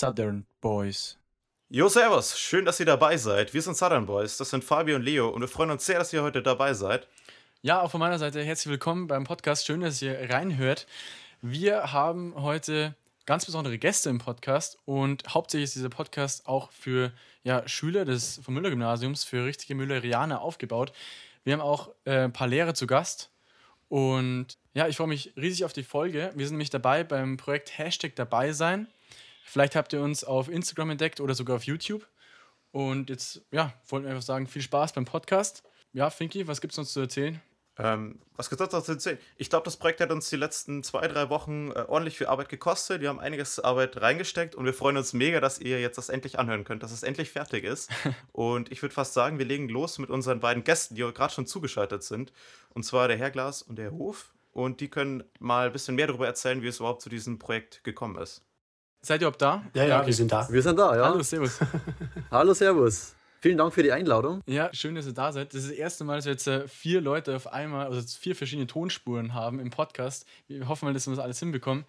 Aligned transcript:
Southern 0.00 0.46
Boys. 0.62 1.18
Jo, 1.68 1.86
servus, 1.90 2.38
schön, 2.38 2.64
dass 2.64 2.80
ihr 2.80 2.86
dabei 2.86 3.18
seid. 3.18 3.52
Wir 3.52 3.60
sind 3.60 3.76
Southern 3.76 4.06
Boys, 4.06 4.38
das 4.38 4.48
sind 4.48 4.64
Fabio 4.64 4.96
und 4.96 5.02
Leo 5.02 5.28
und 5.28 5.42
wir 5.42 5.48
freuen 5.48 5.70
uns 5.70 5.84
sehr, 5.84 5.98
dass 5.98 6.10
ihr 6.14 6.22
heute 6.22 6.42
dabei 6.42 6.72
seid. 6.72 7.06
Ja, 7.60 7.82
auch 7.82 7.90
von 7.90 8.00
meiner 8.00 8.18
Seite 8.18 8.42
herzlich 8.42 8.70
willkommen 8.70 9.08
beim 9.08 9.24
Podcast. 9.24 9.66
Schön, 9.66 9.82
dass 9.82 10.00
ihr 10.00 10.30
reinhört. 10.30 10.86
Wir 11.42 11.92
haben 11.92 12.32
heute 12.34 12.94
ganz 13.26 13.44
besondere 13.44 13.76
Gäste 13.76 14.08
im 14.08 14.16
Podcast 14.16 14.78
und 14.86 15.22
hauptsächlich 15.28 15.64
ist 15.64 15.74
dieser 15.74 15.90
Podcast 15.90 16.46
auch 16.46 16.70
für 16.72 17.12
ja, 17.42 17.68
Schüler 17.68 18.06
des 18.06 18.40
vom 18.42 18.54
Müller 18.54 18.70
Gymnasiums, 18.70 19.24
für 19.24 19.44
richtige 19.44 19.74
Müllerianer 19.74 20.40
aufgebaut. 20.40 20.94
Wir 21.44 21.52
haben 21.52 21.60
auch 21.60 21.90
äh, 22.06 22.20
ein 22.20 22.32
paar 22.32 22.48
Lehrer 22.48 22.72
zu 22.72 22.86
Gast 22.86 23.28
und 23.90 24.56
ja, 24.72 24.88
ich 24.88 24.96
freue 24.96 25.08
mich 25.08 25.34
riesig 25.36 25.66
auf 25.66 25.74
die 25.74 25.84
Folge. 25.84 26.32
Wir 26.34 26.46
sind 26.46 26.54
nämlich 26.54 26.70
dabei 26.70 27.04
beim 27.04 27.36
Projekt 27.36 27.76
Hashtag 27.76 28.16
dabei 28.16 28.54
sein. 28.54 28.88
Vielleicht 29.44 29.76
habt 29.76 29.92
ihr 29.92 30.02
uns 30.02 30.24
auf 30.24 30.48
Instagram 30.48 30.90
entdeckt 30.90 31.20
oder 31.20 31.34
sogar 31.34 31.56
auf 31.56 31.64
YouTube. 31.64 32.06
Und 32.72 33.10
jetzt, 33.10 33.42
ja, 33.50 33.72
wollten 33.88 34.06
wir 34.06 34.10
einfach 34.12 34.24
sagen, 34.24 34.46
viel 34.46 34.62
Spaß 34.62 34.92
beim 34.92 35.04
Podcast. 35.04 35.62
Ja, 35.92 36.10
Finky, 36.10 36.46
was 36.46 36.60
gibt 36.60 36.72
es 36.72 36.78
uns 36.78 36.92
zu 36.92 37.00
erzählen? 37.00 37.40
Ähm, 37.78 38.20
was 38.36 38.50
gesagt 38.50 38.74
hast, 38.74 38.88
erzählen? 38.88 39.18
Ich 39.36 39.48
glaube, 39.48 39.64
das 39.64 39.76
Projekt 39.76 40.00
hat 40.00 40.10
uns 40.10 40.28
die 40.28 40.36
letzten 40.36 40.82
zwei, 40.82 41.08
drei 41.08 41.30
Wochen 41.30 41.70
äh, 41.70 41.84
ordentlich 41.88 42.18
viel 42.18 42.26
Arbeit 42.26 42.48
gekostet. 42.50 43.00
Wir 43.00 43.08
haben 43.08 43.20
einiges 43.20 43.58
Arbeit 43.58 44.00
reingesteckt 44.00 44.54
und 44.54 44.66
wir 44.66 44.74
freuen 44.74 44.98
uns 44.98 45.14
mega, 45.14 45.40
dass 45.40 45.58
ihr 45.58 45.80
jetzt 45.80 45.96
das 45.96 46.10
endlich 46.10 46.38
anhören 46.38 46.64
könnt, 46.64 46.82
dass 46.82 46.92
es 46.92 47.02
endlich 47.02 47.30
fertig 47.30 47.64
ist. 47.64 47.90
und 48.32 48.70
ich 48.70 48.82
würde 48.82 48.94
fast 48.94 49.14
sagen, 49.14 49.38
wir 49.38 49.46
legen 49.46 49.68
los 49.68 49.98
mit 49.98 50.10
unseren 50.10 50.40
beiden 50.40 50.62
Gästen, 50.62 50.94
die 50.94 51.00
gerade 51.00 51.32
schon 51.32 51.46
zugeschaltet 51.46 52.02
sind. 52.02 52.32
Und 52.70 52.82
zwar 52.84 53.08
der 53.08 53.16
Herr 53.16 53.30
Glas 53.30 53.62
und 53.62 53.76
der 53.76 53.86
Herr 53.86 53.98
Hof. 53.98 54.34
Und 54.52 54.80
die 54.80 54.90
können 54.90 55.24
mal 55.38 55.66
ein 55.66 55.72
bisschen 55.72 55.94
mehr 55.94 56.08
darüber 56.08 56.26
erzählen, 56.26 56.60
wie 56.62 56.68
es 56.68 56.80
überhaupt 56.80 57.02
zu 57.02 57.08
diesem 57.08 57.38
Projekt 57.38 57.82
gekommen 57.82 58.20
ist. 58.20 58.44
Seid 59.02 59.22
ihr 59.22 59.28
überhaupt 59.28 59.40
da? 59.40 59.64
Ja, 59.74 59.84
ja, 59.84 59.98
okay. 59.98 60.08
wir 60.08 60.14
sind 60.14 60.30
da. 60.30 60.46
Wir 60.50 60.62
sind 60.62 60.78
da, 60.78 60.94
ja. 60.94 61.04
Hallo, 61.04 61.22
servus. 61.22 61.58
Hallo, 62.30 62.52
servus. 62.52 63.14
Vielen 63.40 63.56
Dank 63.56 63.72
für 63.72 63.82
die 63.82 63.92
Einladung. 63.92 64.42
Ja, 64.44 64.68
schön, 64.74 64.94
dass 64.94 65.06
ihr 65.06 65.14
da 65.14 65.32
seid. 65.32 65.54
Das 65.54 65.62
ist 65.62 65.70
das 65.70 65.78
erste 65.78 66.04
Mal, 66.04 66.16
dass 66.16 66.26
wir 66.26 66.32
jetzt 66.32 66.46
äh, 66.46 66.68
vier 66.68 67.00
Leute 67.00 67.34
auf 67.34 67.50
einmal, 67.50 67.86
also 67.86 68.06
vier 68.18 68.36
verschiedene 68.36 68.66
Tonspuren 68.66 69.32
haben 69.32 69.58
im 69.58 69.70
Podcast. 69.70 70.26
Wir 70.48 70.68
hoffen 70.68 70.84
mal, 70.84 70.92
dass 70.92 71.06
wir 71.06 71.14
das 71.14 71.24
alles 71.24 71.38
hinbekommen. 71.38 71.86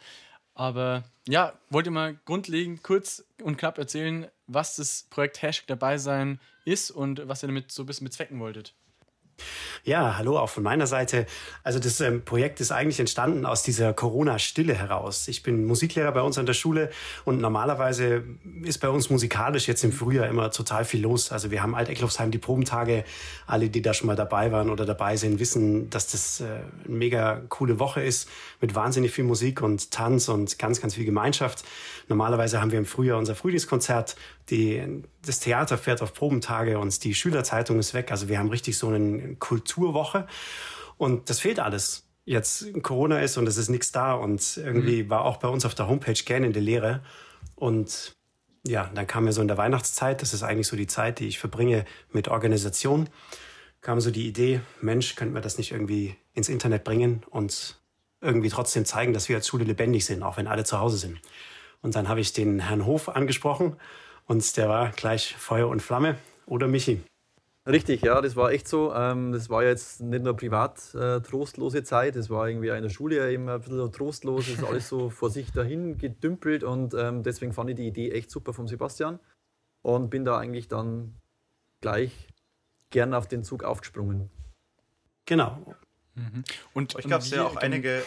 Aber 0.54 1.04
ja, 1.28 1.54
wollt 1.70 1.86
ihr 1.86 1.92
mal 1.92 2.18
grundlegend 2.24 2.82
kurz 2.82 3.26
und 3.44 3.58
knapp 3.58 3.78
erzählen, 3.78 4.28
was 4.48 4.78
das 4.78 5.08
Projekt 5.10 5.42
Hashtag 5.42 5.68
dabei 5.68 5.98
sein 5.98 6.40
ist 6.64 6.92
und 6.92 7.28
was 7.28 7.44
ihr 7.44 7.48
damit 7.48 7.74
so 7.74 7.84
ein 7.84 7.88
bisschen 7.88 8.06
bezwecken 8.06 8.40
wolltet? 8.40 8.74
Ja, 9.84 10.18
hallo 10.18 10.38
auch 10.38 10.50
von 10.50 10.62
meiner 10.62 10.86
Seite. 10.86 11.26
Also 11.64 11.80
das 11.80 12.00
ähm, 12.02 12.24
Projekt 12.24 12.62
ist 12.62 12.72
eigentlich 12.72 13.00
entstanden 13.00 13.48
aus 13.48 13.64
dieser 13.64 13.94
Corona-Stille 13.94 14.76
heraus. 14.76 15.28
Ich 15.28 15.42
bin 15.42 15.66
Musiklehrer 15.66 16.12
bei 16.12 16.22
uns 16.22 16.38
an 16.38 16.46
der 16.46 16.54
Schule 16.54 16.92
und 17.26 17.42
normalerweise 17.42 18.24
ist 18.64 18.78
bei 18.78 18.90
uns 18.90 19.10
musikalisch 19.10 19.68
jetzt 19.68 19.84
im 19.84 19.92
Frühjahr 19.92 20.28
immer 20.28 20.52
total 20.52 20.86
viel 20.86 21.02
los. 21.02 21.32
Also 21.32 21.50
wir 21.50 21.64
haben 21.64 21.74
Alt-Eckloffsheim 21.74 22.30
die 22.30 22.38
Probentage. 22.38 23.04
Alle, 23.48 23.70
die 23.70 23.82
da 23.82 23.96
schon 23.96 24.06
mal 24.08 24.16
dabei 24.16 24.52
waren 24.52 24.70
oder 24.70 24.86
dabei 24.86 25.18
sind, 25.18 25.40
wissen, 25.40 25.90
dass 25.90 26.12
das 26.12 26.42
äh, 26.42 26.46
eine 26.86 26.96
mega 26.96 27.42
coole 27.50 27.80
Woche 27.80 28.04
ist 28.04 28.30
mit 28.60 28.76
wahnsinnig 28.76 29.12
viel 29.12 29.24
Musik 29.24 29.64
und 29.64 29.90
Tanz 29.90 30.30
und 30.30 30.60
ganz, 30.60 30.80
ganz 30.80 30.94
viel 30.94 31.06
Gemeinschaft. 31.06 31.64
Normalerweise 32.08 32.62
haben 32.62 32.72
wir 32.72 32.78
im 32.78 32.86
Frühjahr 32.86 33.18
unser 33.18 33.36
Frühlingskonzert 33.36 34.16
die, 34.52 35.04
das 35.26 35.40
Theater 35.40 35.78
fährt 35.78 36.02
auf 36.02 36.14
Probentage 36.14 36.78
und 36.78 37.04
die 37.04 37.16
Schülerzeitung 37.16 37.80
ist 37.80 37.94
weg. 37.94 38.12
Also 38.12 38.28
wir 38.28 38.38
haben 38.38 38.50
richtig 38.50 38.78
so 38.78 38.90
eine 38.90 39.31
Kulturwoche 39.40 40.28
und 40.98 41.30
das 41.30 41.40
fehlt 41.40 41.60
alles. 41.60 42.08
Jetzt 42.26 42.72
Corona 42.84 43.20
ist 43.22 43.38
und 43.38 43.48
es 43.48 43.58
ist 43.58 43.70
nichts 43.70 43.92
da 43.92 44.14
und 44.14 44.58
irgendwie 44.58 45.04
mhm. 45.04 45.10
war 45.10 45.26
auch 45.26 45.38
bei 45.38 45.48
uns 45.48 45.66
auf 45.66 45.74
der 45.74 45.88
Homepage 45.88 46.14
gähnende 46.14 46.60
Lehre. 46.60 47.02
Und 47.56 48.14
ja, 48.64 48.92
dann 48.94 49.08
kam 49.08 49.24
mir 49.24 49.34
so 49.34 49.42
in 49.42 49.48
der 49.48 49.58
Weihnachtszeit, 49.58 50.22
das 50.22 50.34
ist 50.34 50.44
eigentlich 50.44 50.68
so 50.68 50.76
die 50.78 50.88
Zeit, 50.88 51.20
die 51.20 51.28
ich 51.28 51.40
verbringe 51.40 51.86
mit 52.12 52.28
Organisation, 52.28 53.10
kam 53.82 54.00
so 54.00 54.12
die 54.12 54.28
Idee, 54.28 54.62
Mensch, 54.80 55.16
könnten 55.16 55.34
wir 55.34 55.42
das 55.42 55.58
nicht 55.58 55.72
irgendwie 55.72 56.16
ins 56.34 56.50
Internet 56.50 56.84
bringen 56.84 57.24
und 57.32 57.82
irgendwie 58.22 58.50
trotzdem 58.50 58.86
zeigen, 58.86 59.14
dass 59.14 59.28
wir 59.28 59.38
als 59.38 59.48
Schule 59.48 59.64
lebendig 59.64 60.06
sind, 60.06 60.22
auch 60.22 60.38
wenn 60.38 60.48
alle 60.48 60.64
zu 60.64 60.80
Hause 60.80 60.98
sind. 60.98 61.20
Und 61.82 61.96
dann 61.96 62.08
habe 62.08 62.20
ich 62.20 62.34
den 62.34 62.60
Herrn 62.60 62.86
Hof 62.86 63.10
angesprochen 63.10 63.76
und 64.28 64.56
der 64.56 64.70
war 64.70 64.92
gleich 64.92 65.36
Feuer 65.36 65.68
und 65.68 65.82
Flamme. 65.82 66.18
Oder 66.46 66.68
Michi? 66.68 67.02
Richtig, 67.72 68.02
ja, 68.02 68.20
das 68.22 68.36
war 68.36 68.52
echt 68.52 68.68
so. 68.68 68.94
Ähm, 68.94 69.32
das 69.32 69.50
war 69.50 69.64
jetzt 69.64 70.02
nicht 70.02 70.24
nur 70.24 70.36
privat 70.36 70.94
äh, 70.94 71.22
trostlose 71.22 71.84
Zeit, 71.84 72.16
das 72.16 72.30
war 72.30 72.48
irgendwie 72.48 72.70
in 72.70 72.84
der 72.84 72.90
Schule 72.90 73.18
ja 73.18 73.28
eben 73.28 73.48
ein 73.48 73.62
bisschen 73.62 73.92
trostlos, 73.92 74.48
es 74.48 74.56
ist 74.56 74.64
alles 74.64 74.90
so 74.90 75.10
vor 75.10 75.30
sich 75.30 75.52
dahin 75.52 75.98
gedümpelt 75.98 76.64
und 76.64 76.94
ähm, 76.94 77.24
deswegen 77.24 77.54
fand 77.54 77.70
ich 77.70 77.78
die 77.78 77.88
Idee 77.88 78.12
echt 78.12 78.30
super 78.30 78.54
vom 78.54 78.68
Sebastian 78.68 79.20
und 79.82 80.10
bin 80.10 80.26
da 80.26 80.38
eigentlich 80.38 80.68
dann 80.68 81.16
gleich 81.80 82.28
gern 82.90 83.14
auf 83.14 83.28
den 83.28 83.44
Zug 83.44 83.64
aufgesprungen. 83.64 84.30
Genau. 85.26 85.76
Mhm. 86.16 86.44
Und 86.74 86.96
ich 87.00 87.08
gab 87.08 87.22
es 87.22 87.30
ja 87.30 87.46
auch 87.46 87.56
einige 87.56 88.04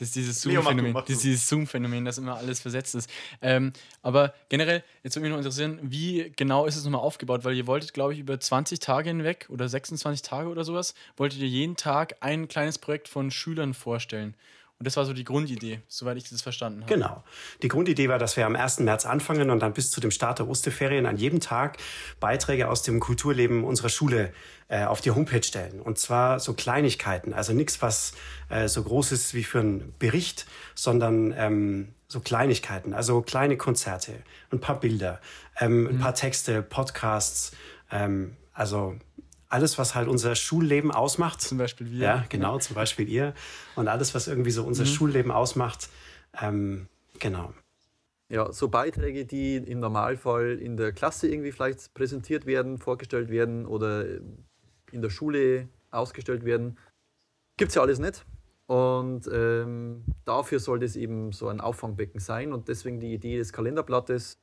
das 0.00 0.08
ist 0.08 0.16
dieses 0.16 0.40
Zoom-Phänomen, 0.40 0.96
dieses 1.06 1.46
Zoom-Phänomen, 1.46 2.06
dass 2.06 2.16
immer 2.16 2.36
alles 2.38 2.58
versetzt 2.58 2.94
ist. 2.94 3.10
Ähm, 3.42 3.74
aber 4.00 4.32
generell, 4.48 4.82
jetzt 5.02 5.14
würde 5.14 5.24
mich 5.24 5.30
noch 5.30 5.36
interessieren, 5.36 5.78
wie 5.82 6.32
genau 6.36 6.64
ist 6.64 6.76
es 6.76 6.84
nochmal 6.84 7.02
aufgebaut? 7.02 7.44
Weil 7.44 7.54
ihr 7.54 7.66
wolltet, 7.66 7.92
glaube 7.92 8.14
ich, 8.14 8.18
über 8.18 8.40
20 8.40 8.80
Tage 8.80 9.10
hinweg 9.10 9.46
oder 9.50 9.68
26 9.68 10.22
Tage 10.22 10.48
oder 10.48 10.64
sowas, 10.64 10.94
wolltet 11.18 11.40
ihr 11.40 11.48
jeden 11.48 11.76
Tag 11.76 12.16
ein 12.20 12.48
kleines 12.48 12.78
Projekt 12.78 13.08
von 13.08 13.30
Schülern 13.30 13.74
vorstellen. 13.74 14.34
Und 14.80 14.86
das 14.86 14.96
war 14.96 15.04
so 15.04 15.12
die 15.12 15.24
Grundidee, 15.24 15.80
soweit 15.88 16.16
ich 16.16 16.30
das 16.30 16.40
verstanden 16.40 16.80
habe. 16.80 16.94
Genau. 16.94 17.22
Die 17.62 17.68
Grundidee 17.68 18.08
war, 18.08 18.18
dass 18.18 18.38
wir 18.38 18.46
am 18.46 18.56
1. 18.56 18.80
März 18.80 19.04
anfangen 19.04 19.50
und 19.50 19.60
dann 19.60 19.74
bis 19.74 19.90
zu 19.90 20.00
dem 20.00 20.10
Start 20.10 20.38
der 20.38 20.48
Osterferien 20.48 21.04
an 21.04 21.18
jedem 21.18 21.40
Tag 21.40 21.76
Beiträge 22.18 22.66
aus 22.66 22.80
dem 22.80 22.98
Kulturleben 22.98 23.62
unserer 23.64 23.90
Schule 23.90 24.32
äh, 24.68 24.84
auf 24.84 25.02
die 25.02 25.10
Homepage 25.10 25.42
stellen. 25.42 25.80
Und 25.82 25.98
zwar 25.98 26.40
so 26.40 26.54
Kleinigkeiten, 26.54 27.34
also 27.34 27.52
nichts, 27.52 27.82
was 27.82 28.14
äh, 28.48 28.68
so 28.68 28.82
groß 28.82 29.12
ist 29.12 29.34
wie 29.34 29.44
für 29.44 29.60
einen 29.60 29.92
Bericht, 29.98 30.46
sondern 30.74 31.34
ähm, 31.36 31.88
so 32.08 32.20
Kleinigkeiten, 32.20 32.94
also 32.94 33.20
kleine 33.20 33.58
Konzerte, 33.58 34.14
ein 34.50 34.60
paar 34.60 34.80
Bilder, 34.80 35.20
ähm, 35.60 35.82
mhm. 35.82 35.88
ein 35.88 35.98
paar 35.98 36.14
Texte, 36.14 36.62
Podcasts, 36.62 37.52
ähm, 37.90 38.34
also 38.54 38.96
alles, 39.50 39.78
was 39.78 39.94
halt 39.94 40.08
unser 40.08 40.34
Schulleben 40.34 40.90
ausmacht. 40.90 41.42
Zum 41.42 41.58
Beispiel 41.58 41.90
wir. 41.90 41.98
Ja, 41.98 42.24
genau, 42.28 42.58
zum 42.58 42.74
Beispiel 42.74 43.08
ihr. 43.08 43.34
Und 43.76 43.88
alles, 43.88 44.14
was 44.14 44.28
irgendwie 44.28 44.52
so 44.52 44.64
unser 44.64 44.84
mhm. 44.84 44.88
Schulleben 44.88 45.32
ausmacht. 45.32 45.90
Ähm, 46.40 46.88
genau. 47.18 47.52
Ja, 48.28 48.52
so 48.52 48.68
Beiträge, 48.68 49.26
die 49.26 49.56
im 49.56 49.80
Normalfall 49.80 50.58
in 50.60 50.76
der 50.76 50.92
Klasse 50.92 51.28
irgendwie 51.28 51.50
vielleicht 51.50 51.92
präsentiert 51.94 52.46
werden, 52.46 52.78
vorgestellt 52.78 53.28
werden 53.28 53.66
oder 53.66 54.06
in 54.92 55.02
der 55.02 55.10
Schule 55.10 55.68
ausgestellt 55.90 56.44
werden, 56.44 56.78
gibt 57.56 57.70
es 57.70 57.74
ja 57.74 57.82
alles 57.82 57.98
nicht. 57.98 58.24
Und 58.66 59.28
ähm, 59.32 60.04
dafür 60.24 60.60
soll 60.60 60.78
das 60.78 60.94
eben 60.94 61.32
so 61.32 61.48
ein 61.48 61.60
Auffangbecken 61.60 62.20
sein. 62.20 62.52
Und 62.52 62.68
deswegen 62.68 63.00
die 63.00 63.12
Idee 63.12 63.36
des 63.36 63.52
Kalenderblattes, 63.52 64.38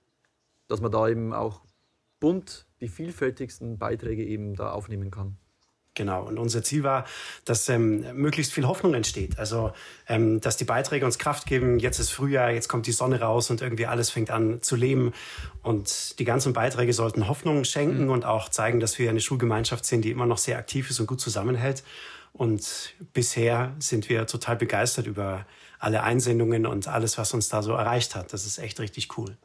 dass 0.67 0.81
man 0.81 0.91
da 0.91 1.07
eben 1.07 1.33
auch 1.33 1.61
bunt 2.19 2.65
die 2.81 2.87
vielfältigsten 2.87 3.77
Beiträge 3.77 4.23
eben 4.23 4.55
da 4.55 4.71
aufnehmen 4.71 5.11
kann. 5.11 5.37
Genau. 5.97 6.23
Und 6.27 6.37
unser 6.37 6.61
Ziel 6.61 6.83
war, 6.83 7.05
dass 7.43 7.67
ähm, 7.69 8.05
möglichst 8.13 8.53
viel 8.53 8.67
Hoffnung 8.67 8.93
entsteht. 8.93 9.39
Also, 9.39 9.71
ähm, 10.07 10.39
dass 10.39 10.55
die 10.55 10.63
Beiträge 10.63 11.05
uns 11.05 11.17
Kraft 11.17 11.47
geben. 11.47 11.79
Jetzt 11.79 11.97
ist 11.97 12.11
Frühjahr, 12.11 12.51
jetzt 12.51 12.69
kommt 12.69 12.85
die 12.85 12.91
Sonne 12.91 13.19
raus 13.19 13.49
und 13.49 13.63
irgendwie 13.63 13.87
alles 13.87 14.11
fängt 14.11 14.29
an 14.29 14.61
zu 14.61 14.75
leben. 14.75 15.11
Und 15.63 16.19
die 16.19 16.23
ganzen 16.23 16.53
Beiträge 16.53 16.93
sollten 16.93 17.27
Hoffnung 17.27 17.63
schenken 17.63 18.05
mhm. 18.05 18.11
und 18.11 18.25
auch 18.25 18.49
zeigen, 18.49 18.79
dass 18.79 18.99
wir 18.99 19.09
eine 19.09 19.21
Schulgemeinschaft 19.21 19.85
sind, 19.85 20.05
die 20.05 20.11
immer 20.11 20.27
noch 20.27 20.37
sehr 20.37 20.59
aktiv 20.59 20.87
ist 20.91 20.99
und 20.99 21.07
gut 21.07 21.19
zusammenhält. 21.19 21.83
Und 22.31 22.93
bisher 23.13 23.75
sind 23.79 24.07
wir 24.07 24.27
total 24.27 24.55
begeistert 24.55 25.07
über 25.07 25.47
alle 25.79 26.03
Einsendungen 26.03 26.67
und 26.67 26.87
alles, 26.87 27.17
was 27.17 27.33
uns 27.33 27.49
da 27.49 27.63
so 27.63 27.71
erreicht 27.71 28.13
hat. 28.13 28.33
Das 28.33 28.45
ist 28.45 28.59
echt 28.59 28.79
richtig 28.79 29.17
cool. 29.17 29.35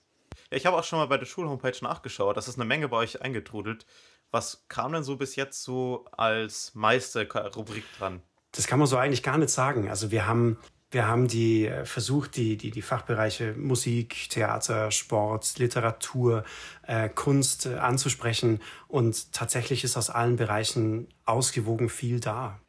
Ja, 0.53 0.59
ich 0.59 0.67
habe 0.67 0.77
auch 0.77 0.85
schon 0.85 0.99
mal 0.99 1.07
bei 1.07 1.17
der 1.17 1.25
Schulhomepage 1.25 1.83
nachgeschaut. 1.83 2.37
Das 2.37 2.47
ist 2.47 2.57
eine 2.57 2.67
Menge 2.67 2.87
bei 2.89 2.99
euch 2.99 3.23
eingetrudelt. 3.23 3.87
Was 4.31 4.67
kam 4.69 4.93
denn 4.93 5.03
so 5.03 5.17
bis 5.17 5.35
jetzt 5.35 5.63
so 5.63 6.05
als 6.13 6.75
meiste 6.75 7.27
Rubrik 7.57 7.85
dran? 7.99 8.21
Das 8.53 8.67
kann 8.67 8.79
man 8.79 8.87
so 8.87 8.99
eigentlich 8.99 9.23
gar 9.23 9.39
nicht 9.39 9.49
sagen. 9.49 9.89
Also 9.89 10.11
wir 10.11 10.27
haben, 10.27 10.59
wir 10.91 11.09
haben 11.09 11.27
die 11.27 11.67
äh, 11.67 11.87
versucht, 11.87 12.37
die, 12.37 12.59
die, 12.59 12.71
die 12.71 12.83
Fachbereiche 12.83 13.55
Musik, 13.55 14.29
Theater, 14.29 14.91
Sport, 14.91 15.59
Literatur, 15.59 16.45
äh, 16.83 17.09
Kunst 17.09 17.65
äh, 17.65 17.77
anzusprechen. 17.77 18.61
Und 18.89 19.33
tatsächlich 19.33 19.85
ist 19.85 19.97
aus 19.97 20.11
allen 20.11 20.37
Bereichen 20.37 21.09
ausgewogen 21.25 21.89
viel 21.89 22.21
da. 22.21 22.61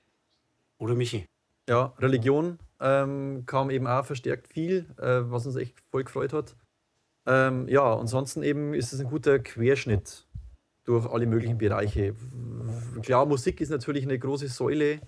Oder 0.78 0.96
Michi? 0.96 1.26
Ja, 1.68 1.94
Religion 2.00 2.60
ähm, 2.80 3.44
kam 3.46 3.70
eben 3.70 3.88
auch 3.88 4.06
verstärkt 4.06 4.48
viel, 4.48 4.86
äh, 5.00 5.30
was 5.30 5.46
uns 5.46 5.58
echt 5.58 5.76
voll 5.92 6.06
gefreut 6.06 6.32
hat. 6.32 6.56
Ähm, 7.25 7.68
ja, 7.70 7.96
ansonsten 7.96 8.44
eben 8.44 8.74
ist 8.74 8.94
es 8.94 9.00
ein 9.00 9.08
guter 9.08 9.40
Querschnitt 9.40 10.25
durch 10.84 11.06
alle 11.10 11.25
möglichen 11.25 11.58
Bereiche. 11.58 12.16
Klar, 13.02 13.25
Musik 13.25 13.62
ist 13.62 13.70
natürlich 13.70 14.04
eine 14.04 14.20
große 14.20 14.50
Säule, 14.50 15.00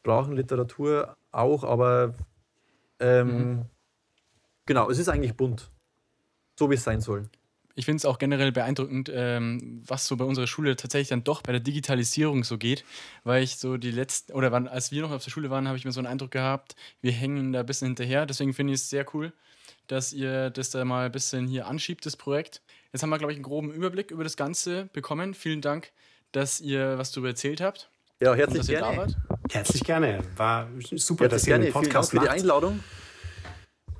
Sprachenliteratur 0.00 1.16
auch, 1.30 1.64
aber 1.64 2.14
ähm, 3.00 3.28
mhm. 3.28 3.64
genau, 4.66 4.90
es 4.90 4.98
ist 4.98 5.08
eigentlich 5.08 5.34
bunt. 5.34 5.70
so 6.58 6.70
wie 6.70 6.74
es 6.74 6.84
sein 6.84 7.00
soll. 7.00 7.28
Ich 7.74 7.86
finde 7.86 7.96
es 7.96 8.04
auch 8.04 8.18
generell 8.18 8.52
beeindruckend, 8.52 9.10
ähm, 9.14 9.82
was 9.86 10.06
so 10.06 10.16
bei 10.16 10.26
unserer 10.26 10.46
Schule 10.46 10.76
tatsächlich 10.76 11.08
dann 11.08 11.24
doch 11.24 11.40
bei 11.40 11.52
der 11.52 11.60
Digitalisierung 11.60 12.44
so 12.44 12.58
geht. 12.58 12.84
Weil 13.24 13.42
ich 13.42 13.56
so 13.56 13.78
die 13.78 13.90
letzten, 13.90 14.34
oder 14.34 14.52
wann, 14.52 14.68
als 14.68 14.92
wir 14.92 15.00
noch 15.00 15.10
auf 15.10 15.24
der 15.24 15.30
Schule 15.30 15.48
waren, 15.48 15.66
habe 15.66 15.78
ich 15.78 15.86
mir 15.86 15.92
so 15.92 16.00
einen 16.00 16.06
Eindruck 16.06 16.32
gehabt, 16.32 16.76
wir 17.00 17.12
hängen 17.12 17.52
da 17.52 17.60
ein 17.60 17.66
bisschen 17.66 17.88
hinterher. 17.88 18.26
Deswegen 18.26 18.52
finde 18.52 18.74
ich 18.74 18.80
es 18.80 18.90
sehr 18.90 19.06
cool, 19.14 19.32
dass 19.86 20.12
ihr 20.12 20.50
das 20.50 20.70
da 20.70 20.84
mal 20.84 21.06
ein 21.06 21.12
bisschen 21.12 21.46
hier 21.46 21.66
anschiebt, 21.66 22.06
das 22.06 22.16
Projekt. 22.16 22.62
Jetzt 22.92 23.02
haben 23.02 23.10
wir, 23.10 23.18
glaube 23.18 23.32
ich, 23.32 23.36
einen 23.36 23.44
groben 23.44 23.72
Überblick 23.72 24.10
über 24.10 24.24
das 24.24 24.36
Ganze 24.36 24.86
bekommen. 24.92 25.34
Vielen 25.34 25.60
Dank, 25.60 25.92
dass 26.32 26.60
ihr 26.60 26.98
was 26.98 27.10
darüber 27.12 27.28
erzählt 27.28 27.60
habt. 27.60 27.90
Ja, 28.20 28.34
herzlich 28.34 28.60
dass 28.60 28.68
ihr 28.68 28.80
da 28.80 28.92
gerne. 28.92 28.98
wart. 28.98 29.16
Herzlich 29.50 29.84
gerne. 29.84 30.20
War 30.36 30.68
super, 30.96 31.28
dass 31.28 31.46
Herzlich 31.46 31.48
ihr 31.48 31.52
gerne. 31.52 31.64
den 31.64 31.72
Vielen 31.72 31.72
Dank 31.72 31.92
Podcast 31.92 32.10
für 32.10 32.18
die 32.18 32.26
macht. 32.26 32.34
Einladung. 32.36 32.80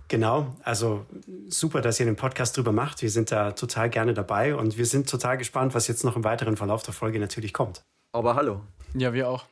Genau, 0.09 0.55
also 0.63 1.07
super, 1.49 1.81
dass 1.81 1.99
ihr 1.99 2.05
den 2.05 2.17
Podcast 2.17 2.57
drüber 2.57 2.71
macht. 2.73 3.01
Wir 3.01 3.11
sind 3.11 3.33
da 3.33 3.53
total 3.53 3.89
gerne 3.89 4.13
dabei 4.13 4.55
und 4.55 4.77
wir 4.77 4.85
sind 4.85 5.09
total 5.09 5.39
gespannt, 5.39 5.75
was 5.75 5.89
jetzt 5.89 6.05
noch 6.05 6.17
im 6.17 6.23
weiteren 6.23 6.59
Verlauf 6.59 6.83
der 6.83 6.93
Folge 6.93 7.19
natürlich 7.19 7.55
kommt. 7.55 7.83
Aber 8.13 8.35
hallo. 8.35 8.61
Ja, 8.93 9.15
wir 9.15 9.29
auch. 9.29 9.47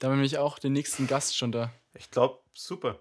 Da 0.00 0.06
haben 0.08 0.14
wir 0.14 0.16
nämlich 0.16 0.38
auch 0.38 0.58
den 0.58 0.72
nächsten 0.72 1.06
Gast 1.06 1.36
schon 1.36 1.52
da. 1.52 1.70
Ich 1.94 2.10
glaube, 2.10 2.40
super. 2.52 2.98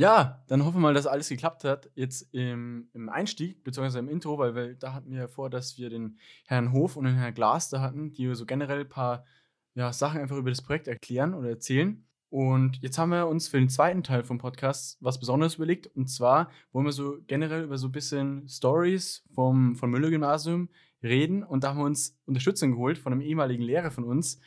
Ja, 0.00 0.42
dann 0.46 0.64
hoffen 0.64 0.76
wir 0.76 0.80
mal, 0.80 0.94
dass 0.94 1.06
alles 1.06 1.28
geklappt 1.28 1.62
hat. 1.62 1.90
Jetzt 1.94 2.32
im, 2.32 2.88
im 2.94 3.10
Einstieg, 3.10 3.62
beziehungsweise 3.62 3.98
im 3.98 4.08
Intro, 4.08 4.38
weil 4.38 4.54
wir, 4.54 4.74
da 4.74 4.94
hatten 4.94 5.10
wir 5.10 5.18
ja 5.18 5.28
vor, 5.28 5.50
dass 5.50 5.76
wir 5.76 5.90
den 5.90 6.18
Herrn 6.46 6.72
Hof 6.72 6.96
und 6.96 7.04
den 7.04 7.16
Herrn 7.16 7.34
Glas 7.34 7.68
da 7.68 7.82
hatten, 7.82 8.10
die 8.10 8.34
so 8.34 8.46
generell 8.46 8.80
ein 8.80 8.88
paar 8.88 9.26
ja, 9.74 9.92
Sachen 9.92 10.22
einfach 10.22 10.38
über 10.38 10.48
das 10.48 10.62
Projekt 10.62 10.88
erklären 10.88 11.34
oder 11.34 11.50
erzählen. 11.50 12.02
Und 12.30 12.80
jetzt 12.80 12.96
haben 12.96 13.10
wir 13.10 13.28
uns 13.28 13.48
für 13.48 13.58
den 13.58 13.68
zweiten 13.68 14.02
Teil 14.02 14.24
vom 14.24 14.38
Podcast 14.38 14.96
was 15.02 15.20
Besonderes 15.20 15.56
überlegt. 15.56 15.86
Und 15.88 16.06
zwar 16.06 16.48
wollen 16.72 16.86
wir 16.86 16.92
so 16.92 17.18
generell 17.26 17.64
über 17.64 17.76
so 17.76 17.88
ein 17.88 17.92
bisschen 17.92 18.48
Stories 18.48 19.22
vom, 19.34 19.76
vom 19.76 19.90
Müller-Gymnasium 19.90 20.70
reden. 21.02 21.42
Und 21.42 21.62
da 21.62 21.70
haben 21.70 21.78
wir 21.78 21.84
uns 21.84 22.18
Unterstützung 22.24 22.70
geholt 22.70 22.96
von 22.96 23.12
einem 23.12 23.20
ehemaligen 23.20 23.62
Lehrer 23.62 23.90
von 23.90 24.04
uns. 24.04 24.40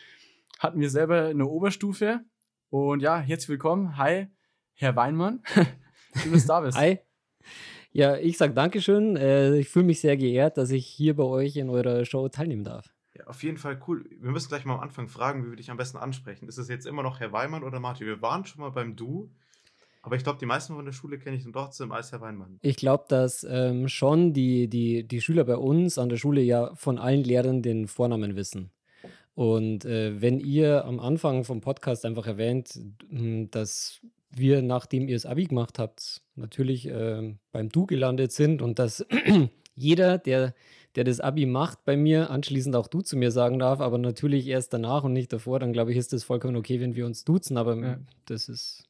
Hatten 0.58 0.80
wir 0.80 0.90
selber 0.90 1.26
eine 1.26 1.46
Oberstufe. 1.46 2.22
Und 2.72 3.04
ja, 3.04 3.20
herzlich 3.20 3.50
willkommen. 3.50 3.98
Hi, 3.98 4.33
Herr 4.76 4.96
Weinmann. 4.96 5.42
Schön, 6.16 6.34
dass 6.34 6.44
du 6.44 6.48
da 6.48 6.62
bist. 6.62 6.78
Hi. 6.78 7.00
Ja, 7.92 8.18
ich 8.18 8.38
sag 8.38 8.56
Dankeschön. 8.56 9.16
Äh, 9.16 9.58
ich 9.58 9.70
fühle 9.70 9.86
mich 9.86 10.02
sehr 10.02 10.18
geehrt, 10.18 10.58
dass 10.58 10.72
ich 10.72 10.86
hier 10.86 11.16
bei 11.16 11.24
euch 11.24 11.56
in 11.58 11.70
eurer 11.70 12.06
Show 12.06 12.28
teilnehmen 12.28 12.64
darf. 12.64 12.94
Ja, 13.16 13.28
auf 13.28 13.44
jeden 13.44 13.58
Fall 13.58 13.80
cool. 13.88 14.10
Wir 14.20 14.32
müssen 14.32 14.50
gleich 14.50 14.66
mal 14.66 14.76
am 14.76 14.80
Anfang 14.80 15.08
fragen, 15.08 15.46
wie 15.46 15.50
wir 15.52 15.56
dich 15.58 15.70
am 15.70 15.78
besten 15.78 15.98
ansprechen. 15.98 16.48
Ist 16.48 16.58
es 16.58 16.68
jetzt 16.68 16.88
immer 16.88 17.04
noch 17.04 17.20
Herr 17.20 17.32
Weimann 17.32 17.64
oder 17.64 17.80
Martin? 17.80 18.08
Wir 18.08 18.22
waren 18.24 18.46
schon 18.46 18.62
mal 18.62 18.72
beim 18.72 18.96
Du, 18.96 19.30
aber 20.02 20.16
ich 20.16 20.24
glaube, 20.24 20.40
die 20.40 20.48
meisten 20.48 20.76
von 20.76 20.86
der 20.86 20.92
Schule 20.92 21.20
kenne 21.20 21.38
ich 21.38 21.44
dann 21.44 21.54
trotzdem 21.54 21.92
als 21.92 22.12
Herr 22.12 22.22
Weinmann. 22.22 22.58
Ich 22.62 22.76
glaube, 22.76 23.06
dass 23.08 23.46
ähm, 23.48 23.88
schon 23.88 24.34
die, 24.34 24.68
die, 24.68 25.08
die 25.08 25.22
Schüler 25.22 25.44
bei 25.44 25.56
uns 25.56 26.00
an 26.00 26.10
der 26.10 26.18
Schule 26.18 26.42
ja 26.42 26.74
von 26.76 26.98
allen 26.98 27.24
Lehrern 27.24 27.62
den 27.62 27.88
Vornamen 27.88 28.36
wissen. 28.36 28.72
Und 29.36 29.86
äh, 29.86 30.20
wenn 30.20 30.40
ihr 30.40 30.86
am 30.86 31.00
Anfang 31.00 31.44
vom 31.44 31.62
Podcast 31.62 32.06
einfach 32.06 32.26
erwähnt, 32.26 32.80
mh, 33.10 33.48
dass 33.52 34.02
wir, 34.36 34.62
nachdem 34.62 35.08
ihr 35.08 35.16
das 35.16 35.26
Abi 35.26 35.46
gemacht 35.46 35.80
habt, 35.80 36.22
natürlich 36.36 36.88
ähm, 36.88 37.40
beim 37.52 37.70
Du 37.70 37.86
gelandet 37.86 38.32
sind 38.32 38.62
und 38.62 38.80
dass 38.80 39.06
jeder, 39.76 40.18
der, 40.18 40.54
der 40.96 41.04
das 41.04 41.20
Abi 41.20 41.46
macht, 41.46 41.86
bei 41.86 41.98
mir 41.98 42.30
anschließend 42.30 42.76
auch 42.76 42.88
Du 42.88 43.02
zu 43.02 43.18
mir 43.18 43.32
sagen 43.32 43.60
darf, 43.60 43.80
aber 43.80 43.98
natürlich 43.98 44.48
erst 44.48 44.74
danach 44.74 45.04
und 45.04 45.14
nicht 45.14 45.32
davor, 45.34 45.60
dann 45.60 45.74
glaube 45.74 45.92
ich, 45.92 45.98
ist 45.98 46.14
das 46.14 46.24
vollkommen 46.24 46.56
okay, 46.56 46.80
wenn 46.80 46.96
wir 46.96 47.06
uns 47.06 47.24
duzen, 47.24 47.58
aber 47.58 47.76
Ja. 47.78 48.00
das 48.26 48.50
ist, 48.50 48.84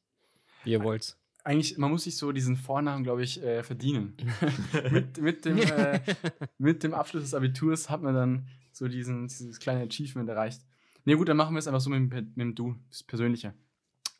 wie 0.64 0.72
ihr 0.72 0.82
wollt's. 0.82 1.18
Eigentlich, 1.46 1.76
man 1.76 1.90
muss 1.90 2.04
sich 2.04 2.16
so 2.16 2.32
diesen 2.32 2.56
Vornamen, 2.56 3.04
glaube 3.04 3.22
ich, 3.22 3.42
äh, 3.42 3.62
verdienen. 3.62 4.14
mit, 4.90 5.20
mit, 5.20 5.44
dem, 5.44 5.58
äh, 5.58 6.00
mit 6.56 6.82
dem 6.82 6.94
Abschluss 6.94 7.24
des 7.24 7.34
Abiturs 7.34 7.90
hat 7.90 8.02
man 8.02 8.14
dann 8.14 8.48
so 8.72 8.88
diesen, 8.88 9.28
dieses 9.28 9.58
kleine 9.60 9.82
Achievement 9.82 10.28
erreicht. 10.28 10.62
Ne, 11.04 11.16
gut, 11.16 11.28
dann 11.28 11.36
machen 11.36 11.54
wir 11.54 11.58
es 11.58 11.66
einfach 11.66 11.82
so 11.82 11.90
mit, 11.90 12.10
mit 12.10 12.38
dem 12.38 12.54
Du, 12.54 12.76
das 12.88 13.02
Persönliche. 13.02 13.52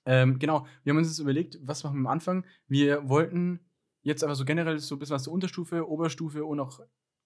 Ähm, 0.06 0.38
genau, 0.38 0.66
wir 0.82 0.92
haben 0.92 0.98
uns 0.98 1.08
jetzt 1.08 1.18
überlegt, 1.18 1.58
was 1.62 1.84
machen 1.84 1.96
wir 1.96 2.00
am 2.00 2.06
Anfang? 2.06 2.44
Wir 2.68 3.08
wollten 3.08 3.60
jetzt 4.02 4.22
einfach 4.22 4.36
so 4.36 4.44
generell 4.44 4.78
so 4.78 4.96
ein 4.96 4.98
bisschen 4.98 5.14
was 5.14 5.24
zur 5.24 5.32
Unterstufe, 5.32 5.88
Oberstufe 5.88 6.44
und 6.44 6.60
auch 6.60 6.80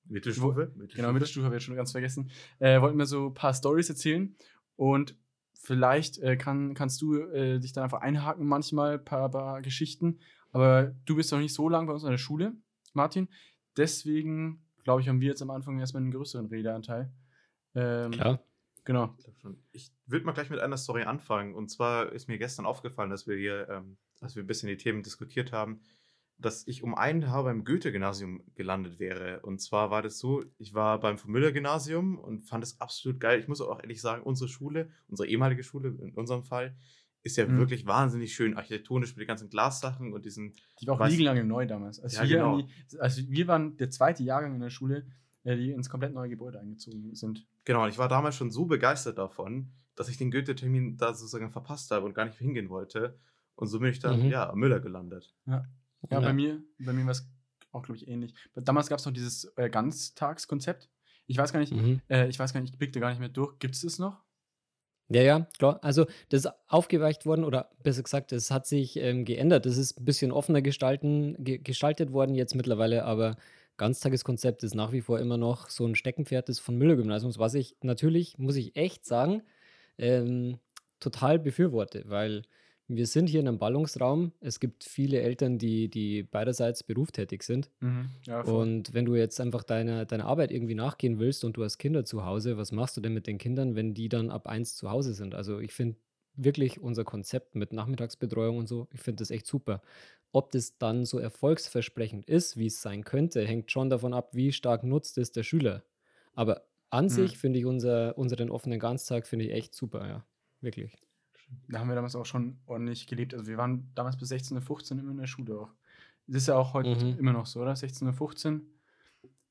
Mittelstufe? 0.04 0.72
Genau, 0.94 1.12
Mittelstufe 1.12 1.44
habe 1.46 1.56
ich 1.56 1.62
schon 1.62 1.76
ganz 1.76 1.92
vergessen. 1.92 2.30
Äh, 2.58 2.80
wollten 2.80 2.98
wir 2.98 3.06
so 3.06 3.26
ein 3.26 3.34
paar 3.34 3.54
Stories 3.54 3.88
erzählen 3.88 4.34
und 4.76 5.16
vielleicht 5.54 6.18
äh, 6.18 6.36
kann, 6.36 6.74
kannst 6.74 7.02
du 7.02 7.14
äh, 7.14 7.58
dich 7.58 7.72
dann 7.72 7.84
einfach 7.84 8.00
einhaken 8.00 8.46
manchmal, 8.46 8.94
ein 8.94 9.04
paar, 9.04 9.30
paar 9.30 9.60
Geschichten. 9.60 10.18
Aber 10.50 10.94
du 11.04 11.16
bist 11.16 11.30
noch 11.32 11.40
nicht 11.40 11.52
so 11.52 11.68
lange 11.68 11.86
bei 11.86 11.92
uns 11.92 12.04
an 12.04 12.10
der 12.10 12.18
Schule, 12.18 12.54
Martin. 12.94 13.28
Deswegen, 13.76 14.64
glaube 14.82 15.02
ich, 15.02 15.08
haben 15.08 15.20
wir 15.20 15.28
jetzt 15.28 15.42
am 15.42 15.50
Anfang 15.50 15.78
erstmal 15.78 16.02
einen 16.02 16.12
größeren 16.12 16.46
Redeanteil. 16.46 17.12
Ähm, 17.74 18.12
Klar. 18.12 18.40
Genau. 18.88 19.14
Ich 19.70 19.92
würde 20.06 20.24
mal 20.24 20.32
gleich 20.32 20.48
mit 20.48 20.60
einer 20.60 20.78
Story 20.78 21.02
anfangen. 21.02 21.54
Und 21.54 21.68
zwar 21.68 22.10
ist 22.10 22.26
mir 22.26 22.38
gestern 22.38 22.64
aufgefallen, 22.64 23.10
dass 23.10 23.26
wir 23.26 23.36
hier, 23.36 23.68
ähm, 23.68 23.98
als 24.22 24.34
wir 24.34 24.42
ein 24.42 24.46
bisschen 24.46 24.70
die 24.70 24.78
Themen 24.78 25.02
diskutiert 25.02 25.52
haben, 25.52 25.82
dass 26.38 26.66
ich 26.66 26.82
um 26.82 26.94
ein 26.94 27.28
Haar 27.28 27.44
beim 27.44 27.64
Goethe-Gymnasium 27.66 28.40
gelandet 28.54 28.98
wäre. 28.98 29.40
Und 29.40 29.60
zwar 29.60 29.90
war 29.90 30.00
das 30.00 30.18
so, 30.18 30.42
ich 30.56 30.72
war 30.72 30.98
beim 31.00 31.18
Müller-Gymnasium 31.22 32.18
und 32.18 32.40
fand 32.40 32.64
es 32.64 32.80
absolut 32.80 33.20
geil. 33.20 33.38
Ich 33.40 33.46
muss 33.46 33.60
auch 33.60 33.78
ehrlich 33.78 34.00
sagen, 34.00 34.22
unsere 34.22 34.48
Schule, 34.48 34.88
unsere 35.06 35.28
ehemalige 35.28 35.62
Schule 35.62 35.90
in 36.00 36.14
unserem 36.14 36.42
Fall, 36.42 36.74
ist 37.22 37.36
ja 37.36 37.44
Mhm. 37.46 37.58
wirklich 37.58 37.84
wahnsinnig 37.84 38.34
schön 38.34 38.56
architektonisch 38.56 39.10
mit 39.10 39.20
den 39.20 39.28
ganzen 39.28 39.50
Glassachen 39.50 40.14
und 40.14 40.24
diesen 40.24 40.54
Die 40.80 40.86
war 40.86 40.98
auch 40.98 41.06
liegenlange 41.08 41.44
neu 41.44 41.66
damals. 41.66 42.00
Als, 42.00 42.14
Ja, 42.14 42.22
wir 42.22 42.28
genau. 42.28 42.62
die, 42.62 42.98
also 43.00 43.20
wir 43.28 43.46
waren 43.48 43.76
der 43.76 43.90
zweite 43.90 44.22
Jahrgang 44.22 44.54
in 44.54 44.60
der 44.62 44.70
Schule, 44.70 45.04
die 45.44 45.70
ins 45.72 45.88
komplett 45.88 46.12
neue 46.12 46.28
Gebäude 46.28 46.58
eingezogen 46.60 47.14
sind. 47.14 47.46
Genau, 47.64 47.84
und 47.84 47.88
ich 47.90 47.98
war 47.98 48.08
damals 48.08 48.36
schon 48.36 48.50
so 48.50 48.66
begeistert 48.66 49.18
davon, 49.18 49.72
dass 49.94 50.08
ich 50.08 50.16
den 50.18 50.30
Goethe-Termin 50.30 50.96
da 50.96 51.14
sozusagen 51.14 51.50
verpasst 51.50 51.90
habe 51.90 52.06
und 52.06 52.14
gar 52.14 52.24
nicht 52.24 52.38
hingehen 52.38 52.68
wollte. 52.68 53.18
Und 53.56 53.66
so 53.68 53.80
bin 53.80 53.90
ich 53.90 53.98
dann, 53.98 54.24
Mhm. 54.24 54.30
ja, 54.30 54.48
am 54.50 54.58
Müller 54.58 54.80
gelandet. 54.80 55.34
Ja, 55.46 55.64
Ja. 56.10 56.20
bei 56.20 56.32
mir, 56.32 56.62
bei 56.78 56.92
mir 56.92 57.04
war 57.04 57.12
es 57.12 57.28
auch, 57.72 57.82
glaube 57.82 57.96
ich, 57.96 58.06
ähnlich. 58.08 58.34
Damals 58.54 58.88
gab 58.88 58.98
es 58.98 59.04
noch 59.06 59.12
dieses 59.12 59.44
äh, 59.56 59.68
Ganztagskonzept. 59.68 60.88
Ich 61.26 61.36
weiß 61.38 61.52
gar 61.52 61.60
nicht, 61.60 61.72
Mhm. 61.74 62.00
äh, 62.08 62.28
ich 62.28 62.38
weiß 62.38 62.52
gar 62.52 62.60
nicht, 62.60 62.72
ich 62.72 62.78
blickte 62.78 63.00
gar 63.00 63.10
nicht 63.10 63.18
mehr 63.18 63.28
durch. 63.28 63.58
Gibt 63.58 63.74
es 63.74 63.82
das 63.82 63.98
noch? 63.98 64.22
Ja, 65.10 65.22
ja, 65.22 65.46
klar. 65.58 65.78
Also 65.82 66.04
das 66.28 66.44
ist 66.44 66.52
aufgeweicht 66.68 67.24
worden 67.26 67.44
oder 67.44 67.70
besser 67.82 68.02
gesagt, 68.02 68.30
es 68.32 68.50
hat 68.50 68.66
sich 68.66 68.96
ähm, 68.96 69.24
geändert. 69.24 69.64
Das 69.66 69.76
ist 69.78 69.98
ein 69.98 70.04
bisschen 70.04 70.30
offener 70.32 70.60
gestalten, 70.62 71.34
ge 71.42 71.58
gestaltet 71.58 72.12
worden 72.12 72.34
jetzt 72.34 72.54
mittlerweile, 72.54 73.04
aber 73.04 73.36
Ganztageskonzept 73.78 74.62
ist 74.64 74.74
nach 74.74 74.92
wie 74.92 75.00
vor 75.00 75.18
immer 75.20 75.38
noch 75.38 75.70
so 75.70 75.86
ein 75.86 75.94
Steckenpferd 75.94 76.48
des 76.48 76.58
von 76.58 76.76
Müller-Gymnasiums, 76.76 77.38
was 77.38 77.54
ich 77.54 77.76
natürlich, 77.82 78.36
muss 78.38 78.56
ich 78.56 78.76
echt 78.76 79.06
sagen, 79.06 79.42
ähm, 79.98 80.58
total 81.00 81.38
befürworte, 81.38 82.04
weil 82.08 82.42
wir 82.90 83.06
sind 83.06 83.28
hier 83.28 83.40
in 83.40 83.48
einem 83.48 83.58
Ballungsraum. 83.58 84.32
Es 84.40 84.60
gibt 84.60 84.82
viele 84.82 85.20
Eltern, 85.20 85.58
die, 85.58 85.88
die 85.88 86.22
beiderseits 86.22 86.82
berufstätig 86.82 87.42
sind. 87.42 87.70
Ja, 88.26 88.40
Und 88.40 88.94
wenn 88.94 89.04
du 89.04 89.14
jetzt 89.14 89.40
einfach 89.40 89.62
deiner 89.62 90.06
deiner 90.06 90.24
Arbeit 90.24 90.50
irgendwie 90.50 90.74
nachgehen 90.74 91.18
willst 91.18 91.44
und 91.44 91.56
du 91.56 91.64
hast 91.64 91.78
Kinder 91.78 92.04
zu 92.04 92.24
Hause, 92.24 92.56
was 92.56 92.72
machst 92.72 92.96
du 92.96 93.00
denn 93.02 93.12
mit 93.12 93.26
den 93.26 93.38
Kindern, 93.38 93.76
wenn 93.76 93.92
die 93.94 94.08
dann 94.08 94.30
ab 94.30 94.46
eins 94.46 94.74
zu 94.76 94.90
Hause 94.90 95.12
sind? 95.12 95.34
Also 95.34 95.58
ich 95.60 95.72
finde 95.72 95.96
wirklich 96.42 96.80
unser 96.80 97.04
Konzept 97.04 97.54
mit 97.56 97.72
Nachmittagsbetreuung 97.72 98.58
und 98.58 98.68
so, 98.68 98.88
ich 98.92 99.00
finde 99.00 99.22
das 99.22 99.30
echt 99.30 99.46
super. 99.46 99.82
Ob 100.32 100.50
das 100.52 100.78
dann 100.78 101.04
so 101.06 101.18
erfolgsversprechend 101.18 102.26
ist, 102.26 102.56
wie 102.56 102.66
es 102.66 102.82
sein 102.82 103.04
könnte, 103.04 103.44
hängt 103.46 103.70
schon 103.72 103.90
davon 103.90 104.14
ab, 104.14 104.30
wie 104.34 104.52
stark 104.52 104.84
nutzt 104.84 105.18
es 105.18 105.32
der 105.32 105.42
Schüler. 105.42 105.84
Aber 106.34 106.68
an 106.90 107.08
Mhm. 107.08 107.28
sich 107.28 107.38
finde 107.38 107.58
ich 107.58 107.66
unser, 107.66 108.16
unseren 108.18 108.50
offenen 108.50 108.78
Ganztag 108.80 109.26
finde 109.26 109.46
ich 109.46 109.52
echt 109.52 109.74
super, 109.74 110.06
ja. 110.08 110.26
Wirklich. 110.60 110.98
Da 111.68 111.78
haben 111.80 111.88
wir 111.88 111.94
damals 111.94 112.16
auch 112.16 112.26
schon 112.26 112.60
ordentlich 112.66 113.06
gelebt. 113.06 113.34
Also 113.34 113.46
wir 113.46 113.56
waren 113.58 113.90
damals 113.94 114.16
bis 114.16 114.28
16.15 114.28 114.96
Uhr 114.98 115.02
immer 115.04 115.12
in 115.12 115.18
der 115.18 115.26
Schule 115.26 115.58
auch. 115.60 115.74
Das 116.26 116.42
ist 116.42 116.48
ja 116.48 116.56
auch 116.56 116.74
heute 116.74 116.90
Mhm. 116.92 117.18
immer 117.18 117.32
noch 117.32 117.46
so, 117.46 117.60
oder? 117.60 117.74
16.15 117.76 118.54
Uhr? 118.54 118.60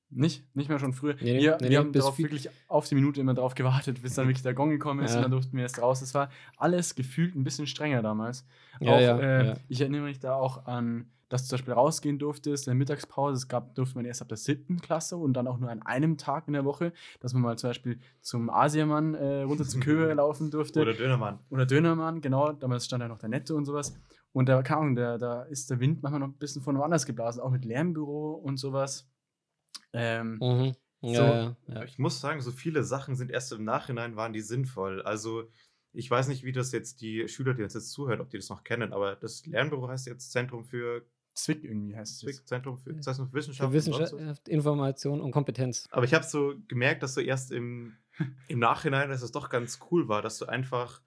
Nicht? 0.10 0.46
Nicht 0.56 0.70
mehr 0.70 0.80
schon 0.80 0.94
früher. 0.94 1.16
Nee, 1.16 1.34
nee, 1.34 1.42
wir 1.42 1.52
nee, 1.56 1.62
wir 1.64 1.70
nee, 1.70 1.78
haben 1.78 1.92
bis 1.92 2.04
darauf 2.04 2.18
wirklich 2.18 2.50
auf 2.68 2.88
die 2.88 2.96
Minute 2.96 3.20
immer 3.20 3.34
drauf 3.34 3.56
gewartet, 3.56 4.02
bis 4.02 4.14
dann 4.14 4.28
wirklich 4.28 4.44
der 4.44 4.54
Gong 4.54 4.70
gekommen 4.70 5.04
ist 5.04 5.12
Ja. 5.12 5.18
und 5.18 5.24
dann 5.24 5.32
durften 5.32 5.58
wir 5.58 5.64
erst 5.64 5.82
raus. 5.82 6.00
Das 6.00 6.14
war 6.14 6.30
alles 6.56 6.96
gefühlt 6.96 7.36
ein 7.36 7.44
bisschen 7.44 7.68
strenger 7.68 8.02
damals. 8.02 8.46
Ja, 8.80 8.96
auch, 8.96 9.00
ja, 9.02 9.20
äh, 9.20 9.46
ja. 9.48 9.54
Ich 9.68 9.82
erinnere 9.82 10.04
mich 10.04 10.20
da 10.20 10.36
auch 10.36 10.66
an, 10.66 11.12
dass 11.30 11.44
du 11.44 11.50
zum 11.50 11.58
Beispiel 11.58 11.74
rausgehen 11.74 12.20
durftest 12.20 12.68
in 12.68 12.72
der 12.72 12.76
Mittagspause. 12.78 13.36
Es 13.36 13.50
gab, 13.50 13.76
durfte 13.76 13.96
man 13.98 14.06
erst 14.06 14.22
ab 14.22 14.30
der 14.30 14.38
siebten 14.38 14.80
Klasse 14.80 15.18
und 15.18 15.34
dann 15.34 15.46
auch 15.46 15.58
nur 15.58 15.70
an 15.70 15.82
einem 15.82 16.18
Tag 16.18 16.48
in 16.48 16.54
der 16.54 16.64
Woche, 16.64 16.94
dass 17.20 17.34
man 17.34 17.42
mal 17.42 17.58
zum 17.58 17.72
Beispiel 17.72 18.00
zum 18.22 18.50
Asiamann 18.50 19.14
äh, 19.14 19.42
runter 19.42 19.66
zum 19.66 19.82
Köhe 19.82 20.14
laufen 20.14 20.52
durfte. 20.52 20.80
Oder 20.82 20.94
Dönermann. 20.94 21.40
Oder 21.50 21.66
Dönermann, 21.66 22.22
genau. 22.22 22.54
Damals 22.54 22.86
stand 22.86 23.02
ja 23.02 23.10
noch 23.10 23.20
der 23.20 23.28
Netto 23.28 23.56
und 23.58 23.66
sowas. 23.66 23.94
Und 24.32 24.48
da, 24.48 24.62
keine 24.62 24.80
Ahnung, 24.82 24.96
da, 24.96 25.18
da 25.18 25.44
ist 25.44 25.70
der 25.70 25.82
Wind 25.82 26.02
manchmal 26.02 26.22
noch 26.22 26.28
ein 26.28 26.38
bisschen 26.38 26.62
von 26.62 26.78
woanders 26.78 27.06
geblasen, 27.06 27.42
auch 27.42 27.52
mit 27.52 27.66
Lärmbüro 27.66 28.32
und 28.36 28.58
sowas. 28.58 29.06
Ähm, 29.94 30.38
Mhm. 30.42 30.76
Ja, 31.02 31.14
So. 31.14 31.22
ja, 31.24 31.76
ja. 31.76 31.84
Ich 31.84 32.00
muss 32.00 32.20
sagen, 32.20 32.42
so 32.42 32.52
viele 32.52 32.84
Sachen 32.84 33.16
sind 33.16 33.30
erst 33.32 33.52
im 33.54 33.64
Nachhinein 33.64 34.16
waren 34.16 34.34
die 34.34 34.42
sinnvoll. 34.42 35.02
Also 35.04 35.44
ich 35.94 36.10
weiß 36.10 36.28
nicht, 36.28 36.44
wie 36.44 36.52
das 36.52 36.72
jetzt 36.72 37.02
die 37.02 37.28
Schüler, 37.28 37.54
die 37.54 37.64
uns 37.64 37.74
jetzt 37.74 37.92
zuhören, 37.92 38.20
ob 38.22 38.30
die 38.30 38.38
das 38.38 38.50
noch 38.50 38.64
kennen, 38.64 38.94
aber 38.94 39.16
das 39.16 39.46
Lernbüro 39.46 39.88
heißt 39.88 40.08
jetzt 40.08 40.32
Zentrum 40.32 40.66
für 40.66 41.06
Zwick 41.34 41.64
irgendwie 41.64 41.96
heißt 41.96 42.14
es. 42.14 42.20
Zwick, 42.20 42.48
Zentrum 42.48 42.78
für, 42.80 43.00
Zentrum 43.00 43.28
für 43.28 43.32
Für 43.32 43.36
Wissenschaft. 43.38 43.68
und 43.68 43.74
Wissenschaft, 43.74 44.14
was. 44.16 44.40
Information 44.48 45.22
und 45.22 45.32
Kompetenz. 45.32 45.86
Aber 45.92 46.04
ich 46.04 46.14
habe 46.16 46.26
so 46.26 46.56
gemerkt, 46.68 47.04
dass 47.04 47.14
du 47.14 47.22
erst 47.22 47.52
im, 47.52 47.96
im 48.48 48.58
Nachhinein, 48.60 49.10
dass 49.10 49.22
es 49.22 49.32
doch 49.32 49.50
ganz 49.50 49.80
cool 49.92 50.08
war, 50.08 50.24
dass 50.24 50.40
du 50.40 50.46
einfach, 50.48 51.02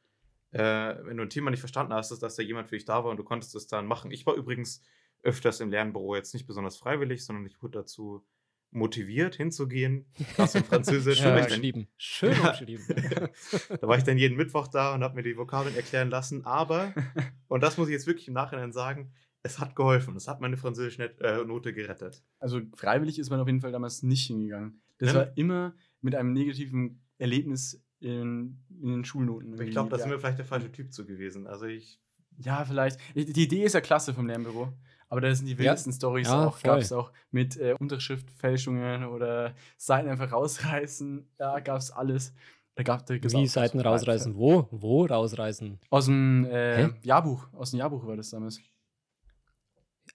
äh, 0.53 0.61
wenn 1.05 1.17
du 1.17 1.25
ein 1.25 1.31
Thema 1.31 1.51
nicht 1.51 1.61
verstanden 1.61 1.93
hast, 1.93 2.11
dass, 2.13 2.21
dass 2.21 2.37
da 2.37 2.43
jemand 2.45 2.69
für 2.69 2.77
dich 2.77 2.85
da 2.85 3.03
war 3.03 3.11
und 3.11 3.17
du 3.17 3.25
konntest 3.25 3.57
es 3.57 3.67
dann 3.67 3.87
machen. 3.87 4.13
Ich 4.13 4.25
war 4.25 4.35
übrigens 4.35 4.83
öfters 5.25 5.59
im 5.61 5.71
Lernbüro, 5.71 6.15
jetzt 6.15 6.33
nicht 6.33 6.47
besonders 6.47 6.77
freiwillig, 6.77 7.25
sondern 7.25 7.45
ich 7.47 7.61
wurde 7.61 7.81
dazu 7.81 8.25
motiviert, 8.71 9.35
hinzugehen. 9.37 10.07
Klasse 10.35 10.59
in 10.59 10.65
Französisch. 10.65 11.19
Schön 11.19 11.27
da, 11.29 11.35
war 11.35 11.41
ich 11.41 11.47
dann, 11.47 11.55
umschrieben. 11.57 11.89
Schön 11.97 12.33
Ja. 12.33 12.51
umschrieben. 12.51 12.85
da 13.81 13.89
war 13.89 13.97
ich 13.99 14.05
dann 14.05 14.19
jeden 14.19 14.37
Mittwoch 14.37 14.69
da 14.69 14.95
und 14.95 15.03
habe 15.03 15.15
mir 15.17 15.23
die 15.23 15.37
Vokabeln 15.37 15.75
erklären 15.75 16.11
lassen. 16.11 16.45
Aber, 16.45 16.95
und 17.49 17.63
das 17.63 17.77
muss 17.79 17.89
ich 17.89 17.93
jetzt 17.93 18.07
wirklich 18.07 18.29
im 18.29 18.35
Nachhinein 18.35 18.73
sagen, 18.73 19.13
es 19.43 19.59
hat 19.59 19.75
geholfen. 19.75 20.15
Es 20.17 20.29
hat 20.29 20.41
meine 20.41 20.57
französische 20.57 21.19
äh, 21.21 21.45
Note 21.45 21.73
gerettet. 21.73 22.23
Also 22.39 22.61
freiwillig 22.75 23.19
ist 23.19 23.31
man 23.31 23.41
auf 23.41 23.47
jeden 23.47 23.61
Fall 23.61 23.73
damals 23.73 24.03
nicht 24.03 24.27
hingegangen. 24.27 24.81
Das 24.99 25.11
Ja. 25.13 25.15
war 25.21 25.37
immer 25.37 25.75
mit 26.03 26.15
einem 26.15 26.33
negativen 26.33 27.01
Erlebnis 27.19 27.83
in, 28.01 28.59
in 28.81 28.89
den 28.89 29.05
Schulnoten. 29.05 29.61
Ich 29.61 29.71
glaube, 29.71 29.89
da 29.91 29.97
ja. 29.97 30.03
sind 30.03 30.11
wir 30.11 30.19
vielleicht 30.19 30.39
der 30.39 30.45
falsche 30.47 30.71
Typ 30.73 30.93
zu 30.93 31.07
gewesen. 31.07 31.47
Also 31.47 31.67
ich 31.67 32.01
Ja, 32.39 32.65
vielleicht. 32.65 32.99
Ich- 33.15 33.33
Die 33.33 33.45
Idee 33.45 33.65
ist 33.65 33.73
ja 33.75 33.81
klasse 33.81 34.15
vom 34.15 34.27
Lernbüro. 34.27 34.73
Aber 35.11 35.21
da 35.21 35.35
sind 35.35 35.47
die 35.47 35.53
Ja. 35.53 35.59
wildesten 35.59 35.93
Stories 35.93 36.29
Ja, 36.29 36.47
auch. 36.47 36.63
Gab 36.63 36.79
es 36.79 36.93
auch 36.93 37.11
mit 37.33 37.57
äh, 37.59 37.75
Unterschriftfälschungen 37.79 39.05
oder 39.07 39.53
Seiten 39.77 40.09
einfach 40.09 40.33
rausreißen. 40.33 41.27
Ja, 41.39 41.59
gab 41.61 41.79
es 41.79 41.91
alles. 41.91 42.33
Da 42.77 42.85
gab 42.85 43.05
da 43.07 43.15
Wie 43.15 43.47
Seiten 43.49 43.81
so- 43.81 43.85
rausreißen? 43.85 44.37
Wo? 44.37 44.69
Wo 44.71 45.05
rausreißen? 45.05 45.79
Aus 45.91 46.05
dem 46.07 46.47
äh? 46.47 46.89
Jahrbuch. 47.03 47.49
Aus 47.53 47.73
dem 47.73 47.81
Jahrbuch 47.81 48.07
war 48.07 48.17
das 48.17 48.31
damals. 48.31 48.61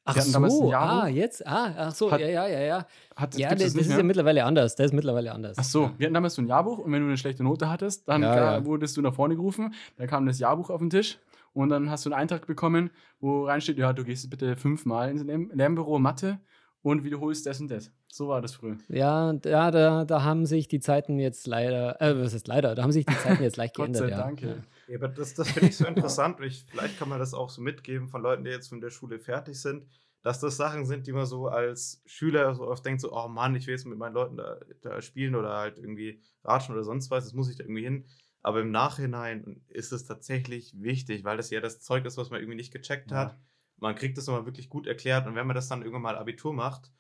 Ach 0.08 0.22
so, 0.22 0.72
ah, 0.74 1.08
jetzt, 1.08 1.46
ah, 1.48 1.74
ach 1.78 1.96
so, 1.96 2.12
Hat- 2.12 2.20
ja, 2.22 2.28
ja, 2.28 2.48
ja, 2.48 2.60
ja. 2.60 2.88
Hat, 3.16 3.36
Ja, 3.38 3.50
das, 3.50 3.74
das 3.74 3.75
ist 3.75 3.88
mehr? 3.88 3.98
ja 3.98 4.04
mittlerweile 4.04 4.44
anders. 4.44 4.75
Das 4.75 4.88
ist 4.88 4.94
mittlerweile 4.94 5.32
anders. 5.32 5.58
Ach 5.60 5.64
so, 5.64 5.92
wir 5.98 6.06
hatten 6.06 6.14
damals 6.14 6.36
so 6.36 6.44
ein 6.44 6.48
Jahrbuch 6.48 6.78
und 6.78 6.92
wenn 6.92 7.02
du 7.02 7.08
eine 7.08 7.18
schlechte 7.18 7.44
Note 7.44 7.70
hattest, 7.70 8.08
dann 8.08 8.22
Ja, 8.22 8.36
ja. 8.58 8.66
wurdest 8.66 8.96
du 8.98 9.02
nach 9.02 9.16
vorne 9.16 9.36
gerufen, 9.36 9.74
dann 9.98 10.06
kam 10.08 10.25
das 10.28 10.38
Jahrbuch 10.38 10.70
auf 10.70 10.80
den 10.80 10.92
Tisch 10.92 11.18
und 11.55 11.69
dann 11.69 11.89
hast 11.89 12.05
du 12.05 12.12
einen 12.12 12.19
Eintrag 12.19 12.47
bekommen, 12.47 12.91
wo 13.19 13.45
reinsteht, 13.45 13.77
ja, 13.77 13.93
du 13.93 14.03
gehst 14.03 14.24
jetzt 14.24 14.29
bitte 14.29 14.57
fünfmal 14.57 15.09
ins 15.09 15.24
Lern 15.24 15.50
Lernbüro 15.53 15.97
Mathe 16.00 16.39
und 16.81 17.03
wiederholst 17.03 17.45
das 17.45 17.62
und 17.62 17.71
das. 17.71 17.91
So 18.07 18.27
war 18.27 18.41
das 18.41 18.53
früher. 18.53 18.77
Ja, 18.89 19.33
da, 19.33 19.71
da, 19.71 20.05
da 20.05 20.24
haben 20.24 20.45
sich 20.45 20.67
die 20.67 20.79
Zeiten 20.79 21.17
jetzt 21.17 21.47
leider, 21.47 22.00
äh, 22.01 22.19
was 22.21 22.33
ist 22.33 22.47
leider, 22.47 22.75
da 22.75 22.83
haben 22.83 22.91
sich 22.91 23.05
die 23.05 23.17
Zeiten 23.17 23.41
jetzt 23.41 23.55
leicht 23.57 23.75
Gott 23.75 23.93
geändert. 23.93 24.09
sei 24.09 24.17
ja. 24.17 24.17
Dank. 24.17 24.41
Ja. 24.41 24.47
ja. 24.50 24.55
Ja, 24.88 24.97
aber 24.97 25.07
das, 25.07 25.33
das 25.33 25.50
finde 25.50 25.69
ich 25.69 25.77
so 25.77 25.88
interessant 25.88 26.39
ich, 26.41 26.65
vielleicht 26.69 27.00
kann 27.00 27.09
man 27.09 27.19
das 27.19 27.33
auch 27.33 27.50
so 27.50 27.62
mitgeben 27.62 28.07
von 28.07 28.21
Leuten, 28.21 28.43
die 28.43 28.51
jetzt 28.51 28.67
von 28.67 28.81
der 28.81 28.91
Schule 28.91 29.17
fertig 29.17 29.59
sind, 29.59 29.88
dass 30.21 30.39
das 30.39 30.57
Sachen 30.57 30.85
sind, 30.85 31.07
die 31.07 31.12
man 31.12 31.25
so 31.25 31.47
als 31.47 32.01
Schüler 32.05 32.53
so 32.53 32.67
oft 32.67 32.85
denkt, 32.85 33.01
so, 33.01 33.12
oh 33.13 33.27
Mann, 33.27 33.55
ich 33.55 33.65
will 33.65 33.74
jetzt 33.74 33.85
mit 33.85 33.97
meinen 33.97 34.13
Leuten 34.13 34.38
da, 34.38 34.59
da 34.81 35.01
spielen 35.01 35.35
oder 35.35 35.55
halt 35.55 35.77
irgendwie 35.77 36.21
ratschen 36.43 36.75
oder 36.75 36.83
sonst 36.83 37.09
was, 37.09 37.24
das 37.24 37.33
muss 37.33 37.50
ich 37.50 37.55
da 37.55 37.63
irgendwie 37.63 37.83
hin. 37.83 38.05
Aber 38.46 38.62
im 38.62 38.70
Nachhinein 38.70 39.64
ist 39.70 39.92
es 39.92 40.06
tatsächlich 40.06 40.80
wichtig, 40.80 41.24
weil 41.24 41.36
das 41.36 41.50
ja 41.50 41.62
das 41.62 41.82
Zeug 41.82 42.06
ist, 42.06 42.16
was 42.16 42.30
man 42.30 42.40
irgendwie 42.40 42.58
nicht 42.58 42.72
gecheckt 42.72 43.10
Ja. 43.10 43.18
hat. 43.18 43.40
Man 43.78 43.96
kriegt 43.96 44.18
das 44.20 44.28
nochmal 44.28 44.46
wirklich 44.46 44.70
gut 44.70 44.86
erklärt 44.86 45.25
und 45.25 45.34
wenn 45.34 45.48
man 45.48 45.56
das 45.56 45.68
dann 45.68 45.82
irgendwann 45.82 46.04
mal 46.04 46.16
Abitur 46.18 46.54
macht 46.54 46.92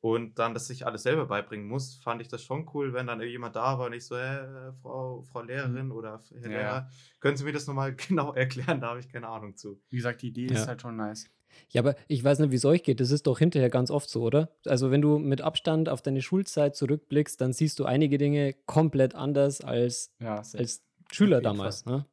und 0.00 0.38
dann 0.38 0.52
das 0.52 0.66
sich 0.66 0.84
alles 0.86 1.02
selber 1.02 1.24
beibringen 1.26 1.66
muss, 1.66 1.94
fand 1.96 2.20
ich 2.20 2.28
das 2.28 2.42
schon 2.42 2.68
cool, 2.74 2.92
wenn 2.92 3.06
dann 3.06 3.20
jemand 3.22 3.56
da 3.56 3.78
war 3.78 3.86
und 3.86 3.94
ich 3.94 4.04
so, 4.04 4.14
äh, 4.14 4.72
Frau, 4.82 5.22
Frau 5.22 5.40
Lehrerin 5.42 5.90
oder 5.90 6.20
Herr 6.32 6.50
Ja, 6.50 6.58
Lehrer, 6.58 6.90
können 7.18 7.36
Sie 7.38 7.44
mir 7.44 7.52
das 7.52 7.66
nochmal 7.66 7.94
genau 8.08 8.34
erklären? 8.34 8.82
Da 8.82 8.88
habe 8.88 9.00
ich 9.00 9.08
keine 9.08 9.28
Ahnung 9.28 9.56
zu. 9.56 9.80
Wie 9.88 9.96
gesagt, 9.96 10.20
die 10.20 10.28
Idee 10.28 10.48
Ja. 10.48 10.52
ist 10.52 10.68
halt 10.68 10.82
schon 10.82 10.96
nice. 10.96 11.30
Ja, 11.70 11.80
aber 11.80 11.96
ich 12.08 12.22
weiß 12.22 12.38
nicht, 12.40 12.52
wie 12.52 12.56
es 12.56 12.64
euch 12.64 12.82
geht. 12.82 13.00
Das 13.00 13.10
ist 13.10 13.26
doch 13.26 13.38
hinterher 13.38 13.70
ganz 13.70 13.90
oft 13.90 14.08
so, 14.08 14.22
oder? 14.22 14.50
Also, 14.66 14.90
wenn 14.90 15.02
du 15.02 15.18
mit 15.18 15.40
Abstand 15.40 15.88
auf 15.88 16.00
deine 16.02 16.22
Schulzeit 16.22 16.76
zurückblickst, 16.76 17.40
dann 17.40 17.52
siehst 17.52 17.78
du 17.80 17.86
einige 17.86 18.18
Dinge 18.18 18.54
komplett 18.66 19.14
anders 19.14 19.60
als, 19.60 20.12
Ja, 20.20 20.36
als 20.36 20.82
Schüler 21.12 21.40
damals. 21.40 21.86
Ne? 21.86 22.06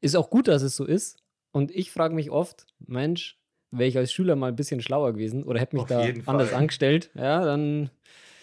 Ist 0.00 0.16
auch 0.16 0.30
gut, 0.30 0.48
dass 0.48 0.62
es 0.62 0.76
so 0.76 0.84
ist. 0.84 1.18
Und 1.52 1.70
ich 1.70 1.90
frage 1.90 2.14
mich 2.14 2.30
oft, 2.30 2.66
Mensch, 2.78 3.38
wäre 3.70 3.88
ich 3.88 3.96
als 3.98 4.12
Schüler 4.12 4.36
mal 4.36 4.48
ein 4.48 4.56
bisschen 4.56 4.80
schlauer 4.80 5.12
gewesen 5.12 5.44
oder 5.44 5.60
hätte 5.60 5.76
mich 5.76 5.82
Auf 5.82 5.88
da 5.88 6.04
jeden 6.04 6.22
Fall. 6.22 6.34
anders 6.34 6.52
angestellt, 6.52 7.10
ja, 7.14 7.44
dann, 7.44 7.90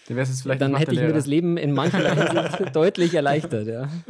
dann 0.06 0.16
wär's 0.16 0.28
jetzt 0.28 0.42
vielleicht 0.42 0.60
dann 0.60 0.76
hätte 0.76 0.92
ich 0.92 1.00
mir 1.00 1.12
das 1.12 1.26
Leben 1.26 1.56
in 1.56 1.72
mancherlei 1.72 2.14
Hinsicht 2.50 2.74
deutlich 2.74 3.14
erleichtert, 3.14 3.66
ja. 3.66 3.88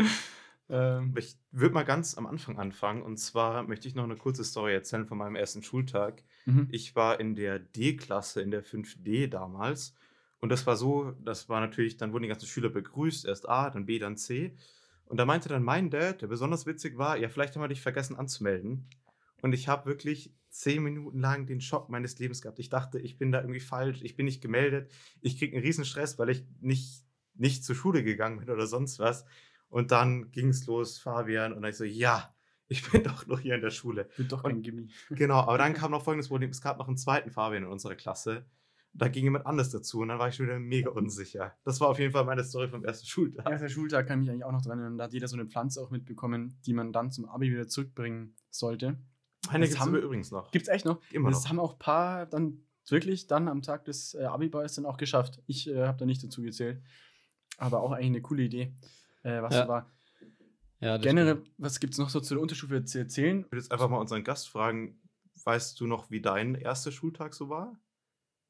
Ähm, 0.72 1.14
Ich 1.18 1.36
würde 1.50 1.74
mal 1.74 1.82
ganz 1.82 2.16
am 2.16 2.26
Anfang 2.26 2.56
anfangen 2.58 3.02
und 3.02 3.16
zwar 3.16 3.64
möchte 3.64 3.88
ich 3.88 3.96
noch 3.96 4.04
eine 4.04 4.14
kurze 4.14 4.44
Story 4.44 4.72
erzählen 4.72 5.04
von 5.04 5.18
meinem 5.18 5.34
ersten 5.34 5.64
Schultag. 5.64 6.22
mhm. 6.44 6.68
Ich 6.70 6.94
war 6.94 7.18
in 7.18 7.34
der 7.34 7.58
D-Klasse, 7.58 8.40
in 8.40 8.52
der 8.52 8.64
5D 8.64 9.26
damals. 9.26 9.94
Und 10.38 10.50
das 10.50 10.66
war 10.66 10.76
so, 10.76 11.12
das 11.24 11.48
war 11.48 11.60
natürlich, 11.60 11.96
dann 11.96 12.12
wurden 12.12 12.22
die 12.22 12.28
ganzen 12.28 12.46
Schüler 12.46 12.70
begrüßt, 12.70 13.26
erst 13.26 13.48
A, 13.48 13.68
dann 13.68 13.84
B, 13.84 13.98
dann 13.98 14.16
C. 14.16 14.54
Und 15.10 15.16
da 15.16 15.24
meinte 15.24 15.48
dann 15.48 15.64
mein 15.64 15.90
Dad, 15.90 16.22
der 16.22 16.28
besonders 16.28 16.66
witzig 16.66 16.96
war, 16.96 17.16
ja, 17.16 17.28
vielleicht 17.28 17.56
haben 17.56 17.62
wir 17.62 17.68
dich 17.68 17.80
vergessen 17.80 18.14
anzumelden. 18.14 18.88
Und 19.42 19.52
ich 19.52 19.66
habe 19.66 19.86
wirklich 19.86 20.32
zehn 20.50 20.84
Minuten 20.84 21.18
lang 21.18 21.46
den 21.46 21.60
Schock 21.60 21.88
meines 21.88 22.16
Lebens 22.20 22.40
gehabt. 22.42 22.60
Ich 22.60 22.68
dachte, 22.68 23.00
ich 23.00 23.18
bin 23.18 23.32
da 23.32 23.40
irgendwie 23.40 23.58
falsch, 23.58 24.02
ich 24.02 24.14
bin 24.14 24.26
nicht 24.26 24.40
gemeldet, 24.40 24.88
ich 25.20 25.36
kriege 25.36 25.56
einen 25.56 25.66
riesen 25.66 25.84
Stress, 25.84 26.16
weil 26.20 26.30
ich 26.30 26.46
nicht, 26.60 27.04
nicht 27.34 27.64
zur 27.64 27.74
Schule 27.74 28.04
gegangen 28.04 28.38
bin 28.38 28.50
oder 28.50 28.68
sonst 28.68 29.00
was. 29.00 29.24
Und 29.68 29.90
dann 29.90 30.30
ging 30.30 30.50
es 30.50 30.66
los, 30.66 31.00
Fabian, 31.00 31.54
und 31.54 31.62
dann 31.62 31.72
ich 31.72 31.76
so, 31.76 31.82
ja, 31.82 32.32
ich 32.68 32.88
bin 32.88 33.02
doch 33.02 33.26
noch 33.26 33.40
hier 33.40 33.56
in 33.56 33.62
der 33.62 33.70
Schule. 33.70 34.08
Bin 34.16 34.28
doch 34.28 34.44
kein 34.44 34.62
Gimmi. 34.62 34.92
Genau, 35.08 35.40
aber 35.40 35.58
dann 35.58 35.74
kam 35.74 35.90
noch 35.90 36.04
folgendes 36.04 36.28
Problem: 36.28 36.50
Es 36.50 36.62
gab 36.62 36.78
noch 36.78 36.86
einen 36.86 36.96
zweiten 36.96 37.32
Fabian 37.32 37.64
in 37.64 37.68
unserer 37.68 37.96
Klasse. 37.96 38.46
Da 38.92 39.08
ging 39.08 39.24
jemand 39.24 39.46
anders 39.46 39.70
dazu 39.70 40.00
und 40.00 40.08
dann 40.08 40.18
war 40.18 40.28
ich 40.28 40.34
schon 40.34 40.46
wieder 40.46 40.58
mega 40.58 40.90
unsicher. 40.90 41.54
Das 41.64 41.80
war 41.80 41.88
auf 41.88 41.98
jeden 41.98 42.12
Fall 42.12 42.24
meine 42.24 42.42
Story 42.44 42.68
vom 42.68 42.84
ersten 42.84 43.06
Schultag. 43.06 43.48
Erster 43.48 43.68
Schultag 43.68 44.06
kann 44.08 44.18
ich 44.20 44.26
mich 44.26 44.30
eigentlich 44.30 44.44
auch 44.44 44.52
noch 44.52 44.62
dran 44.62 44.78
erinnern. 44.78 44.98
Da 44.98 45.04
hat 45.04 45.12
jeder 45.12 45.28
so 45.28 45.36
eine 45.36 45.46
Pflanze 45.46 45.80
auch 45.80 45.90
mitbekommen, 45.90 46.58
die 46.66 46.72
man 46.74 46.92
dann 46.92 47.10
zum 47.12 47.24
Abi 47.26 47.50
wieder 47.50 47.68
zurückbringen 47.68 48.34
sollte. 48.50 48.98
Meine 49.46 49.66
das 49.66 49.74
gibt 49.76 49.94
es 49.96 50.02
übrigens 50.04 50.30
noch. 50.32 50.50
Gibt's 50.50 50.68
echt 50.68 50.84
noch? 50.84 51.00
Immer 51.12 51.30
das 51.30 51.44
noch. 51.44 51.50
haben 51.50 51.60
auch 51.60 51.72
ein 51.74 51.78
paar 51.78 52.26
dann 52.26 52.64
wirklich 52.88 53.26
dann 53.28 53.46
am 53.48 53.62
Tag 53.62 53.84
des 53.84 54.14
äh, 54.14 54.24
Abiballs 54.24 54.74
dann 54.74 54.86
auch 54.86 54.96
geschafft. 54.96 55.40
Ich 55.46 55.68
äh, 55.68 55.86
habe 55.86 55.96
da 55.98 56.04
nicht 56.04 56.22
dazu 56.24 56.42
gezählt. 56.42 56.82
Aber 57.58 57.80
auch 57.82 57.92
eigentlich 57.92 58.06
eine 58.08 58.22
coole 58.22 58.42
Idee, 58.42 58.74
äh, 59.22 59.40
was 59.40 59.54
Ja, 59.54 59.68
war. 59.68 59.90
ja 60.80 60.96
Generell, 60.96 61.36
stimmt. 61.36 61.50
was 61.58 61.78
gibt 61.80 61.92
es 61.94 61.98
noch 61.98 62.10
so 62.10 62.20
zu 62.20 62.34
der 62.34 62.42
Unterstufe 62.42 62.84
zu 62.84 62.98
erzählen? 62.98 63.40
Ich 63.40 63.44
würde 63.46 63.56
jetzt 63.58 63.70
einfach 63.70 63.88
mal 63.88 63.98
unseren 63.98 64.24
Gast 64.24 64.48
fragen: 64.48 65.00
Weißt 65.44 65.80
du 65.80 65.86
noch, 65.86 66.10
wie 66.10 66.20
dein 66.20 66.54
erster 66.54 66.90
Schultag 66.90 67.34
so 67.34 67.48
war? 67.48 67.78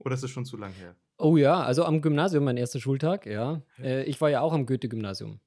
Oder 0.01 0.15
ist 0.15 0.25
es 0.25 0.31
schon 0.31 0.45
zu 0.45 0.57
lang 0.57 0.73
her? 0.73 0.97
Oh 1.19 1.37
ja, 1.37 1.63
also 1.63 1.85
am 1.85 2.01
Gymnasium 2.01 2.45
mein 2.45 2.57
erster 2.57 2.81
Schultag, 2.81 3.27
ja. 3.27 3.63
Äh, 3.79 4.05
ich 4.05 4.21
war 4.21 4.31
ja 4.31 4.41
auch 4.41 4.53
am 4.53 4.67
Goethe-Gymnasium. 4.67 5.41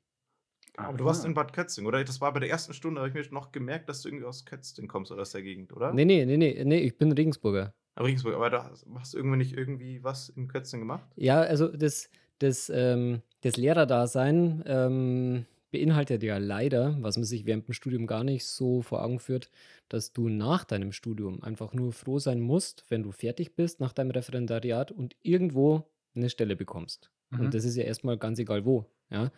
Aber 0.76 0.98
du 0.98 1.06
warst 1.06 1.26
in 1.26 1.34
Bad 1.34 1.54
Kötzing, 1.54 1.86
oder? 1.86 2.04
Das 2.04 2.20
war 2.20 2.34
bei 2.34 2.40
der 2.40 2.50
ersten 2.50 2.74
Stunde, 2.74 3.02
habe 3.02 3.10
ich 3.10 3.14
mir 3.14 3.34
noch 3.34 3.52
gemerkt, 3.52 3.90
dass 3.90 4.02
du 4.02 4.10
irgendwie 4.10 4.26
aus 4.26 4.46
Kötzing 4.46 4.88
kommst 4.88 5.12
oder 5.12 5.22
aus 5.22 5.32
der 5.32 5.44
Gegend, 5.44 5.72
oder? 5.74 5.94
Nee, 5.94 6.06
nee, 6.06 6.26
nee, 6.26 6.38
nee, 6.38 6.64
nee, 6.64 6.80
ich 6.80 6.98
bin 6.98 7.12
Regensburger. 7.12 7.74
Aber 7.96 8.08
Regensburg, 8.08 8.34
aber 8.34 8.50
da 8.50 8.72
hast 8.96 9.14
du 9.14 9.18
irgendwie 9.18 9.38
nicht 9.38 9.54
irgendwie 9.56 10.04
was 10.04 10.30
in 10.30 10.48
Kötzing 10.48 10.80
gemacht? 10.80 11.08
Ja, 11.16 11.42
also 11.42 11.68
das, 11.68 12.10
das, 12.40 12.72
ähm, 12.74 13.22
das 13.42 13.56
Lehrerdasein 13.58 14.64
ähm, 14.66 15.46
beinhaltet 15.74 16.22
ja 16.24 16.38
leider, 16.38 16.96
was 17.02 17.18
man 17.18 17.26
sich 17.26 17.46
während 17.46 17.68
dem 17.68 17.74
Studium 17.74 18.06
gar 18.08 18.24
nicht 18.24 18.46
so 18.46 18.82
vor 18.84 19.04
Augen 19.04 19.20
führt, 19.20 19.50
dass 19.90 20.14
du 20.14 20.30
nach 20.30 20.64
deinem 20.64 20.92
Studium 20.92 21.44
einfach 21.44 21.74
nur 21.74 21.92
froh 21.92 22.20
sein 22.20 22.40
musst, 22.40 22.86
wenn 22.90 23.02
du 23.04 23.12
fertig 23.12 23.56
bist 23.56 23.80
nach 23.80 23.92
deinem 23.92 24.12
Referendariat 24.12 24.92
und 24.92 25.16
irgendwo 25.24 25.90
eine 26.16 26.30
Stelle 26.30 26.56
bekommst. 26.56 27.10
Mhm. 27.32 27.40
Und 27.40 27.54
das 27.56 27.66
ist 27.66 27.76
ja 27.76 27.84
erstmal 27.84 28.18
ganz 28.18 28.38
egal 28.38 28.66
wo. 28.66 28.86
Ja? 29.10 29.32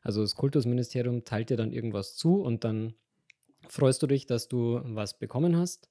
Also 0.00 0.22
das 0.22 0.34
Kultusministerium 0.34 1.24
teilt 1.24 1.50
dir 1.50 1.58
dann 1.58 1.72
irgendwas 1.72 2.16
zu 2.16 2.40
und 2.40 2.64
dann 2.64 2.94
freust 3.68 4.02
du 4.02 4.06
dich, 4.06 4.24
dass 4.24 4.48
du 4.48 4.80
was 4.82 5.18
bekommen 5.18 5.56
hast. 5.56 5.90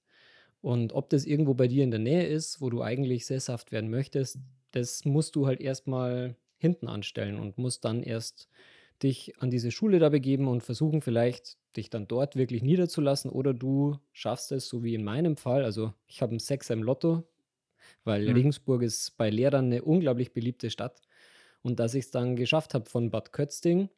Und 0.61 0.93
ob 0.93 1.11
das 1.11 1.25
irgendwo 1.25 1.53
bei 1.53 1.67
dir 1.67 1.83
in 1.83 1.91
der 1.91 1.99
Nähe 1.99 2.25
ist, 2.25 2.59
wo 2.59 2.71
du 2.71 2.81
eigentlich 2.81 3.27
sesshaft 3.27 3.71
werden 3.71 3.91
möchtest, 3.91 4.39
das 4.71 5.05
musst 5.05 5.35
du 5.35 5.45
halt 5.45 5.61
erstmal 5.61 6.35
hinten 6.57 6.87
anstellen 6.87 7.39
und 7.39 7.59
musst 7.59 7.85
dann 7.85 8.01
erst 8.01 8.47
dich 9.03 9.39
an 9.41 9.49
diese 9.51 9.71
Schule 9.71 9.99
da 9.99 10.09
begeben 10.09 10.47
und 10.47 10.63
versuchen 10.63 11.01
vielleicht 11.01 11.57
dich 11.77 11.89
dann 11.89 12.07
dort 12.07 12.35
wirklich 12.35 12.61
niederzulassen 12.63 13.31
oder 13.31 13.53
du 13.53 13.97
schaffst 14.11 14.51
es, 14.51 14.67
so 14.67 14.83
wie 14.83 14.95
in 14.95 15.03
meinem 15.03 15.37
Fall, 15.37 15.63
also 15.63 15.93
ich 16.07 16.21
habe 16.21 16.31
einen 16.31 16.39
Sechser 16.39 16.73
im 16.73 16.83
Lotto, 16.83 17.23
weil 18.03 18.27
Mhm. 18.27 18.31
Regensburg 18.31 18.83
ist 18.83 19.17
bei 19.17 19.29
Lehrern 19.29 19.65
eine 19.65 19.83
unglaublich 19.83 20.33
beliebte 20.33 20.69
Stadt 20.69 21.01
und 21.63 21.79
dass 21.79 21.95
ich 21.95 22.05
es 22.05 22.11
dann 22.11 22.35
geschafft 22.35 22.73
habe 22.73 22.89
von 22.89 23.11
Bad 23.11 23.33
Kötzting, 23.33 23.89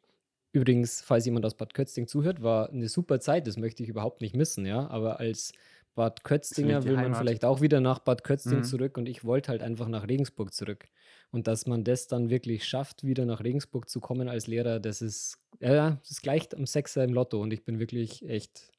übrigens, 0.54 1.02
falls 1.02 1.26
jemand 1.26 1.46
aus 1.46 1.58
Bad 1.58 1.74
Kötzting 1.74 2.08
zuhört, 2.08 2.44
war 2.44 2.70
eine 2.70 2.90
super 2.90 3.20
Zeit, 3.20 3.48
das 3.48 3.58
möchte 3.58 3.84
ich 3.84 3.90
überhaupt 3.90 4.22
nicht 4.22 4.36
missen, 4.36 4.66
ja, 4.66 4.88
aber 4.90 5.20
als 5.20 5.54
Bad 5.96 6.24
Kötzinger 6.24 6.84
will 6.84 6.94
man 6.96 7.06
Heimat. 7.06 7.20
vielleicht 7.20 7.46
auch 7.46 7.62
wieder 7.62 7.80
nach 7.80 8.00
Bad 8.00 8.24
Kötzting 8.24 8.60
Mhm. 8.60 8.64
zurück 8.64 8.98
und 8.98 9.08
ich 9.08 9.24
wollte 9.24 9.50
halt 9.50 9.62
einfach 9.62 9.88
nach 9.88 10.08
Regensburg 10.08 10.54
zurück. 10.54 10.88
Und 11.32 11.48
dass 11.48 11.66
man 11.68 11.84
das 11.84 12.08
dann 12.08 12.30
wirklich 12.30 12.66
schafft, 12.66 13.04
wieder 13.04 13.26
nach 13.26 13.44
Regensburg 13.44 13.90
zu 13.90 14.00
kommen 14.00 14.28
als 14.28 14.48
Lehrer, 14.48 14.80
das 14.80 15.02
ist, 15.02 15.38
ja, 15.60 16.00
das 16.08 16.22
gleicht 16.22 16.56
am 16.56 16.66
Sechser 16.66 17.04
im 17.04 17.14
Lotto 17.14 17.42
und 17.42 17.54
ich 17.54 17.64
bin 17.64 17.80
wirklich 17.80 18.28
echt 18.28 18.72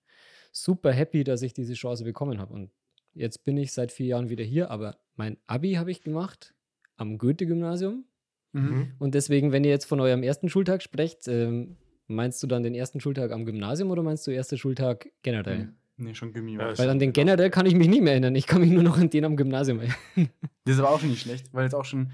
super 0.52 0.92
happy, 0.92 1.24
dass 1.24 1.42
ich 1.42 1.52
diese 1.52 1.74
Chance 1.74 2.04
bekommen 2.04 2.38
habe. 2.38 2.52
Und 2.54 2.70
jetzt 3.12 3.44
bin 3.44 3.56
ich 3.56 3.72
seit 3.72 3.90
vier 3.92 4.06
Jahren 4.06 4.28
wieder 4.28 4.44
hier, 4.44 4.70
aber 4.70 4.98
mein 5.16 5.36
Abi 5.46 5.74
habe 5.74 5.90
ich 5.90 6.02
gemacht 6.02 6.54
am 6.96 7.18
Goethe-Gymnasium. 7.18 8.04
Mhm. 8.52 8.92
Und 9.00 9.14
deswegen, 9.14 9.50
wenn 9.52 9.64
ihr 9.64 9.70
jetzt 9.70 9.86
von 9.86 10.00
eurem 10.00 10.22
ersten 10.22 10.48
Schultag 10.48 10.82
sprecht, 10.82 11.26
ähm, 11.26 11.76
meinst 12.06 12.40
du 12.42 12.46
dann 12.46 12.62
den 12.62 12.74
ersten 12.74 13.00
Schultag 13.00 13.32
am 13.32 13.44
Gymnasium 13.46 13.90
oder 13.90 14.02
meinst 14.04 14.26
du 14.26 14.30
erster 14.30 14.56
Schultag 14.56 15.10
generell? 15.22 15.72
Nee, 15.96 16.14
schon 16.14 16.32
Gimmi. 16.32 16.52
Ja, 16.54 16.58
war. 16.58 16.78
Weil 16.78 16.90
an 16.90 16.98
den 16.98 17.12
generell 17.12 17.50
kann 17.50 17.66
ich 17.66 17.74
mich 17.74 17.88
nicht 17.88 18.02
mehr 18.02 18.12
erinnern. 18.12 18.34
Ich 18.34 18.46
kann 18.46 18.60
mich 18.60 18.70
nur 18.70 18.82
noch 18.82 18.98
an 18.98 19.10
den 19.10 19.24
am 19.24 19.36
Gymnasium 19.36 19.80
erinnern. 19.80 19.96
Das 20.66 20.74
ist 20.76 20.80
aber 20.80 20.90
auch 20.90 21.00
schon 21.00 21.10
nicht 21.10 21.20
schlecht, 21.22 21.52
weil 21.52 21.64
jetzt 21.64 21.74
auch 21.74 21.84
schon 21.84 22.10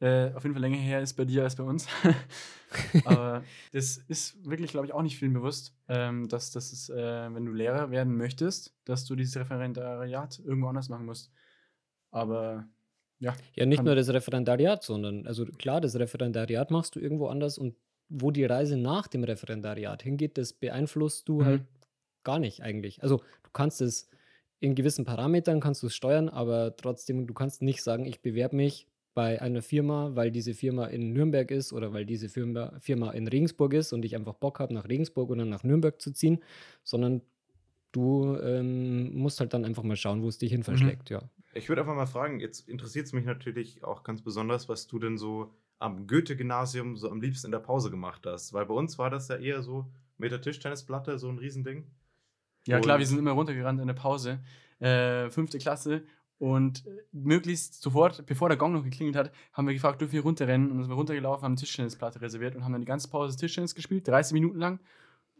äh, 0.00 0.32
auf 0.32 0.42
jeden 0.42 0.54
Fall 0.54 0.62
länger 0.62 0.78
her 0.78 1.02
ist 1.02 1.14
bei 1.14 1.24
dir 1.26 1.42
als 1.42 1.54
bei 1.54 1.64
uns. 1.64 1.86
aber 3.04 3.42
das 3.72 3.98
ist 4.08 4.42
wirklich, 4.48 4.70
glaube 4.70 4.86
ich, 4.86 4.92
auch 4.94 5.02
nicht 5.02 5.18
vielen 5.18 5.34
bewusst, 5.34 5.74
ähm, 5.88 6.28
dass 6.28 6.50
das 6.50 6.72
ist, 6.72 6.88
äh, 6.88 7.34
wenn 7.34 7.44
du 7.44 7.52
Lehrer 7.52 7.90
werden 7.90 8.16
möchtest, 8.16 8.74
dass 8.84 9.04
du 9.04 9.16
dieses 9.16 9.36
Referendariat 9.36 10.40
irgendwo 10.44 10.68
anders 10.68 10.88
machen 10.88 11.04
musst. 11.04 11.30
Aber 12.10 12.66
ja, 13.18 13.34
Ja, 13.54 13.66
nicht 13.66 13.82
nur 13.82 13.94
das 13.94 14.08
Referendariat, 14.08 14.82
sondern, 14.82 15.26
also 15.26 15.44
klar, 15.44 15.80
das 15.80 15.94
Referendariat 15.96 16.70
machst 16.70 16.96
du 16.96 17.00
irgendwo 17.00 17.26
anders 17.28 17.58
und 17.58 17.74
wo 18.08 18.30
die 18.30 18.44
Reise 18.44 18.78
nach 18.78 19.08
dem 19.08 19.24
Referendariat 19.24 20.02
hingeht, 20.02 20.38
das 20.38 20.52
beeinflusst 20.54 21.28
du 21.28 21.40
Mhm. 21.40 21.44
halt 21.44 21.62
gar 22.28 22.38
nicht 22.38 22.62
eigentlich. 22.62 23.02
Also 23.02 23.22
du 23.42 23.50
kannst 23.54 23.80
es 23.80 24.06
in 24.60 24.74
gewissen 24.74 25.06
Parametern 25.06 25.60
kannst 25.60 25.82
du 25.82 25.86
es 25.86 25.94
steuern, 25.94 26.28
aber 26.28 26.76
trotzdem, 26.76 27.26
du 27.26 27.32
kannst 27.32 27.62
nicht 27.62 27.82
sagen, 27.82 28.04
ich 28.04 28.20
bewerbe 28.20 28.54
mich 28.56 28.86
bei 29.14 29.40
einer 29.40 29.62
Firma, 29.62 30.10
weil 30.14 30.30
diese 30.30 30.52
Firma 30.52 30.86
in 30.88 31.14
Nürnberg 31.14 31.50
ist 31.50 31.72
oder 31.72 31.94
weil 31.94 32.04
diese 32.04 32.28
Firma, 32.28 32.78
Firma 32.80 33.12
in 33.12 33.26
Regensburg 33.28 33.72
ist 33.72 33.94
und 33.94 34.04
ich 34.04 34.14
einfach 34.14 34.34
Bock 34.34 34.60
habe, 34.60 34.74
nach 34.74 34.88
Regensburg 34.88 35.30
oder 35.30 35.46
nach 35.46 35.64
Nürnberg 35.64 35.98
zu 36.02 36.12
ziehen, 36.12 36.44
sondern 36.84 37.22
du 37.92 38.36
ähm, 38.42 39.16
musst 39.16 39.40
halt 39.40 39.54
dann 39.54 39.64
einfach 39.64 39.82
mal 39.82 39.96
schauen, 39.96 40.22
wo 40.22 40.28
es 40.28 40.36
dich 40.36 40.52
hin 40.52 40.64
verschlägt, 40.64 41.08
ja. 41.08 41.22
Ich 41.54 41.70
würde 41.70 41.80
einfach 41.80 41.96
mal 41.96 42.06
fragen, 42.06 42.40
jetzt 42.40 42.68
interessiert 42.68 43.06
es 43.06 43.14
mich 43.14 43.24
natürlich 43.24 43.82
auch 43.82 44.02
ganz 44.02 44.20
besonders, 44.20 44.68
was 44.68 44.86
du 44.86 44.98
denn 44.98 45.16
so 45.16 45.54
am 45.78 46.06
Goethe-Gymnasium 46.06 46.96
so 46.96 47.10
am 47.10 47.22
liebsten 47.22 47.46
in 47.46 47.52
der 47.52 47.58
Pause 47.60 47.90
gemacht 47.90 48.26
hast. 48.26 48.52
Weil 48.52 48.66
bei 48.66 48.74
uns 48.74 48.98
war 48.98 49.08
das 49.08 49.28
ja 49.28 49.36
eher 49.36 49.62
so 49.62 49.86
mit 50.18 50.30
der 50.30 50.42
Tischtennisplatte, 50.42 51.18
so 51.18 51.28
ein 51.28 51.38
Riesending. 51.38 51.86
Ja, 52.68 52.80
klar, 52.80 52.98
wir 52.98 53.06
sind 53.06 53.18
immer 53.18 53.32
runtergerannt 53.32 53.80
in 53.80 53.86
der 53.86 53.94
Pause. 53.94 54.40
Äh, 54.78 55.30
fünfte 55.30 55.58
Klasse. 55.58 56.04
Und 56.38 56.86
äh, 56.86 56.90
möglichst 57.12 57.82
sofort, 57.82 58.24
bevor 58.26 58.48
der 58.48 58.58
Gong 58.58 58.72
noch 58.72 58.84
geklingelt 58.84 59.16
hat, 59.16 59.32
haben 59.52 59.66
wir 59.66 59.74
gefragt, 59.74 60.00
dürfen 60.00 60.12
wir 60.12 60.22
runterrennen? 60.22 60.70
Und 60.70 60.76
dann 60.76 60.84
sind 60.84 60.92
wir 60.92 60.96
runtergelaufen, 60.96 61.42
haben 61.42 61.52
eine 61.52 61.60
Tischtennisplatte 61.60 62.20
reserviert 62.20 62.54
und 62.54 62.64
haben 62.64 62.72
dann 62.72 62.80
die 62.80 62.86
ganze 62.86 63.08
Pause 63.08 63.36
Tischtennis 63.36 63.74
gespielt, 63.74 64.06
30 64.06 64.34
Minuten 64.34 64.58
lang, 64.58 64.78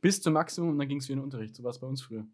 bis 0.01 0.21
zum 0.21 0.33
Maximum 0.33 0.71
und 0.71 0.79
dann 0.79 0.89
ging 0.89 0.99
es 0.99 1.05
wieder 1.05 1.15
in 1.15 1.21
den 1.21 1.25
Unterricht. 1.25 1.55
So 1.55 1.63
war 1.63 1.71
es 1.71 1.79
bei 1.79 1.87
uns 1.87 2.03
früher. 2.03 2.27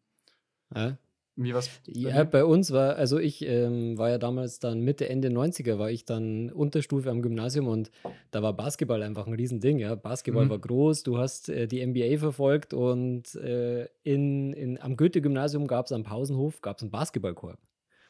ja. 0.74 0.96
Wie 1.36 1.52
was? 1.52 1.68
Ja, 1.86 2.22
bei 2.22 2.44
uns 2.44 2.70
war, 2.70 2.94
also 2.94 3.18
ich 3.18 3.44
ähm, 3.44 3.98
war 3.98 4.08
ja 4.08 4.18
damals 4.18 4.60
dann 4.60 4.80
Mitte, 4.80 5.08
Ende 5.08 5.30
90er, 5.30 5.78
war 5.78 5.90
ich 5.90 6.04
dann 6.04 6.50
Unterstufe 6.50 7.10
am 7.10 7.22
Gymnasium 7.22 7.66
und 7.66 7.90
da 8.30 8.40
war 8.42 8.52
Basketball 8.52 9.02
einfach 9.02 9.26
ein 9.26 9.32
Riesending, 9.32 9.78
ja. 9.78 9.96
Basketball 9.96 10.44
Mhm. 10.44 10.50
war 10.50 10.58
groß, 10.60 11.02
du 11.02 11.18
hast 11.18 11.48
äh, 11.48 11.66
die 11.66 11.84
NBA 11.84 12.18
verfolgt 12.18 12.72
und 12.72 13.34
äh, 13.34 13.88
in, 14.04 14.52
in, 14.52 14.80
am 14.80 14.96
Goethe-Gymnasium 14.96 15.66
gab 15.66 15.86
es 15.86 15.92
am 15.92 16.04
Pausenhof 16.04 16.60
gab's 16.60 16.82
einen 16.82 16.92
Basketballkorb. 16.92 17.58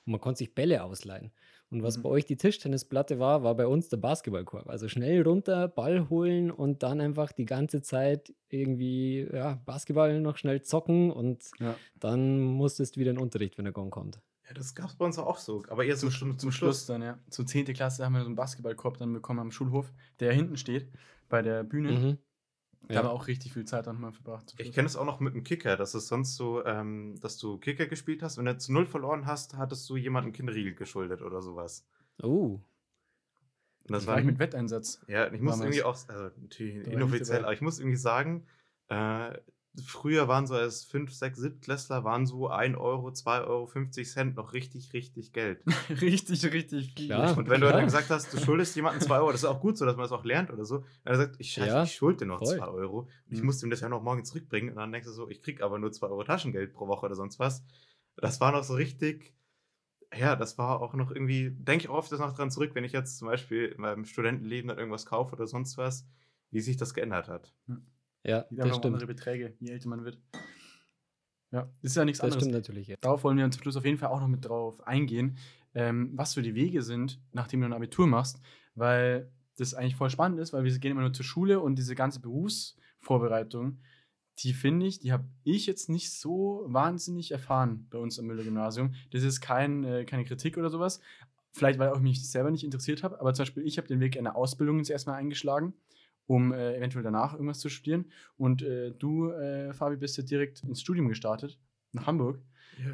Und 0.07 0.11
man 0.13 0.21
konnte 0.21 0.39
sich 0.39 0.55
Bälle 0.55 0.83
ausleihen. 0.85 1.33
Und 1.71 1.83
was 1.83 1.99
Mhm. 1.99 2.03
bei 2.03 2.09
euch 2.11 2.25
die 2.25 2.37
Tischtennisplatte 2.37 3.19
war, 3.19 3.43
war 3.43 3.55
bei 3.57 3.67
uns 3.67 3.89
der 3.89 3.97
Basketballkorb. 3.97 4.69
Also 4.69 4.89
schnell 4.89 5.23
runter, 5.23 5.67
Ball 5.69 6.09
holen 6.09 6.51
und 6.51 6.83
dann 6.83 7.01
einfach 7.01 7.33
die 7.33 7.47
ganze 7.47 7.83
Zeit 7.83 8.33
irgendwie, 8.49 9.27
ja, 9.33 9.61
Basketball 9.65 10.21
noch 10.21 10.37
schnell 10.37 10.63
zocken 10.63 11.11
und 11.11 11.51
Ja. 11.59 11.77
dann 11.99 12.41
musstest 12.41 12.97
du 12.97 13.01
wieder 13.01 13.11
in 13.11 13.17
den 13.17 13.23
Unterricht, 13.23 13.59
wenn 13.59 13.65
der 13.65 13.73
Gong 13.73 13.91
kommt. 13.91 14.21
Ja, 14.47 14.53
das 14.55 14.75
gab 14.75 14.91
es 14.91 14.95
bei 14.97 15.05
uns 15.07 15.19
auch 15.19 15.39
so, 15.39 15.65
aber 15.69 15.85
eher 15.85 15.97
Zum, 15.97 16.11
zum, 16.11 16.31
zum, 16.33 16.39
zum 16.39 16.53
Schluss 16.53 16.85
dann, 16.87 17.01
ja. 17.03 17.19
Zur 17.31 17.47
10. 17.47 17.73
Klasse 17.73 18.05
haben 18.05 18.13
wir 18.13 18.21
so 18.21 18.27
einen 18.27 18.37
Basketballkorb 18.37 18.99
dann 18.99 19.13
bekommen 19.13 19.41
am 19.41 19.51
Schulhof, 19.51 19.91
der 20.21 20.33
hinten 20.35 20.57
steht, 20.59 20.91
bei 21.31 21.41
der 21.43 21.65
Bühne. 21.65 21.93
Mhm. 21.93 22.19
Da 22.89 22.95
Ja. 22.95 23.01
haben 23.01 23.07
wir 23.07 23.13
auch 23.13 23.27
richtig 23.27 23.53
viel 23.53 23.65
Zeit 23.65 23.87
dann 23.87 24.01
mal 24.01 24.13
verbracht. 24.13 24.55
Ich 24.59 24.73
kenne 24.73 24.87
es 24.87 24.97
auch 24.97 25.05
noch 25.05 25.21
mit 25.21 25.35
dem 25.35 25.43
Kicker, 25.43 25.77
dass 25.77 25.95
es 25.95 26.07
sonst 26.09 26.37
so, 26.37 26.65
ähm, 26.65 27.19
dass 27.21 27.39
du 27.39 27.59
Kicker 27.59 27.87
gespielt 27.87 28.23
hast 28.23 28.39
wenn 28.39 28.45
du 28.45 28.59
zu 28.59 28.73
null 28.73 28.87
verloren 28.87 29.27
hast, 29.27 29.57
hattest 29.57 29.89
du 29.89 29.97
jemanden 29.97 30.33
Kinderriegel 30.33 30.75
geschuldet 30.75 31.23
oder 31.23 31.41
sowas. 31.43 31.87
Oh. 32.23 32.61
Und 33.87 33.93
das 33.93 34.03
Das 34.03 34.07
war 34.07 34.19
ich 34.19 34.25
mit 34.25 34.39
Wetteinsatz. 34.39 35.01
Ja, 35.09 35.33
ich 35.33 35.41
muss 35.41 35.61
irgendwie 35.61 35.83
auch, 35.83 35.97
also 36.09 36.31
natürlich 36.41 36.77
ich 36.77 36.93
inoffiziell, 36.93 37.45
aber 37.45 37.53
ich 37.53 37.61
muss 37.61 37.79
irgendwie 37.79 37.97
sagen, 37.97 38.47
äh, 38.89 39.39
früher 39.83 40.29
waren 40.29 40.47
so 40.47 40.55
als 40.55 40.85
5, 40.85 41.13
6, 41.13 41.39
7 41.41 41.61
Klässler 41.61 42.05
waren 42.05 42.27
so 42.27 42.49
1 42.49 42.77
Euro, 42.77 43.13
2 43.13 43.43
Euro, 43.43 43.67
50 43.67 44.09
Cent 44.11 44.37
noch 44.37 44.53
richtig, 44.53 44.93
richtig 44.93 45.33
Geld. 45.33 45.65
richtig, 46.03 46.45
richtig 46.53 46.93
viel. 46.95 47.15
Klar. 47.15 47.37
Und 47.37 47.49
wenn 47.49 47.61
du 47.63 47.73
klar. 47.73 47.73
dann 47.73 47.85
gesagt 47.87 48.11
hast, 48.11 48.33
du 48.33 48.37
schuldest 48.39 48.77
jemandem 48.77 49.01
2 49.01 49.17
Euro, 49.19 49.33
das 49.33 49.43
ist 49.43 49.49
auch 49.49 49.61
gut 49.61 49.79
so, 49.79 49.87
dass 49.87 49.97
man 49.97 50.05
das 50.05 50.13
auch 50.13 50.25
lernt 50.25 50.51
oder 50.51 50.65
so. 50.65 50.81
Wenn 51.05 51.13
er 51.15 51.17
sagt, 51.17 51.37
ich, 51.39 51.53
scheiße, 51.53 51.79
Ja, 51.79 51.83
ich 51.83 51.95
schulde 51.95 52.19
dir 52.21 52.27
noch 52.27 52.43
voll. 52.43 52.43
2 52.43 52.67
Euro 52.67 53.01
und 53.01 53.09
ich 53.31 53.43
Mhm. 53.43 53.43
muss 53.43 53.63
ihm 53.63 53.71
das 53.71 53.81
ja 53.81 53.89
noch 53.89 54.03
morgen 54.03 54.25
zurückbringen 54.25 54.71
und 54.71 54.77
dann 54.77 54.93
denkst 54.93 55.07
du 55.07 55.13
so, 55.13 55.29
ich 55.31 55.43
krieg 55.43 55.63
aber 55.63 55.79
nur 55.79 55.91
2 55.93 56.07
Euro 56.09 56.23
Taschengeld 56.25 56.75
pro 56.75 56.87
Woche 56.87 57.07
oder 57.07 57.15
sonst 57.15 57.39
was. 57.39 57.65
Das 58.17 58.41
war 58.41 58.53
noch 58.53 58.63
so 58.65 58.75
richtig, 58.75 59.35
ja, 60.15 60.37
das 60.37 60.59
war 60.59 60.81
auch 60.83 60.95
noch 60.95 61.11
irgendwie, 61.13 61.51
denke 61.53 61.85
ich 61.87 61.91
oft 61.91 62.13
noch 62.13 62.35
dran 62.35 62.51
zurück, 62.51 62.73
wenn 62.75 62.85
ich 62.85 62.93
jetzt 62.93 63.19
zum 63.19 63.29
Beispiel 63.29 63.67
in 63.67 63.81
meinem 63.83 64.05
Studentenleben 64.07 64.69
dann 64.69 64.79
irgendwas 64.79 65.07
kaufe 65.07 65.35
oder 65.37 65.47
sonst 65.49 65.79
was, 65.79 66.07
wie 66.51 66.61
sich 66.61 66.77
das 66.79 66.95
geändert 66.95 67.29
hat. 67.29 67.55
Ja, 68.25 68.43
Die 68.51 68.57
das 68.57 68.65
einfach 68.67 68.77
andere 68.85 68.97
stimmt. 68.97 69.17
Beträge, 69.17 69.55
je 69.61 69.71
älter 69.71 69.89
man 69.89 70.05
wird. 70.05 70.19
Ja, 71.51 71.71
das 71.83 71.93
ist 71.93 71.97
ja 71.97 72.05
nichts 72.05 72.19
Das 72.19 72.25
anderes. 72.25 72.43
stimmt 72.43 72.55
natürlich. 72.55 72.89
Ja. 72.89 72.97
Darauf 73.01 73.23
wollen 73.23 73.37
wir 73.39 73.49
zum 73.51 73.63
Schluss 73.63 73.77
auf 73.77 73.85
jeden 73.85 73.99
Fall 73.99 74.09
auch 74.09 74.21
noch 74.21 74.29
mit 74.29 74.45
drauf 74.45 74.85
eingehen, 74.87 75.37
ähm, 75.75 76.11
was 76.15 76.33
so 76.33 76.43
die 76.43 76.55
Wege 76.55 76.83
sind, 76.83 77.21
nachdem 77.33 77.61
du 77.61 77.67
ein 77.67 77.73
Abitur 77.73 78.07
machst, 78.07 78.41
weil 78.75 79.31
das 79.57 79.75
eigentlich 79.75 79.95
voll 79.97 80.11
spannend 80.11 80.41
ist, 80.41 80.53
weil 80.53 80.65
wir 80.65 80.79
gehen 80.79 80.91
immer 80.93 81.03
nur 81.03 81.13
zur 81.13 81.25
Schule 81.25 81.61
und 81.61 81.77
diese 81.77 81.95
ganze 81.95 82.21
Berufsvorbereitung, 82.21 83.79
die 84.41 84.53
finde 84.53 84.87
ich, 84.87 84.99
die 84.99 85.13
habe 85.13 85.29
ich 85.45 85.67
jetzt 85.67 85.89
nicht 85.89 86.13
so 86.13 86.65
wahnsinnig 86.67 87.31
erfahren 87.31 87.87
bei 87.91 87.99
uns 87.99 88.19
am 88.19 88.27
Müller-Gymnasium. 88.27 88.95
Das 89.13 89.23
ist 89.23 89.41
kein, 89.41 89.85
äh, 89.85 90.05
keine 90.05 90.25
Kritik 90.25 90.57
oder 90.59 90.71
sowas. 90.71 90.99
Vielleicht, 91.53 91.79
weil 91.79 91.93
ich 91.95 92.01
mich 92.01 92.29
selber 92.29 92.51
nicht 92.51 92.65
interessiert 92.65 93.05
habe, 93.05 93.21
aber 93.21 93.33
zum 93.33 93.43
Beispiel, 93.45 93.65
ich 93.65 93.79
habe 93.79 93.87
den 93.87 94.01
Weg 94.01 94.17
einer 94.19 94.35
Ausbildung 94.35 94.79
jetzt 94.79 94.91
erstmal 94.91 95.17
eingeschlagen, 95.21 95.73
um 96.27 96.53
äh, 96.53 96.77
eventuell 96.77 97.05
danach 97.05 97.35
irgendwas 97.35 97.61
zu 97.61 97.69
studieren. 97.69 98.11
Und 98.37 98.63
äh, 98.63 98.93
du, 98.93 99.31
äh, 99.31 99.73
Fabi, 99.73 99.97
bist 99.97 100.17
ja 100.17 100.25
direkt 100.25 100.63
ins 100.63 100.81
Studium 100.81 101.09
gestartet, 101.09 101.59
nach 101.93 102.07
Hamburg. 102.07 102.41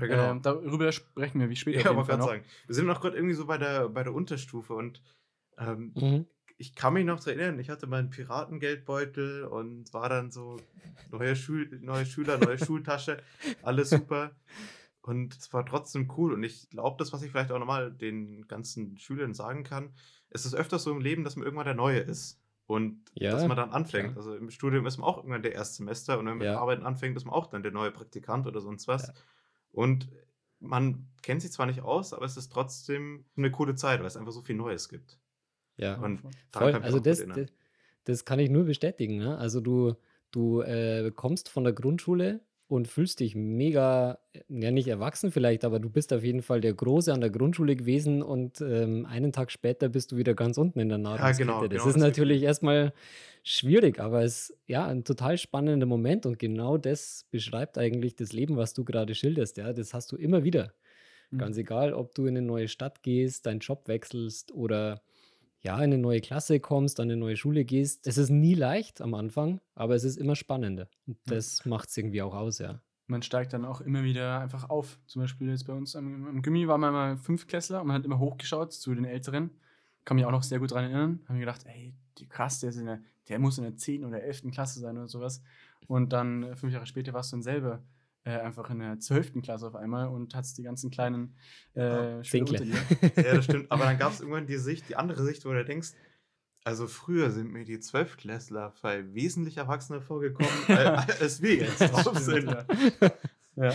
Ja, 0.01 0.31
Ähm, 0.33 0.43
darüber 0.43 0.93
sprechen 0.93 1.41
wir 1.41 1.49
wie 1.49 1.57
später 1.57 1.79
Ja, 1.79 1.91
auf 1.91 1.97
jeden 1.97 1.97
wollte 1.97 2.07
Fall 2.09 2.19
gerade 2.19 2.39
noch. 2.39 2.45
sagen. 2.45 2.45
Wir 2.67 2.75
sind 2.75 2.87
noch 2.87 3.01
gerade 3.01 3.17
irgendwie 3.17 3.35
so 3.35 3.47
bei 3.47 3.57
der, 3.59 3.89
bei 3.89 4.03
der 4.03 4.13
Unterstufe 4.15 4.75
und 4.75 5.03
ähm, 5.59 5.93
Mhm. 5.95 6.27
ich 6.59 6.75
kann 6.75 6.93
mich 6.93 7.07
noch 7.07 7.21
daran 7.21 7.39
erinnern, 7.39 7.59
ich 7.61 7.71
hatte 7.71 7.87
meinen 7.87 8.11
Piratengeldbeutel 8.11 9.45
und 9.45 9.93
war 9.95 10.09
dann 10.09 10.31
so 10.31 10.59
neue, 11.11 11.35
Schul 11.37 11.79
neue 11.81 12.05
Schüler, 12.05 12.37
neue 12.39 12.59
Schultasche, 12.65 13.23
alles 13.63 13.91
super. 13.91 14.33
Und 15.03 15.35
es 15.35 15.51
war 15.55 15.65
trotzdem 15.65 16.13
cool. 16.19 16.35
Und 16.35 16.43
ich 16.43 16.69
glaube, 16.69 16.97
das, 16.99 17.13
was 17.13 17.23
ich 17.23 17.31
vielleicht 17.31 17.51
auch 17.53 17.59
nochmal 17.59 17.91
den 17.91 18.47
ganzen 18.49 18.99
Schülern 18.99 19.33
sagen 19.33 19.65
kann, 19.65 19.95
es 20.29 20.45
ist 20.45 20.55
öfters 20.55 20.83
so 20.83 20.93
im 20.93 21.01
Leben, 21.01 21.25
dass 21.25 21.37
man 21.37 21.45
irgendwann 21.45 21.65
der 21.65 21.75
Neue 21.75 22.01
ist. 22.01 22.39
Und 22.71 23.11
Ja, 23.15 23.33
dass 23.33 23.49
man 23.49 23.57
dann 23.57 23.71
anfängt. 23.71 24.13
klar. 24.13 24.17
Also 24.19 24.37
im 24.37 24.49
Studium 24.49 24.87
ist 24.87 24.97
man 24.97 25.09
auch 25.09 25.17
irgendwann 25.17 25.43
der 25.43 25.55
Erstsemester 25.55 26.15
und 26.21 26.27
wenn 26.27 26.33
man 26.33 26.39
mit 26.39 26.47
Ja. 26.47 26.53
dem 26.55 26.59
Arbeiten 26.59 26.85
anfängt, 26.85 27.17
ist 27.17 27.25
man 27.25 27.35
auch 27.35 27.49
dann 27.49 27.65
der 27.65 27.73
neue 27.73 27.91
Praktikant 27.91 28.47
oder 28.47 28.61
sonst 28.61 28.87
was. 28.87 29.09
Ja. 29.09 29.15
Und 29.73 30.09
man 30.61 31.09
kennt 31.23 31.43
sich 31.43 31.51
zwar 31.51 31.67
nicht 31.67 31.81
aus, 31.81 32.13
aber 32.13 32.25
es 32.27 32.37
ist 32.37 32.53
trotzdem 32.53 33.25
eine 33.37 33.51
coole 33.51 33.75
Zeit, 33.75 33.99
weil 33.99 34.07
es 34.07 34.17
einfach 34.17 34.31
so 34.31 34.43
viel 34.43 34.55
Neues 34.55 34.89
gibt. 34.89 35.19
Ja. 35.79 35.97
Und 35.97 36.21
Voll. 36.53 36.73
Also 36.77 37.01
das, 37.01 37.25
das, 37.27 37.49
das 38.05 38.25
kann 38.25 38.39
ich 38.39 38.51
nur 38.51 38.65
bestätigen. 38.67 39.17
Ne? 39.17 39.37
Also 39.37 39.61
du, 39.61 39.95
du 40.31 40.61
äh, 40.61 41.11
kommst 41.11 41.49
von 41.49 41.65
der 41.65 41.73
Grundschule 41.73 42.41
und 42.71 42.87
fühlst 42.87 43.19
dich 43.19 43.35
mega, 43.35 44.21
ja 44.49 44.71
nicht 44.71 44.87
erwachsen 44.87 45.33
vielleicht, 45.33 45.65
aber 45.65 45.81
du 45.81 45.91
bist 45.91 46.13
auf 46.13 46.23
jeden 46.23 46.41
Fall 46.41 46.61
der 46.61 46.73
Große 46.73 47.13
an 47.13 47.21
der 47.21 47.31
Grundschule 47.31 47.75
gewesen 47.75 48.23
und 48.23 48.61
ähm, 48.61 49.07
einen 49.07 49.33
Tag 49.33 49.51
später 49.51 49.89
bist 49.89 50.13
du 50.13 50.17
wieder 50.17 50.35
ganz 50.35 50.57
unten 50.57 50.79
in 50.79 50.89
der 50.89 50.99
Nahrungskette. 50.99 51.39
genau, 51.39 51.63
das 51.63 51.83
genau, 51.83 51.89
ist 51.89 51.97
natürlich 51.97 52.45
erstmal 52.45 52.93
schwierig, 53.43 53.99
aber 53.99 54.23
es 54.23 54.51
ist 54.51 54.59
ja 54.67 54.87
ein 54.87 55.03
total 55.03 55.37
spannender 55.37 55.87
Moment 55.87 56.27
und 56.27 56.39
genau 56.39 56.79
das 56.79 57.27
beschreibt 57.33 57.77
eigentlich 57.77 58.15
das 58.15 58.33
Leben, 58.33 58.57
was 58.57 58.73
du 58.73 58.85
gerade 58.85 59.17
schilderst. 59.17 59.57
Ja, 59.57 59.73
das 59.73 59.93
hast 59.93 60.13
du 60.13 60.17
immer 60.17 60.45
wieder. 60.45 60.73
Mhm. 61.31 61.39
Ganz 61.39 61.57
egal, 61.57 61.93
ob 61.93 62.15
du 62.15 62.27
in 62.27 62.37
eine 62.37 62.47
neue 62.47 62.69
Stadt 62.69 63.03
gehst, 63.03 63.47
deinen 63.47 63.59
Job 63.59 63.89
wechselst 63.89 64.53
oder 64.53 65.03
ja, 65.63 65.77
in 65.77 65.85
eine 65.85 65.99
neue 65.99 66.21
Klasse 66.21 66.61
kommst, 66.61 67.01
an 67.01 67.09
eine 67.11 67.17
neue 67.17 67.37
Schule 67.37 67.65
gehst. 67.65 68.07
Es 68.07 68.19
ist 68.19 68.31
nie 68.31 68.55
leicht 68.55 69.01
am 69.01 69.15
Anfang, 69.15 69.61
aber 69.75 69.95
es 69.95 70.05
ist 70.05 70.17
immer 70.17 70.37
spannender. 70.37 70.89
Und 71.07 71.19
das 71.27 71.65
macht 71.67 71.89
es 71.89 71.97
irgendwie 71.97 72.23
auch 72.23 72.35
aus, 72.35 72.59
ja. 72.59 72.81
Man 73.07 73.23
steigt 73.23 73.53
dann 73.53 73.65
auch 73.65 73.81
immer 73.81 74.05
wieder 74.05 74.41
einfach 74.41 74.71
auf. 74.71 74.99
Zum 75.07 75.23
Beispiel 75.23 75.49
jetzt 75.49 75.67
bei 75.67 75.73
uns 75.73 75.97
am, 75.97 76.29
am 76.29 76.43
Gimmi 76.43 76.69
waren 76.69 76.81
wir 76.81 76.93
mal 76.93 77.17
Fünftklässler 77.17 77.81
und 77.81 77.89
man 77.89 77.97
hat 77.97 78.05
immer 78.05 78.19
hochgeschaut 78.21 78.73
zu 78.73 78.95
den 78.95 79.05
Älteren. 79.05 79.51
Kann 80.05 80.17
mich 80.17 80.25
auch 80.25 80.31
noch 80.31 80.45
sehr 80.45 80.61
gut 80.61 80.71
daran 80.71 80.85
erinnern. 80.85 81.21
Haben 81.27 81.35
mir 81.35 81.41
gedacht, 81.41 81.63
ey, 81.67 81.93
die 82.19 82.29
krass, 82.29 82.61
der, 82.61 82.71
ist 82.71 82.77
in 82.77 82.87
der, 82.87 83.03
der 83.29 83.39
muss 83.39 83.59
in 83.59 83.65
der 83.65 83.77
10. 83.77 84.05
oder 84.05 84.23
11. 84.23 84.53
Klasse 84.53 84.81
sein 84.81 84.97
oder 84.97 85.09
sowas. 85.09 85.43
Und 85.89 86.13
dann 86.13 86.45
äh, 86.45 86.57
fünf 86.57 86.73
Jahre 86.73 86.87
später 86.87 87.13
warst 87.13 87.33
du 87.33 87.37
dann 87.37 87.43
selber 87.43 87.83
äh, 88.31 88.41
einfach 88.41 88.71
in 88.71 88.79
der 88.81 88.99
12. 88.99 89.43
Klasse 89.43 89.67
auf 89.67 89.75
einmal 89.75 90.09
und 90.09 90.35
hattest 90.35 90.59
die 90.59 90.63
ganzen 90.63 90.91
kleinen 90.91 91.35
äh, 91.75 92.23
Schüler. 92.25 92.63
Ja, 93.17 93.35
das 93.35 93.45
stimmt. 93.45 93.71
Aber 93.71 93.85
dann 93.85 93.99
gab 93.99 94.13
es 94.13 94.21
irgendwann 94.21 94.47
die 94.47 94.59
Sicht, 94.59 94.89
die 94.89 94.97
andere 94.97 95.25
Sicht, 95.25 95.45
wo 95.45 95.51
du 95.53 95.65
denkst, 95.65 95.91
also 96.65 96.87
früher 96.87 97.31
sind 97.31 97.53
mir 97.53 97.65
die 97.65 97.81
Zwölftklässler 97.81 98.75
bei 98.83 99.15
wesentlich 99.15 99.57
erwachsener 99.57 100.03
vorgekommen, 100.03 100.51
äh, 100.69 100.75
als 101.21 101.41
wir 101.43 101.55
jetzt 101.57 101.81
drauf 101.81 102.19
sind. 102.19 102.51
ja. 102.51 102.65
ja, 103.57 103.73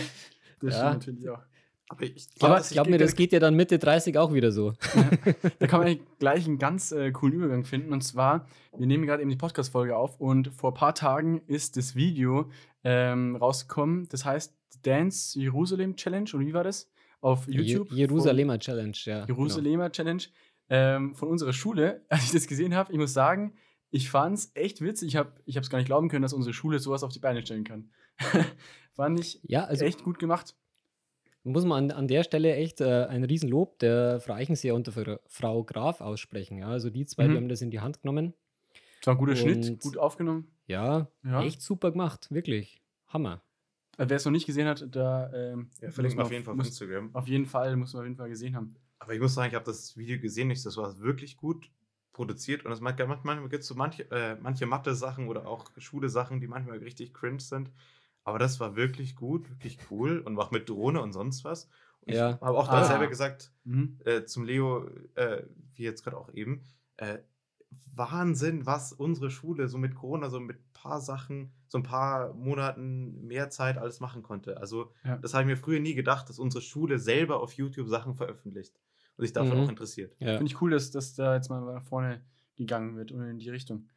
Ja. 0.60 0.70
stimmt 0.70 0.92
natürlich 1.06 1.28
auch. 1.30 1.42
Aber 1.88 2.02
ich 2.02 2.34
glaube, 2.34 2.60
ich 2.62 2.70
glaube 2.70 2.90
mir, 2.90 2.98
das 2.98 3.14
geht 3.14 3.30
ja 3.32 3.38
dann 3.38 3.54
Mitte 3.54 3.78
30 3.78 4.18
auch 4.18 4.32
wieder 4.34 4.50
so. 4.50 4.72
Da 5.60 5.68
kann 5.68 5.84
man 5.84 6.00
gleich 6.18 6.44
einen 6.44 6.58
ganz 6.58 6.90
äh, 6.90 7.12
coolen 7.12 7.34
Übergang 7.34 7.64
finden. 7.64 7.92
Und 7.92 8.02
zwar, 8.02 8.46
wir 8.76 8.88
nehmen 8.88 9.06
gerade 9.06 9.22
eben 9.22 9.30
die 9.30 9.36
Podcast-Folge 9.36 9.96
auf 9.96 10.18
und 10.20 10.48
vor 10.48 10.72
ein 10.72 10.74
paar 10.74 10.96
Tagen 10.96 11.42
ist 11.46 11.76
das 11.76 11.94
Video 11.94 12.50
ähm, 12.88 13.34
rausgekommen. 13.34 14.08
Das 14.10 14.24
heißt 14.24 14.54
Dance 14.82 15.38
Jerusalem 15.40 15.96
Challenge, 15.96 16.30
oder 16.34 16.46
wie 16.46 16.54
war 16.54 16.62
das? 16.62 16.88
Auf 17.20 17.48
YouTube. 17.48 17.90
Je 17.90 17.98
Jerusalemer 18.00 18.58
Challenge, 18.60 18.96
ja. 19.04 19.26
Von 19.26 19.28
Jerusalemer 19.36 19.90
Challenge 19.90 20.22
ähm, 20.68 21.14
von 21.16 21.28
unserer 21.28 21.52
Schule. 21.52 22.04
Als 22.08 22.24
ich 22.24 22.30
das 22.32 22.46
gesehen 22.46 22.74
habe, 22.76 22.92
ich 22.92 22.98
muss 22.98 23.12
sagen, 23.12 23.54
ich 23.90 24.08
fand 24.10 24.38
es 24.38 24.50
echt 24.54 24.80
witzig. 24.80 25.08
Ich 25.08 25.16
habe 25.16 25.32
es 25.46 25.70
gar 25.70 25.78
nicht 25.78 25.86
glauben 25.86 26.08
können, 26.08 26.22
dass 26.22 26.32
unsere 26.32 26.52
Schule 26.54 26.78
sowas 26.78 27.02
auf 27.02 27.12
die 27.12 27.18
Beine 27.18 27.42
stellen 27.42 27.64
kann. 27.64 27.90
fand 28.94 29.18
ich 29.18 29.40
Genau. 29.42 29.52
Ja, 29.52 29.64
also 29.64 29.84
echt 29.84 30.04
gut 30.04 30.18
gemacht. 30.18 30.54
muss 31.42 31.64
man 31.64 31.90
an, 31.90 31.96
an 31.96 32.08
der 32.08 32.22
Stelle 32.22 32.54
echt 32.54 32.80
äh, 32.80 33.06
ein 33.06 33.24
Riesenlob 33.24 33.78
der 33.80 34.20
Frau 34.20 34.34
Eichenseher 34.34 34.74
und 34.74 34.86
der 34.86 34.94
Fra- 34.94 35.20
Frau 35.26 35.64
Graf 35.64 36.00
aussprechen. 36.00 36.58
Ja, 36.58 36.68
also 36.68 36.90
die 36.90 37.06
zwei, 37.06 37.26
Mhm. 37.26 37.30
die 37.32 37.36
haben 37.38 37.48
das 37.48 37.62
in 37.62 37.70
die 37.70 37.80
Hand 37.80 38.02
genommen. 38.02 38.34
Es 39.00 39.06
war 39.06 39.14
ein 39.14 39.18
guter 39.18 39.36
Schnitt, 39.36 39.68
Und- 39.68 39.80
gut 39.82 39.98
aufgenommen. 39.98 40.48
Ja, 40.66 41.08
Ja. 41.22 41.42
echt 41.42 41.62
super 41.62 41.92
gemacht, 41.92 42.28
wirklich. 42.30 42.82
Hammer. 43.06 43.42
Äh, 43.98 44.06
Wer 44.08 44.16
es 44.16 44.24
noch 44.24 44.32
nicht 44.32 44.46
gesehen 44.46 44.66
hat, 44.68 44.84
da 44.94 45.32
ähm, 45.32 45.70
Ja, 45.80 45.90
man 45.96 46.20
auf 46.20 46.32
jeden 46.32 46.44
Fall 46.44 46.52
auf 46.52 46.58
muss, 46.58 46.66
Instagram. 46.68 47.14
Auf 47.14 47.28
jeden 47.28 47.46
Fall, 47.46 47.76
muss 47.76 47.92
man 47.94 48.00
auf 48.00 48.06
jeden 48.06 48.16
Fall 48.16 48.28
gesehen 48.28 48.56
haben. 48.56 48.74
Aber 48.98 49.14
ich 49.14 49.20
muss 49.20 49.34
sagen, 49.34 49.48
ich 49.48 49.54
habe 49.54 49.64
das 49.64 49.96
Video 49.96 50.18
gesehen, 50.20 50.48
nicht, 50.48 50.64
das 50.66 50.76
war 50.76 50.98
wirklich 51.00 51.36
gut 51.36 51.70
produziert 52.12 52.64
und 52.64 52.72
es 52.72 52.80
manchmal, 52.80 53.06
manchmal 53.08 53.48
gibt 53.48 53.62
es 53.62 53.68
so 53.68 53.74
manche, 53.74 54.10
äh, 54.10 54.36
manche 54.40 54.66
Mathe-Sachen 54.66 55.28
oder 55.28 55.46
auch 55.46 55.70
Schule-Sachen, 55.76 56.40
die 56.40 56.46
manchmal 56.48 56.78
richtig 56.78 57.14
cringe 57.14 57.40
sind. 57.40 57.70
Aber 58.24 58.38
das 58.38 58.58
war 58.58 58.74
wirklich 58.74 59.14
gut, 59.14 59.48
wirklich 59.50 59.78
cool 59.90 60.18
und 60.20 60.36
auch 60.38 60.50
mit 60.50 60.68
Drohne 60.68 61.00
und 61.00 61.12
sonst 61.12 61.44
was. 61.44 61.68
Und 62.00 62.14
Ja. 62.14 62.30
Ich 62.34 62.40
habe 62.40 62.58
auch 62.58 62.68
da 62.68 62.80
Ah. 62.80 62.84
selber 62.84 63.06
gesagt, 63.06 63.52
Mhm. 63.64 63.98
äh, 64.04 64.24
zum 64.24 64.44
Leo, 64.44 64.88
äh, 65.14 65.44
wie 65.74 65.82
jetzt 65.84 66.02
gerade 66.02 66.16
auch 66.16 66.32
eben, 66.32 66.62
äh, 66.96 67.18
Wahnsinn, 67.94 68.66
was 68.66 68.92
unsere 68.92 69.30
Schule 69.30 69.68
so 69.68 69.78
mit 69.78 69.94
Corona, 69.94 70.28
so 70.30 70.40
mit 70.40 70.56
ein 70.58 70.72
paar 70.72 71.00
Sachen, 71.00 71.52
so 71.68 71.78
ein 71.78 71.82
paar 71.84 72.34
Monaten 72.34 73.26
mehr 73.26 73.50
Zeit 73.50 73.78
alles 73.78 74.00
machen 74.00 74.22
konnte. 74.22 74.58
Also, 74.58 74.92
Ja. 75.04 75.16
das 75.18 75.34
habe 75.34 75.42
ich 75.44 75.48
mir 75.48 75.56
früher 75.56 75.80
nie 75.80 75.94
gedacht, 75.94 76.28
dass 76.28 76.38
unsere 76.38 76.62
Schule 76.62 76.98
selber 76.98 77.40
auf 77.40 77.52
YouTube 77.54 77.88
Sachen 77.88 78.14
veröffentlicht 78.14 78.78
und 79.16 79.24
sich 79.24 79.32
dafür 79.32 79.54
Mhm. 79.54 79.60
auch 79.64 79.68
interessiert. 79.70 80.14
Ja. 80.18 80.36
Finde 80.36 80.46
ich 80.52 80.60
cool, 80.60 80.70
dass 80.70 80.90
das 80.90 81.14
da 81.14 81.34
jetzt 81.34 81.48
mal 81.48 81.60
nach 81.74 81.84
vorne 81.84 82.22
gegangen 82.56 82.96
wird 82.96 83.12
und 83.12 83.22
in 83.22 83.38
die 83.38 83.50
Richtung. 83.50 83.88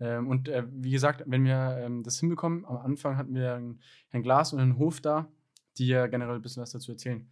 Ähm, 0.00 0.28
und 0.28 0.48
äh, 0.48 0.64
wie 0.70 0.90
gesagt, 0.92 1.24
wenn 1.26 1.44
wir 1.44 1.76
ähm, 1.80 2.02
das 2.04 2.20
hinbekommen, 2.20 2.64
am 2.64 2.76
Anfang 2.76 3.16
hatten 3.16 3.34
wir 3.34 3.54
einen 3.54 3.80
Herrn 4.08 4.22
Glas 4.22 4.52
und 4.52 4.60
einen 4.60 4.78
Hof 4.78 5.00
da, 5.00 5.28
die 5.76 5.88
ja 5.88 6.06
generell 6.06 6.36
ein 6.36 6.42
bisschen 6.42 6.62
was 6.62 6.70
dazu 6.70 6.92
erzählen. 6.92 7.28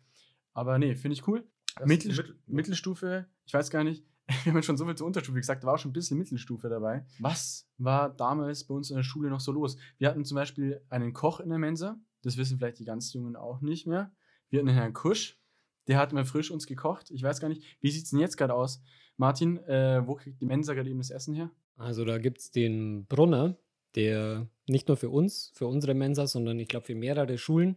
Aber 0.53 0.79
nee, 0.79 0.95
finde 0.97 1.13
ich 1.15 1.27
cool. 1.29 1.45
Mittel, 1.85 2.11
Mittel- 2.11 2.37
Mittelstufe, 2.47 3.27
ich 3.45 3.55
weiß 3.55 3.71
gar 3.71 3.85
nicht, 3.85 4.05
wir 4.45 4.53
haben 4.53 4.63
schon 4.63 4.77
so 4.77 4.85
viel 4.85 4.97
zur 4.97 5.07
Unterstufe 5.07 5.39
gesagt, 5.39 5.63
da 5.63 5.69
war 5.69 5.75
auch 5.75 5.79
schon 5.79 5.91
ein 5.91 5.95
bisschen 5.95 6.19
Mittelstufe 6.19 6.69
dabei. 6.69 7.05
Was 7.19 7.69
war 7.79 8.11
damals 8.11 8.65
bei 8.65 8.75
uns 8.75 8.91
in 8.91 8.97
der 8.97 9.05
Schule 9.05 9.31
noch 9.31 9.41
so 9.41 9.53
los? 9.53 9.77
Wir 9.99 10.09
hatten 10.09 10.25
zum 10.25 10.35
Beispiel 10.35 10.81
einen 10.89 11.13
Koch 11.13 11.41
in 11.41 11.49
der 11.49 11.59
Mensa, 11.59 11.99
das 12.23 12.37
wissen 12.37 12.59
vielleicht 12.59 12.79
die 12.79 12.85
ganz 12.85 13.13
Jungen 13.13 13.37
auch 13.37 13.61
nicht 13.61 13.87
mehr. 13.87 14.13
Wir 14.49 14.59
hatten 14.59 14.69
einen 14.69 14.79
Herrn 14.79 14.93
Kusch, 14.93 15.39
der 15.87 15.99
hat 15.99 16.13
mal 16.13 16.25
frisch 16.25 16.51
uns 16.51 16.67
gekocht. 16.67 17.11
Ich 17.11 17.23
weiß 17.23 17.41
gar 17.41 17.49
nicht, 17.49 17.63
wie 17.81 17.91
sieht 17.91 18.05
es 18.05 18.11
denn 18.11 18.19
jetzt 18.19 18.37
gerade 18.37 18.55
aus? 18.55 18.83
Martin, 19.17 19.59
äh, 19.59 20.07
wo 20.07 20.15
kriegt 20.15 20.41
die 20.41 20.47
Mensa 20.47 20.75
gerade 20.75 20.91
eben 20.91 20.99
das 20.99 21.11
Essen 21.11 21.35
her? 21.35 21.51
Also 21.77 22.05
da 22.05 22.19
gibt 22.19 22.39
es 22.39 22.51
den 22.51 23.07
Brunner, 23.07 23.57
der 23.95 24.49
nicht 24.67 24.89
nur 24.89 24.97
für 24.97 25.11
uns, 25.11 25.53
für 25.55 25.67
unsere 25.67 25.95
Mensa, 25.95 26.27
sondern 26.27 26.59
ich 26.59 26.69
glaube 26.69 26.87
für 26.87 26.95
mehrere 26.95 27.39
Schulen 27.39 27.77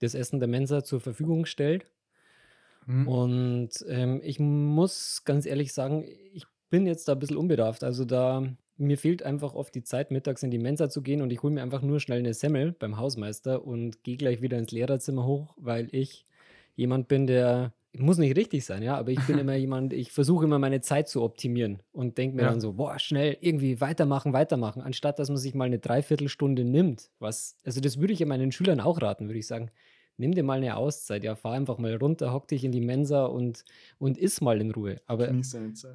das 0.00 0.14
Essen 0.14 0.40
der 0.40 0.48
Mensa 0.48 0.84
zur 0.84 1.00
Verfügung 1.00 1.46
stellt. 1.46 1.86
Hm? 2.86 3.06
Und 3.08 3.70
ähm, 3.88 4.20
ich 4.22 4.38
muss 4.40 5.24
ganz 5.24 5.46
ehrlich 5.46 5.72
sagen, 5.72 6.04
ich 6.32 6.44
bin 6.70 6.86
jetzt 6.86 7.08
da 7.08 7.12
ein 7.12 7.18
bisschen 7.18 7.36
unbedarft. 7.36 7.84
Also 7.84 8.04
da, 8.04 8.42
mir 8.76 8.96
fehlt 8.98 9.22
einfach 9.22 9.54
oft 9.54 9.74
die 9.74 9.82
Zeit, 9.82 10.10
mittags 10.10 10.42
in 10.42 10.50
die 10.50 10.58
Mensa 10.58 10.88
zu 10.88 11.02
gehen 11.02 11.20
und 11.22 11.32
ich 11.32 11.42
hole 11.42 11.52
mir 11.52 11.62
einfach 11.62 11.82
nur 11.82 12.00
schnell 12.00 12.20
eine 12.20 12.34
Semmel 12.34 12.72
beim 12.72 12.96
Hausmeister 12.96 13.64
und 13.64 14.02
gehe 14.04 14.16
gleich 14.16 14.40
wieder 14.42 14.58
ins 14.58 14.70
Lehrerzimmer 14.72 15.26
hoch, 15.26 15.54
weil 15.58 15.88
ich 15.92 16.24
jemand 16.76 17.08
bin, 17.08 17.26
der, 17.26 17.72
muss 17.98 18.18
nicht 18.18 18.36
richtig 18.36 18.64
sein, 18.64 18.84
ja, 18.84 18.96
aber 18.96 19.10
ich 19.10 19.26
bin 19.26 19.36
immer 19.36 19.54
jemand, 19.56 19.92
ich 19.92 20.12
versuche 20.12 20.44
immer 20.44 20.60
meine 20.60 20.80
Zeit 20.80 21.08
zu 21.08 21.22
optimieren 21.22 21.82
und 21.92 22.16
denke 22.18 22.36
mir 22.36 22.44
Ja. 22.44 22.48
dann 22.50 22.60
so, 22.60 22.74
boah, 22.74 22.98
schnell 23.00 23.36
irgendwie 23.40 23.80
weitermachen, 23.80 24.32
weitermachen, 24.32 24.80
anstatt 24.80 25.18
dass 25.18 25.28
man 25.28 25.38
sich 25.38 25.54
mal 25.54 25.64
eine 25.64 25.80
Dreiviertelstunde 25.80 26.64
nimmt. 26.64 27.10
Was, 27.18 27.56
also 27.64 27.80
das 27.80 28.00
würde 28.00 28.12
ich 28.12 28.20
ja 28.20 28.26
meinen 28.26 28.52
Schülern 28.52 28.80
auch 28.80 29.02
raten, 29.02 29.26
würde 29.26 29.40
ich 29.40 29.46
sagen 29.48 29.70
nimm 30.20 30.32
dir 30.32 30.44
mal 30.44 30.58
eine 30.58 30.76
Auszeit, 30.76 31.24
ja, 31.24 31.34
fahr 31.34 31.52
einfach 31.54 31.78
mal 31.78 31.96
runter, 31.96 32.32
hock 32.32 32.46
dich 32.46 32.62
in 32.62 32.70
die 32.70 32.80
Mensa 32.80 33.24
und, 33.24 33.64
und 33.98 34.18
iss 34.18 34.40
mal 34.40 34.60
in 34.60 34.70
Ruhe. 34.70 35.00
Aber 35.06 35.26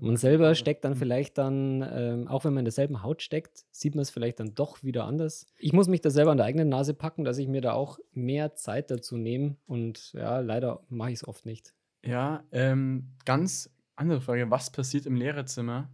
man 0.01 0.17
selber 0.17 0.55
steckt 0.55 0.83
dann 0.83 0.93
Mhm. 0.93 0.97
vielleicht 0.97 1.37
dann, 1.37 1.87
ähm, 1.89 2.27
auch 2.27 2.43
wenn 2.43 2.53
man 2.53 2.61
in 2.61 2.65
derselben 2.65 3.03
Haut 3.03 3.21
steckt, 3.21 3.65
sieht 3.71 3.95
man 3.95 4.01
es 4.01 4.09
vielleicht 4.09 4.39
dann 4.39 4.53
doch 4.55 4.83
wieder 4.83 5.05
anders. 5.05 5.45
Ich 5.57 5.71
muss 5.71 5.87
mich 5.87 6.01
da 6.01 6.09
selber 6.09 6.31
an 6.31 6.37
der 6.37 6.45
eigenen 6.47 6.69
Nase 6.69 6.93
packen, 6.93 7.23
dass 7.23 7.37
ich 7.37 7.47
mir 7.47 7.61
da 7.61 7.73
auch 7.73 7.99
mehr 8.13 8.55
Zeit 8.55 8.91
dazu 8.91 9.15
nehme 9.17 9.55
und 9.67 10.11
ja, 10.13 10.39
leider 10.39 10.81
mache 10.89 11.11
ich 11.11 11.15
es 11.15 11.27
oft 11.27 11.45
nicht. 11.45 11.73
Ja, 12.03 12.43
ähm, 12.51 13.11
ganz 13.25 13.69
andere 13.95 14.21
Frage. 14.21 14.51
Was 14.51 14.69
passiert 14.71 15.05
im 15.05 15.15
Lehrerzimmer, 15.15 15.89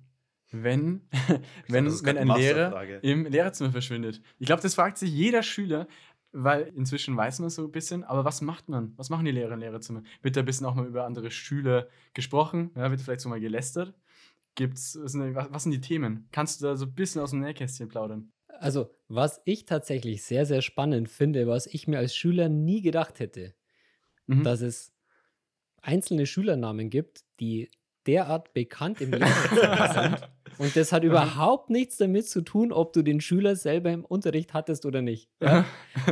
wenn, 0.52 1.02
wenn, 1.68 1.86
wenn 1.86 2.18
ein 2.18 2.28
Lehrer 2.28 3.02
im 3.04 3.26
Lehrerzimmer 3.26 3.72
verschwindet? 3.72 4.22
Ich 4.40 4.48
glaube, 4.48 4.62
das 4.62 4.76
fragt 4.76 4.98
sich 4.98 5.12
jeder 5.12 5.44
Schüler, 5.44 5.88
weil 6.32 6.72
inzwischen 6.76 7.16
weiß 7.18 7.40
man 7.40 7.50
so 7.50 7.66
ein 7.66 7.72
bisschen, 7.72 8.04
aber 8.04 8.24
was 8.26 8.42
macht 8.42 8.70
man? 8.70 8.94
Was 8.98 9.10
machen 9.10 9.26
die 9.26 9.32
Lehrer 9.32 9.54
im 9.54 9.60
Lehrerzimmer? 9.60 10.04
Wird 10.22 10.36
da 10.36 10.42
ein 10.42 10.46
bisschen 10.46 10.66
auch 10.66 10.76
mal 10.76 10.86
über 10.88 11.06
andere 11.06 11.30
Schüler 11.32 11.88
gesprochen? 12.14 12.72
Ja, 12.76 12.90
wird 12.90 13.02
vielleicht 13.02 13.22
so 13.22 13.30
mal 13.30 13.40
gelästert? 13.40 13.94
Gibt's, 14.56 14.98
was, 15.02 15.14
sind, 15.14 15.36
was 15.36 15.64
sind 15.64 15.72
die 15.72 15.82
Themen? 15.82 16.28
Kannst 16.32 16.62
du 16.62 16.66
da 16.68 16.76
so 16.76 16.86
ein 16.86 16.94
bisschen 16.94 17.22
aus 17.22 17.32
dem 17.32 17.40
Nähkästchen 17.42 17.88
plaudern? 17.88 18.32
Also, 18.60 18.90
was 19.08 19.42
ich 19.46 19.66
tatsächlich 19.66 20.24
sehr, 20.24 20.46
sehr 20.46 20.62
spannend 20.62 21.10
finde, 21.10 21.48
was 21.48 21.68
ich 21.68 21.88
mir 21.88 21.98
als 22.00 22.16
Schüler 22.16 22.48
nie 22.50 22.82
gedacht 22.82 23.20
hätte, 23.20 23.54
Mhm. 24.28 24.44
dass 24.44 24.62
es 24.62 24.94
einzelne 25.82 26.26
Schülernamen 26.28 26.90
gibt, 26.90 27.24
die 27.40 27.70
derart 28.06 28.54
bekannt 28.54 29.02
im 29.02 29.12
Lehrerzimmer 29.12 29.94
sind. 29.94 30.30
Und 30.62 30.76
das 30.76 30.92
hat 30.92 31.04
überhaupt 31.04 31.72
nichts 31.72 31.98
damit 31.98 32.30
zu 32.30 32.42
tun, 32.42 32.72
ob 32.72 32.94
du 32.94 33.02
den 33.02 33.20
Schüler 33.20 33.56
selber 33.56 33.90
im 33.90 34.06
Unterricht 34.06 34.54
hattest 34.54 34.86
oder 34.86 35.02
nicht. 35.02 35.28
Ja? 35.42 35.66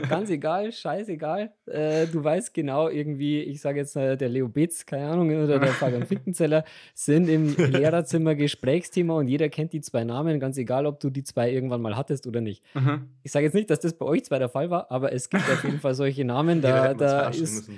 Ganz 0.09 0.31
egal, 0.31 0.71
scheißegal. 0.71 1.51
Äh, 1.67 2.07
du 2.07 2.23
weißt 2.23 2.51
genau 2.55 2.89
irgendwie, 2.89 3.41
ich 3.41 3.62
sage 3.62 3.77
jetzt 3.77 3.95
äh, 3.95 4.17
der 4.17 4.27
Leo 4.29 4.47
Betz, 4.47 4.88
keine 4.88 5.07
Ahnung, 5.07 5.29
oder 5.29 5.59
der 5.59 5.69
Fabian 5.69 6.03
Finkenzeller, 6.07 6.63
sind 6.95 7.29
im 7.29 7.55
Lehrerzimmer 7.55 8.33
Gesprächsthema 8.33 9.13
und 9.13 9.27
jeder 9.27 9.49
kennt 9.49 9.71
die 9.73 9.81
zwei 9.81 10.03
Namen, 10.03 10.39
ganz 10.39 10.57
egal, 10.57 10.88
ob 10.88 10.99
du 10.99 11.12
die 11.12 11.23
zwei 11.23 11.51
irgendwann 11.51 11.83
mal 11.83 11.95
hattest 11.95 12.25
oder 12.25 12.41
nicht. 12.41 12.63
Mhm. 12.73 13.09
Ich 13.21 13.31
sage 13.31 13.45
jetzt 13.45 13.53
nicht, 13.53 13.69
dass 13.69 13.79
das 13.79 13.93
bei 13.93 14.05
euch 14.05 14.25
zwei 14.25 14.39
der 14.39 14.49
Fall 14.49 14.71
war, 14.71 14.89
aber 14.89 15.13
es 15.13 15.29
gibt 15.29 15.43
auf 15.43 15.63
jeden 15.63 15.79
Fall 15.79 15.93
solche 15.93 16.25
Namen. 16.25 16.57
Jeder 16.57 16.95
Da, 16.95 17.23
da 17.25 17.29
ist 17.29 17.69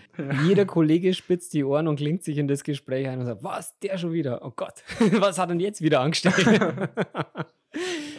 jeder 0.47 0.65
Kollege 0.65 1.13
spitzt 1.13 1.53
die 1.53 1.65
Ohren 1.65 1.89
und 1.89 1.97
klingt 1.97 2.23
sich 2.23 2.38
in 2.38 2.47
das 2.47 2.63
Gespräch 2.63 3.10
ein 3.10 3.19
und 3.19 3.25
sagt, 3.25 3.43
was, 3.43 3.77
der 3.79 3.97
schon 3.97 4.13
wieder? 4.13 4.39
Oh 4.45 4.53
Gott, 4.55 4.84
was 5.19 5.38
hat 5.38 5.49
denn 5.49 5.60
jetzt 5.60 5.81
wieder 5.81 5.99
angestellt? 5.99 6.61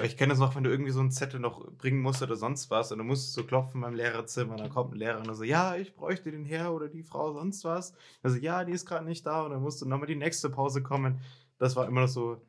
Ich 0.03 0.17
kenne 0.17 0.31
das 0.31 0.39
noch, 0.39 0.57
wenn 0.57 0.65
du 0.65 0.71
irgendwie 0.71 0.91
so 0.91 1.01
einen 1.01 1.11
Zettel 1.11 1.39
noch 1.39 1.71
bringen 1.73 2.01
musst 2.01 2.23
oder 2.23 2.37
sonst 2.37 2.71
was 2.71 2.91
und 2.91 2.99
du 2.99 3.05
musst 3.05 3.35
so 3.35 3.45
klopfen 3.45 3.83
beim 3.83 3.95
Lehrerzimmer 3.95 4.53
und 4.53 4.61
dann 4.61 4.71
kommt 4.71 4.93
ein 4.93 4.99
Lehrer 4.99 5.19
und 5.19 5.35
so, 5.35 5.45
ja, 5.45 5.77
ich 5.77 5.95
bräuchte 5.95 6.31
den 6.31 6.45
Herr 6.45 6.73
oder 6.73 6.89
die 6.89 7.03
Frau 7.03 7.33
sonst 7.33 7.65
was. 7.65 7.95
Also 8.23 8.39
ja, 8.39 8.65
die 8.65 8.73
ist 8.73 8.87
gerade 8.87 9.05
nicht 9.05 9.27
da 9.27 9.43
und 9.43 9.51
dann 9.51 9.63
musst 9.63 9.83
du 9.83 9.87
nochmal 9.87 10.07
die 10.07 10.17
nächste 10.17 10.49
Pause 10.49 10.83
kommen. 10.83 11.21
Das 11.59 11.77
war 11.77 11.87
immer 11.87 12.03
noch 12.03 12.09
so, 12.09 12.41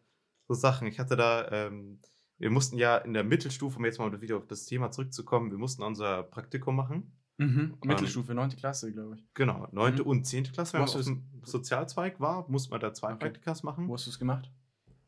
so 0.48 0.54
Sachen. 0.54 0.88
Ich 0.88 1.00
hatte 1.00 1.16
da, 1.18 1.50
ähm, 1.52 2.00
wir 2.38 2.50
mussten 2.50 2.78
ja 2.78 2.98
in 2.98 3.14
der 3.14 3.24
Mittelstufe, 3.24 3.78
um 3.78 3.86
jetzt 3.86 4.00
mal 4.00 4.22
wieder 4.22 4.38
auf 4.38 4.48
das 4.48 4.66
Thema 4.66 4.92
zurückzukommen, 4.92 5.52
wir 5.52 5.58
mussten 5.58 5.84
unser 5.84 6.24
Praktikum 6.24 6.76
machen. 6.76 7.12
Mhm. 7.38 7.78
Mittelstufe, 7.84 8.34
9. 8.34 8.52
Klasse, 8.52 8.92
glaube 8.94 9.16
ich. 9.16 9.26
Genau, 9.34 9.68
9. 9.72 9.96
Mhm. 9.96 10.02
und 10.02 10.26
10. 10.26 10.46
Klasse, 10.46 10.74
wenn 10.74 10.82
man 10.82 10.90
auf 10.90 11.04
dem 11.04 11.24
Sozialzweig 11.44 12.20
war, 12.20 12.50
musste 12.50 12.72
man 12.72 12.80
da 12.80 12.94
zwei 12.94 13.14
Okay. 13.14 13.26
Praktikas 13.26 13.64
machen. 13.64 13.88
Wo 13.88 13.94
hast 13.96 14.06
du 14.06 14.12
es 14.12 14.20
gemacht? 14.20 14.50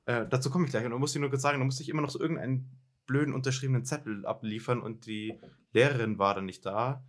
Äh, 0.05 0.25
dazu 0.29 0.49
komme 0.49 0.65
ich 0.65 0.71
gleich. 0.71 0.85
Und 0.85 0.91
da 0.91 0.97
musste 0.97 1.17
ich 1.17 1.21
nur 1.21 1.29
kurz 1.29 1.41
sagen, 1.41 1.59
da 1.59 1.65
musste 1.65 1.83
ich 1.83 1.89
immer 1.89 2.01
noch 2.01 2.09
so 2.09 2.19
irgendeinen 2.19 2.69
blöden 3.07 3.33
unterschriebenen 3.33 3.85
Zettel 3.85 4.25
abliefern 4.25 4.81
und 4.81 5.05
die 5.05 5.39
Lehrerin 5.73 6.17
war 6.19 6.33
dann 6.35 6.45
nicht 6.45 6.65
da. 6.65 7.03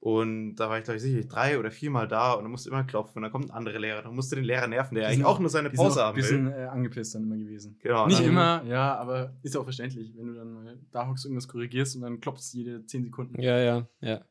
Und 0.00 0.56
da 0.56 0.68
war 0.68 0.78
ich, 0.78 0.84
glaube 0.84 0.96
ich, 0.96 1.02
sicherlich 1.02 1.28
drei 1.28 1.60
oder 1.60 1.70
viermal 1.70 2.08
da 2.08 2.32
und 2.32 2.42
dann 2.42 2.50
musste 2.50 2.68
immer 2.70 2.82
klopfen 2.82 3.18
und 3.18 3.22
dann 3.22 3.30
kommt 3.30 3.44
ein 3.44 3.50
anderer 3.52 3.78
Lehrer, 3.78 4.02
dann 4.02 4.16
musste 4.16 4.34
den 4.34 4.44
Lehrer 4.44 4.66
nerven, 4.66 4.96
der 4.96 5.04
Die 5.04 5.06
eigentlich 5.06 5.16
sind 5.18 5.26
auch 5.26 5.38
nur 5.38 5.48
seine 5.48 5.70
Die 5.70 5.76
sind 5.76 5.84
Pause 5.84 6.00
auch 6.00 6.02
ein 6.02 6.08
haben 6.08 6.16
will. 6.16 6.22
bisschen 6.22 6.52
äh, 6.52 6.64
angepisst 6.64 7.14
dann 7.14 7.22
immer 7.22 7.36
gewesen. 7.36 7.78
Genau, 7.80 8.06
Nicht 8.08 8.18
dann- 8.18 8.26
immer, 8.26 8.64
ja, 8.64 8.96
aber 8.96 9.36
ist 9.42 9.54
ja 9.54 9.60
auch 9.60 9.64
verständlich, 9.64 10.12
wenn 10.16 10.26
du 10.26 10.34
dann 10.34 10.52
mal 10.52 10.80
da 10.90 11.06
hockst, 11.06 11.24
irgendwas 11.24 11.46
korrigierst 11.46 11.94
und 11.94 12.02
dann 12.02 12.18
klopfst 12.20 12.52
jede 12.52 12.84
10 12.84 13.04
Sekunden. 13.04 13.40
ja, 13.40 13.56
ja, 13.60 13.86
ja. 14.00 14.24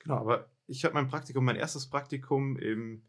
Genau, 0.00 0.16
aber 0.18 0.50
ich 0.66 0.84
habe 0.84 0.92
mein 0.92 1.08
Praktikum, 1.08 1.46
mein 1.46 1.56
erstes 1.56 1.88
Praktikum 1.88 2.58
im, 2.58 3.04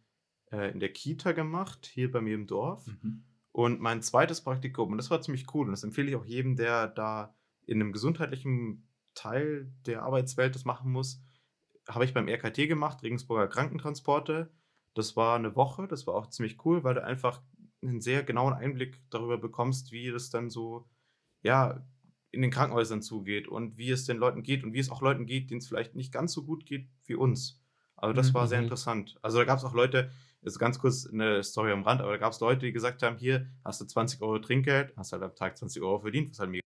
äh, 0.54 0.72
in 0.72 0.80
der 0.80 0.94
Kita 0.94 1.34
gemacht, 1.34 1.86
hier 1.92 2.10
bei 2.10 2.22
mir 2.22 2.36
im 2.36 2.48
Dorf. 2.48 2.88
Mhm. 2.88 3.24
Und 3.56 3.80
mein 3.80 4.02
zweites 4.02 4.42
Praktikum, 4.42 4.92
und 4.92 4.98
das 4.98 5.10
war 5.10 5.22
ziemlich 5.22 5.46
cool, 5.54 5.68
und 5.68 5.72
das 5.72 5.86
empfehle 5.86 6.10
ich 6.10 6.18
auch 6.18 6.26
jedem, 6.26 6.58
der 6.58 6.88
da 6.90 7.38
in 7.66 7.80
einem 7.82 7.94
gesundheitlichen 7.94 8.90
Teil 9.14 9.72
der 9.86 10.04
Arbeitswelt 10.04 10.56
das 10.56 10.66
machen 10.66 10.92
muss, 10.92 11.24
habe 11.88 12.04
ich 12.04 12.14
beim 12.14 12.28
RKT 12.28 12.68
gemacht, 12.68 13.02
Regensburger 13.02 13.48
Krankentransporte. 13.48 14.52
Das 14.94 15.16
war 15.16 15.38
eine 15.38 15.56
Woche, 15.56 15.88
das 15.88 16.06
war 16.06 16.16
auch 16.16 16.28
ziemlich 16.28 16.66
cool, 16.66 16.84
weil 16.84 16.96
du 16.96 17.04
einfach 17.06 17.44
einen 17.82 18.02
sehr 18.02 18.24
genauen 18.24 18.54
Einblick 18.54 19.02
darüber 19.10 19.38
bekommst, 19.38 19.94
wie 19.94 20.12
das 20.12 20.30
dann 20.30 20.50
so, 20.50 20.90
ja, 21.42 21.88
in 22.32 22.42
den 22.42 22.52
Krankenhäusern 22.52 23.02
zugeht 23.02 23.48
und 23.48 23.78
wie 23.78 23.90
es 23.90 24.04
den 24.04 24.18
Leuten 24.18 24.44
geht 24.44 24.66
und 24.66 24.74
wie 24.74 24.80
es 24.80 24.90
auch 24.90 25.02
Leuten 25.02 25.26
geht, 25.26 25.50
denen 25.50 25.60
es 25.60 25.68
vielleicht 25.70 25.96
nicht 25.96 26.12
ganz 26.12 26.34
so 26.34 26.44
gut 26.44 26.66
geht 26.66 26.90
wie 27.06 27.16
uns. 27.16 27.64
Also 27.96 28.12
das 28.12 28.32
Mhm. 28.32 28.34
war 28.34 28.48
sehr 28.48 28.60
Mhm. 28.60 28.66
interessant. 28.66 29.18
Also 29.22 29.38
da 29.38 29.46
gab 29.46 29.60
es 29.60 29.64
auch 29.64 29.74
Leute, 29.74 30.12
ist 30.54 30.60
ganz 30.60 30.80
kurz 30.80 31.08
eine 31.08 31.44
Story 31.44 31.72
am 31.72 31.84
Rand, 31.84 32.02
aber 32.02 32.12
da 32.12 32.18
gab 32.18 32.34
es 32.34 32.40
Leute, 32.40 32.66
die 32.66 32.72
gesagt 32.72 33.02
haben, 33.04 33.18
hier 33.18 33.48
hast 33.64 33.82
du 33.82 33.86
20 33.86 34.22
Euro 34.22 34.40
Trinkgeld, 34.40 34.96
hast 34.96 35.12
halt 35.12 35.24
am 35.24 35.36
Tag 35.36 35.58
20 35.58 35.82
Euro 35.82 36.00
verdient, 36.00 36.30
was 36.32 36.40
halt 36.40 36.52
mega 36.52 36.62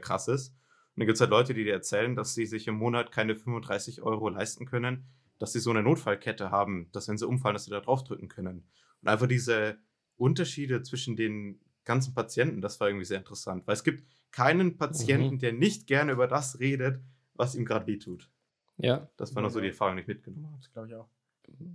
krass 0.00 0.28
ist. 0.28 0.50
Und 0.50 1.00
dann 1.00 1.06
gibt 1.06 1.16
es 1.16 1.20
halt 1.20 1.30
Leute, 1.30 1.52
die 1.54 1.64
dir 1.64 1.72
erzählen, 1.74 2.14
dass 2.16 2.34
sie 2.34 2.46
sich 2.46 2.66
im 2.68 2.76
Monat 2.76 3.12
keine 3.12 3.34
35 3.36 4.02
Euro 4.02 4.28
leisten 4.28 4.66
können, 4.66 5.06
dass 5.38 5.52
sie 5.52 5.60
so 5.60 5.70
eine 5.70 5.82
Notfallkette 5.82 6.50
haben, 6.50 6.88
dass 6.92 7.08
wenn 7.08 7.18
sie 7.18 7.26
umfallen, 7.26 7.54
dass 7.54 7.64
sie 7.64 7.70
da 7.70 7.80
drauf 7.80 8.04
drücken 8.04 8.28
können. 8.28 8.68
Und 9.02 9.08
einfach 9.08 9.26
diese 9.26 9.78
Unterschiede 10.16 10.82
zwischen 10.82 11.16
den 11.16 11.60
ganzen 11.84 12.14
Patienten, 12.14 12.62
das 12.62 12.80
war 12.80 12.88
irgendwie 12.88 13.04
sehr 13.04 13.18
interessant, 13.18 13.66
weil 13.66 13.74
es 13.74 13.84
gibt 13.84 14.04
keinen 14.32 14.76
Patienten, 14.78 15.34
Mhm. 15.34 15.38
der 15.38 15.52
nicht 15.52 15.86
gerne 15.86 16.12
über 16.12 16.26
das 16.26 16.58
redet, 16.58 17.00
was 17.34 17.54
ihm 17.54 17.64
gerade 17.64 17.86
wehtut. 17.86 18.30
Ja. 18.78 19.08
Das 19.16 19.34
war 19.34 19.42
noch 19.42 19.50
so 19.50 19.60
die 19.60 19.68
Erfahrung, 19.68 19.96
die 19.96 20.02
ich 20.02 20.08
mitgenommen 20.08 20.46
habe. 20.46 20.58
Das 20.60 20.72
glaube 20.72 20.88
ich 20.88 20.94
auch. 20.94 21.08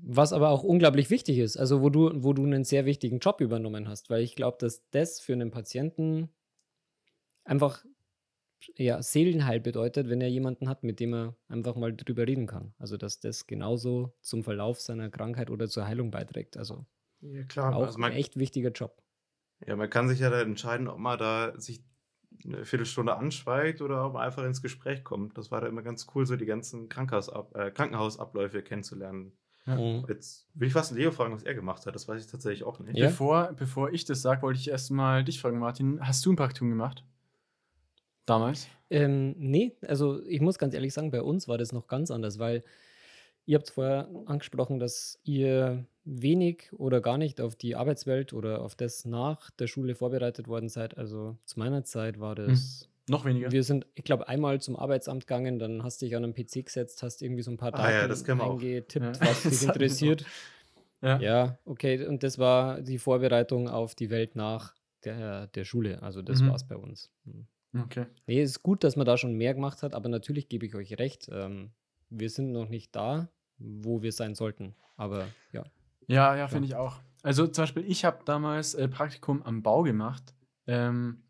Was 0.03 0.33
aber 0.33 0.49
auch 0.49 0.63
unglaublich 0.63 1.09
wichtig 1.09 1.37
ist, 1.39 1.57
also 1.57 1.81
wo 1.81 1.89
du, 1.89 2.11
wo 2.23 2.33
du 2.33 2.43
einen 2.43 2.63
sehr 2.63 2.85
wichtigen 2.85 3.19
Job 3.19 3.41
übernommen 3.41 3.87
hast, 3.87 4.09
weil 4.09 4.21
ich 4.21 4.35
glaube, 4.35 4.57
dass 4.59 4.89
das 4.91 5.19
für 5.19 5.33
einen 5.33 5.51
Patienten 5.51 6.29
einfach 7.43 7.85
ja, 8.75 9.01
Seelenheil 9.01 9.59
bedeutet, 9.59 10.09
wenn 10.09 10.21
er 10.21 10.29
jemanden 10.29 10.69
hat, 10.69 10.83
mit 10.83 10.99
dem 10.99 11.13
er 11.13 11.35
einfach 11.47 11.75
mal 11.75 11.95
drüber 11.95 12.27
reden 12.27 12.47
kann. 12.47 12.73
Also 12.77 12.97
dass 12.97 13.19
das 13.19 13.47
genauso 13.47 14.13
zum 14.21 14.43
Verlauf 14.43 14.79
seiner 14.81 15.09
Krankheit 15.09 15.49
oder 15.49 15.67
zur 15.67 15.87
Heilung 15.87 16.11
beiträgt. 16.11 16.57
Also 16.57 16.85
Ja, 17.21 17.43
klar. 17.43 17.75
auch 17.75 17.85
Also 17.87 17.99
man, 17.99 18.11
ein 18.11 18.17
echt 18.17 18.37
wichtiger 18.37 18.71
Job. 18.71 19.01
ja, 19.65 19.75
man 19.75 19.89
kann 19.89 20.07
sich 20.09 20.19
ja 20.19 20.29
dann 20.29 20.47
entscheiden, 20.49 20.87
ob 20.87 20.97
man 20.99 21.17
da 21.19 21.59
sich 21.59 21.83
eine 22.45 22.65
Viertelstunde 22.65 23.15
anschweigt 23.15 23.81
oder 23.81 24.05
ob 24.05 24.13
man 24.13 24.23
einfach 24.23 24.43
ins 24.45 24.61
Gespräch 24.61 25.03
kommt. 25.03 25.37
Das 25.37 25.51
war 25.51 25.61
da 25.61 25.67
immer 25.67 25.83
ganz 25.83 26.07
cool, 26.15 26.25
so 26.25 26.35
die 26.35 26.45
ganzen 26.45 26.89
Krankenhausab 26.89 27.55
äh, 27.55 27.71
Krankenhausabläufe 27.71 28.63
kennenzulernen. 28.63 29.33
Mhm. 29.79 30.05
Jetzt 30.07 30.47
will 30.53 30.67
ich 30.67 30.73
fast 30.73 30.93
Leo 30.93 31.11
fragen, 31.11 31.33
was 31.33 31.43
er 31.43 31.53
gemacht 31.53 31.85
hat. 31.85 31.95
Das 31.95 32.07
weiß 32.07 32.23
ich 32.23 32.29
tatsächlich 32.29 32.63
auch 32.63 32.79
nicht. 32.79 32.97
Ja. 32.97 33.07
Bevor, 33.07 33.53
bevor 33.53 33.91
ich 33.91 34.05
das 34.05 34.21
sage, 34.21 34.41
wollte 34.41 34.59
ich 34.59 34.69
erstmal 34.69 35.23
dich 35.23 35.41
fragen, 35.41 35.59
Martin. 35.59 35.99
Hast 36.01 36.25
du 36.25 36.31
ein 36.31 36.35
Praktikum 36.35 36.69
gemacht? 36.69 37.03
Damals? 38.25 38.67
Ähm, 38.89 39.35
nee, 39.37 39.75
also 39.87 40.23
ich 40.25 40.41
muss 40.41 40.57
ganz 40.57 40.73
ehrlich 40.73 40.93
sagen, 40.93 41.11
bei 41.11 41.21
uns 41.21 41.47
war 41.47 41.57
das 41.57 41.71
noch 41.71 41.87
ganz 41.87 42.11
anders, 42.11 42.39
weil 42.39 42.63
ihr 43.45 43.57
habt 43.57 43.69
vorher 43.69 44.09
angesprochen, 44.25 44.79
dass 44.79 45.19
ihr 45.23 45.85
wenig 46.03 46.71
oder 46.73 47.01
gar 47.01 47.17
nicht 47.17 47.41
auf 47.41 47.55
die 47.55 47.75
Arbeitswelt 47.75 48.33
oder 48.33 48.61
auf 48.61 48.75
das 48.75 49.05
nach 49.05 49.49
der 49.51 49.67
Schule 49.67 49.95
vorbereitet 49.95 50.47
worden 50.47 50.69
seid. 50.69 50.97
Also 50.97 51.37
zu 51.45 51.59
meiner 51.59 51.83
Zeit 51.83 52.19
war 52.19 52.35
das. 52.35 52.89
Noch 53.09 53.25
weniger? 53.25 53.51
Wir 53.51 53.63
sind, 53.63 53.87
ich 53.95 54.03
glaube, 54.03 54.27
einmal 54.27 54.61
zum 54.61 54.75
Arbeitsamt 54.75 55.25
gegangen, 55.27 55.59
dann 55.59 55.83
hast 55.83 56.01
dich 56.01 56.15
an 56.15 56.23
einen 56.23 56.33
PC 56.33 56.65
gesetzt, 56.65 57.01
hast 57.03 57.21
irgendwie 57.21 57.41
so 57.41 57.51
ein 57.51 57.57
paar 57.57 57.73
Ah 57.73 57.77
Daten 57.77 57.93
ja, 57.93 58.07
das 58.07 58.27
eingetippt, 58.27 59.17
Ja. 59.17 59.25
was 59.25 59.43
dich 59.49 59.63
interessiert. 59.63 60.25
ja. 61.01 61.19
Ja, 61.19 61.57
okay, 61.65 62.05
und 62.05 62.23
das 62.23 62.37
war 62.37 62.81
die 62.81 62.99
Vorbereitung 62.99 63.67
auf 63.67 63.95
die 63.95 64.09
Welt 64.09 64.35
nach 64.35 64.75
der, 65.03 65.47
der 65.47 65.65
Schule. 65.65 66.01
Also 66.03 66.21
das 66.21 66.41
Mhm. 66.41 66.47
war 66.47 66.55
es 66.55 66.63
bei 66.67 66.77
uns. 66.77 67.09
Mhm. 67.25 67.47
Okay. 67.83 68.05
Nee, 68.27 68.41
es 68.41 68.51
ist 68.51 68.63
gut, 68.63 68.83
dass 68.83 68.95
man 68.95 69.05
da 69.05 69.17
schon 69.17 69.33
mehr 69.33 69.53
gemacht 69.53 69.81
hat, 69.81 69.93
aber 69.95 70.09
natürlich 70.09 70.47
gebe 70.49 70.65
ich 70.65 70.75
euch 70.75 70.97
recht. 70.99 71.29
Ähm, 71.31 71.71
wir 72.09 72.29
sind 72.29 72.51
noch 72.51 72.67
nicht 72.69 72.95
da, 72.95 73.29
wo 73.57 74.01
wir 74.01 74.11
sein 74.11 74.35
sollten. 74.35 74.75
Aber 74.97 75.27
ja. 75.53 75.63
Ja, 76.07 76.35
ja, 76.35 76.47
finde 76.49 76.67
ich 76.67 76.75
auch. 76.75 76.99
Also 77.23 77.47
zum 77.47 77.63
Beispiel, 77.63 77.85
ich 77.89 78.03
habe 78.05 78.19
damals 78.25 78.73
äh, 78.75 78.87
Praktikum 78.89 79.41
am 79.43 79.63
Bau 79.63 79.83
gemacht. 79.83 80.33
Ähm, 80.67 81.23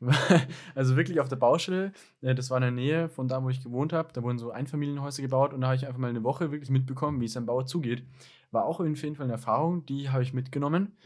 also 0.74 0.96
wirklich 0.96 1.20
auf 1.20 1.28
der 1.28 1.36
Baustelle. 1.36 1.92
Äh, 2.22 2.34
das 2.34 2.50
war 2.50 2.58
in 2.58 2.62
der 2.62 2.70
Nähe 2.70 3.08
von 3.08 3.28
da, 3.28 3.42
wo 3.42 3.50
ich 3.50 3.62
gewohnt 3.62 3.92
habe. 3.92 4.12
Da 4.12 4.22
wurden 4.22 4.38
so 4.38 4.50
Einfamilienhäuser 4.50 5.22
gebaut 5.22 5.52
und 5.52 5.60
da 5.60 5.68
habe 5.68 5.76
ich 5.76 5.86
einfach 5.86 5.98
mal 5.98 6.10
eine 6.10 6.24
Woche 6.24 6.50
wirklich 6.50 6.70
mitbekommen, 6.70 7.20
wie 7.20 7.26
es 7.26 7.36
am 7.36 7.46
Bau 7.46 7.62
zugeht. 7.62 8.04
War 8.50 8.64
auch 8.64 8.80
auf 8.80 8.86
jeden 8.86 9.16
Fall 9.16 9.24
eine 9.24 9.34
Erfahrung, 9.34 9.84
die 9.86 10.10
habe 10.10 10.22
ich 10.22 10.32
mitgenommen, 10.32 10.96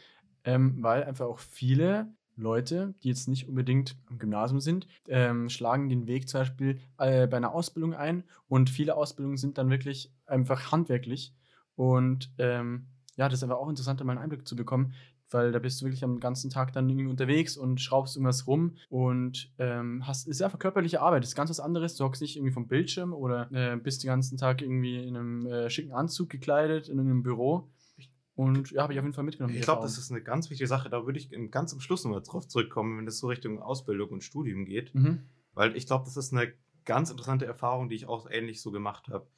ähm, 0.44 0.76
weil 0.80 1.04
einfach 1.04 1.26
auch 1.26 1.38
viele 1.38 2.08
Leute, 2.36 2.94
die 3.02 3.08
jetzt 3.08 3.28
nicht 3.28 3.48
unbedingt 3.48 3.96
am 4.06 4.18
Gymnasium 4.18 4.60
sind, 4.60 4.86
ähm, 5.08 5.48
schlagen 5.48 5.88
den 5.88 6.06
Weg 6.06 6.28
zum 6.28 6.40
Beispiel 6.40 6.80
äh, 6.98 7.26
bei 7.26 7.36
einer 7.36 7.52
Ausbildung 7.52 7.94
ein 7.94 8.24
und 8.48 8.70
viele 8.70 8.96
Ausbildungen 8.96 9.36
sind 9.36 9.58
dann 9.58 9.70
wirklich 9.70 10.12
einfach 10.26 10.72
handwerklich. 10.72 11.32
Und 11.76 12.30
ähm, 12.38 12.86
ja, 13.16 13.28
das 13.28 13.40
ist 13.40 13.44
aber 13.44 13.58
auch 13.58 13.68
interessant, 13.68 14.02
mal 14.04 14.12
einen 14.12 14.22
Einblick 14.22 14.46
zu 14.46 14.56
bekommen, 14.56 14.94
weil 15.34 15.52
da 15.52 15.58
bist 15.58 15.80
du 15.80 15.84
wirklich 15.84 16.02
am 16.04 16.20
ganzen 16.20 16.48
Tag 16.48 16.72
dann 16.72 16.88
irgendwie 16.88 17.08
unterwegs 17.08 17.56
und 17.58 17.80
schraubst 17.80 18.16
irgendwas 18.16 18.46
rum 18.46 18.76
und 18.88 19.52
ähm, 19.58 20.06
hast, 20.06 20.26
ist 20.28 20.40
einfach 20.40 20.58
körperliche 20.58 21.02
Arbeit, 21.02 21.22
das 21.24 21.30
ist 21.30 21.34
ganz 21.36 21.50
was 21.50 21.60
anderes. 21.60 21.96
Du 21.96 22.04
hockst 22.04 22.22
nicht 22.22 22.36
irgendwie 22.36 22.52
vom 22.52 22.68
Bildschirm 22.68 23.12
oder 23.12 23.50
äh, 23.52 23.76
bist 23.76 24.02
den 24.02 24.08
ganzen 24.08 24.38
Tag 24.38 24.62
irgendwie 24.62 24.96
in 25.06 25.16
einem 25.16 25.46
äh, 25.46 25.68
schicken 25.68 25.92
Anzug 25.92 26.30
gekleidet, 26.30 26.88
in 26.88 26.98
einem 26.98 27.22
Büro. 27.22 27.68
Und 28.36 28.72
ja, 28.72 28.82
habe 28.82 28.92
ich 28.92 28.98
auf 28.98 29.04
jeden 29.04 29.14
Fall 29.14 29.22
mitgenommen. 29.24 29.54
Ich 29.54 29.62
glaube, 29.62 29.82
das 29.82 29.96
ist 29.96 30.10
eine 30.10 30.20
ganz 30.22 30.50
wichtige 30.50 30.66
Sache. 30.66 30.88
Da 30.90 31.06
würde 31.06 31.18
ich 31.18 31.32
im- 31.32 31.50
ganz 31.52 31.72
am 31.72 31.80
Schluss 31.80 32.04
nochmal 32.04 32.22
drauf 32.22 32.48
zurückkommen, 32.48 32.98
wenn 32.98 33.06
es 33.06 33.18
so 33.18 33.28
Richtung 33.28 33.60
Ausbildung 33.62 34.08
und 34.10 34.24
Studium 34.24 34.64
geht. 34.64 34.92
Mhm. 34.94 35.20
Weil 35.52 35.76
ich 35.76 35.86
glaube, 35.86 36.04
das 36.04 36.16
ist 36.16 36.32
eine 36.32 36.52
ganz 36.84 37.10
interessante 37.10 37.46
Erfahrung, 37.46 37.88
die 37.88 37.94
ich 37.94 38.06
auch 38.06 38.28
ähnlich 38.28 38.60
so 38.60 38.72
gemacht 38.72 39.08
habe. 39.08 39.28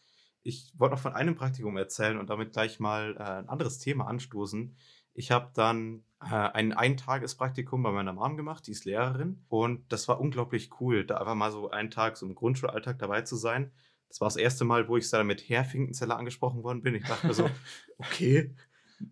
Ich 0.43 0.73
wollte 0.79 0.95
noch 0.95 1.03
von 1.03 1.13
einem 1.13 1.35
Praktikum 1.35 1.77
erzählen 1.77 2.19
und 2.19 2.31
damit 2.31 2.53
gleich 2.53 2.81
mal 2.81 3.17
äh, 3.19 3.23
ein 3.23 3.49
anderes 3.49 3.79
Thema 3.79 4.07
anstoßen. 4.07 4.77
Ich 5.17 5.31
habe 5.31 5.51
dann 5.55 6.05
äh, 6.21 6.27
ein 6.27 6.75
Eintagespraktikum 6.75 7.83
bei 7.83 7.91
meiner 7.91 8.13
Mom 8.13 8.37
gemacht, 8.37 8.67
die 8.67 8.73
ist 8.73 8.85
Lehrerin. 8.85 9.43
Und 9.49 9.91
das 9.91 10.09
war 10.09 10.21
unglaublich 10.21 10.71
cool, 10.81 11.07
da 11.07 11.17
einfach 11.17 11.35
mal 11.35 11.51
so 11.51 11.71
einen 11.71 11.91
Tag 11.91 12.19
so 12.19 12.27
im 12.27 12.35
Grundschulalltag 12.35 12.99
dabei 12.99 13.23
zu 13.23 13.35
sein. 13.37 13.73
Das 14.09 14.21
war 14.21 14.29
das 14.29 14.37
erste 14.37 14.65
Mal, 14.65 14.89
wo 14.89 14.99
ich 14.99 15.09
da 15.09 15.25
mit 15.25 15.49
Herr 15.49 15.65
Finkenzeller 15.65 16.19
angesprochen 16.19 16.63
worden 16.63 16.83
bin. 16.83 16.95
Ich 16.95 17.05
dachte 17.05 17.27
mir 17.27 17.35
so, 17.35 17.49
okay. 17.99 18.55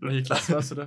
Welche 0.00 0.22
Klasse 0.22 0.54
warst 0.54 0.70
du 0.72 0.74
da? 0.76 0.82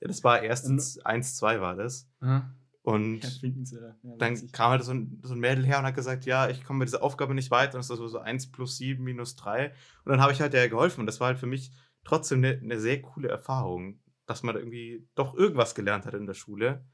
Ja, 0.00 0.08
das 0.08 0.22
war 0.24 0.42
erstens 0.42 0.98
1, 0.98 1.36
2 1.36 1.60
war 1.60 1.74
das. 1.74 2.08
Aha. 2.20 2.54
Und 2.82 3.22
Herr 3.22 3.30
Finkenzeller. 3.30 3.96
Ja, 4.02 4.16
dann 4.18 4.52
kam 4.52 4.70
halt 4.70 4.84
so 4.84 4.92
ein, 4.92 5.20
so 5.22 5.34
ein 5.34 5.40
Mädel 5.40 5.66
her 5.66 5.80
und 5.80 5.84
hat 5.84 5.94
gesagt, 5.96 6.26
ja, 6.26 6.48
ich 6.48 6.64
komme 6.64 6.78
mit 6.80 6.88
dieser 6.88 7.02
Aufgabe 7.02 7.34
nicht 7.34 7.50
weiter. 7.50 7.74
Und 7.74 7.80
ist 7.80 7.88
so, 7.88 8.08
so 8.08 8.18
1 8.18 8.52
plus 8.52 8.76
7 8.76 9.02
minus 9.02 9.34
3. 9.34 9.66
Und 10.04 10.10
dann 10.12 10.20
habe 10.20 10.32
ich 10.32 10.40
halt 10.40 10.52
der 10.52 10.68
geholfen. 10.68 11.00
Und 11.00 11.06
das 11.06 11.18
war 11.18 11.26
halt 11.26 11.38
für 11.38 11.46
mich 11.46 11.72
trotzdem 12.04 12.38
eine, 12.38 12.58
eine 12.58 12.80
sehr 12.80 13.02
coole 13.02 13.28
Erfahrung, 13.28 14.00
dass 14.30 14.44
man 14.44 14.54
irgendwie 14.54 15.08
doch 15.16 15.34
irgendwas 15.34 15.74
gelernt 15.74 16.06
hat 16.06 16.14
in 16.14 16.26
der 16.26 16.34
Schule. 16.34 16.84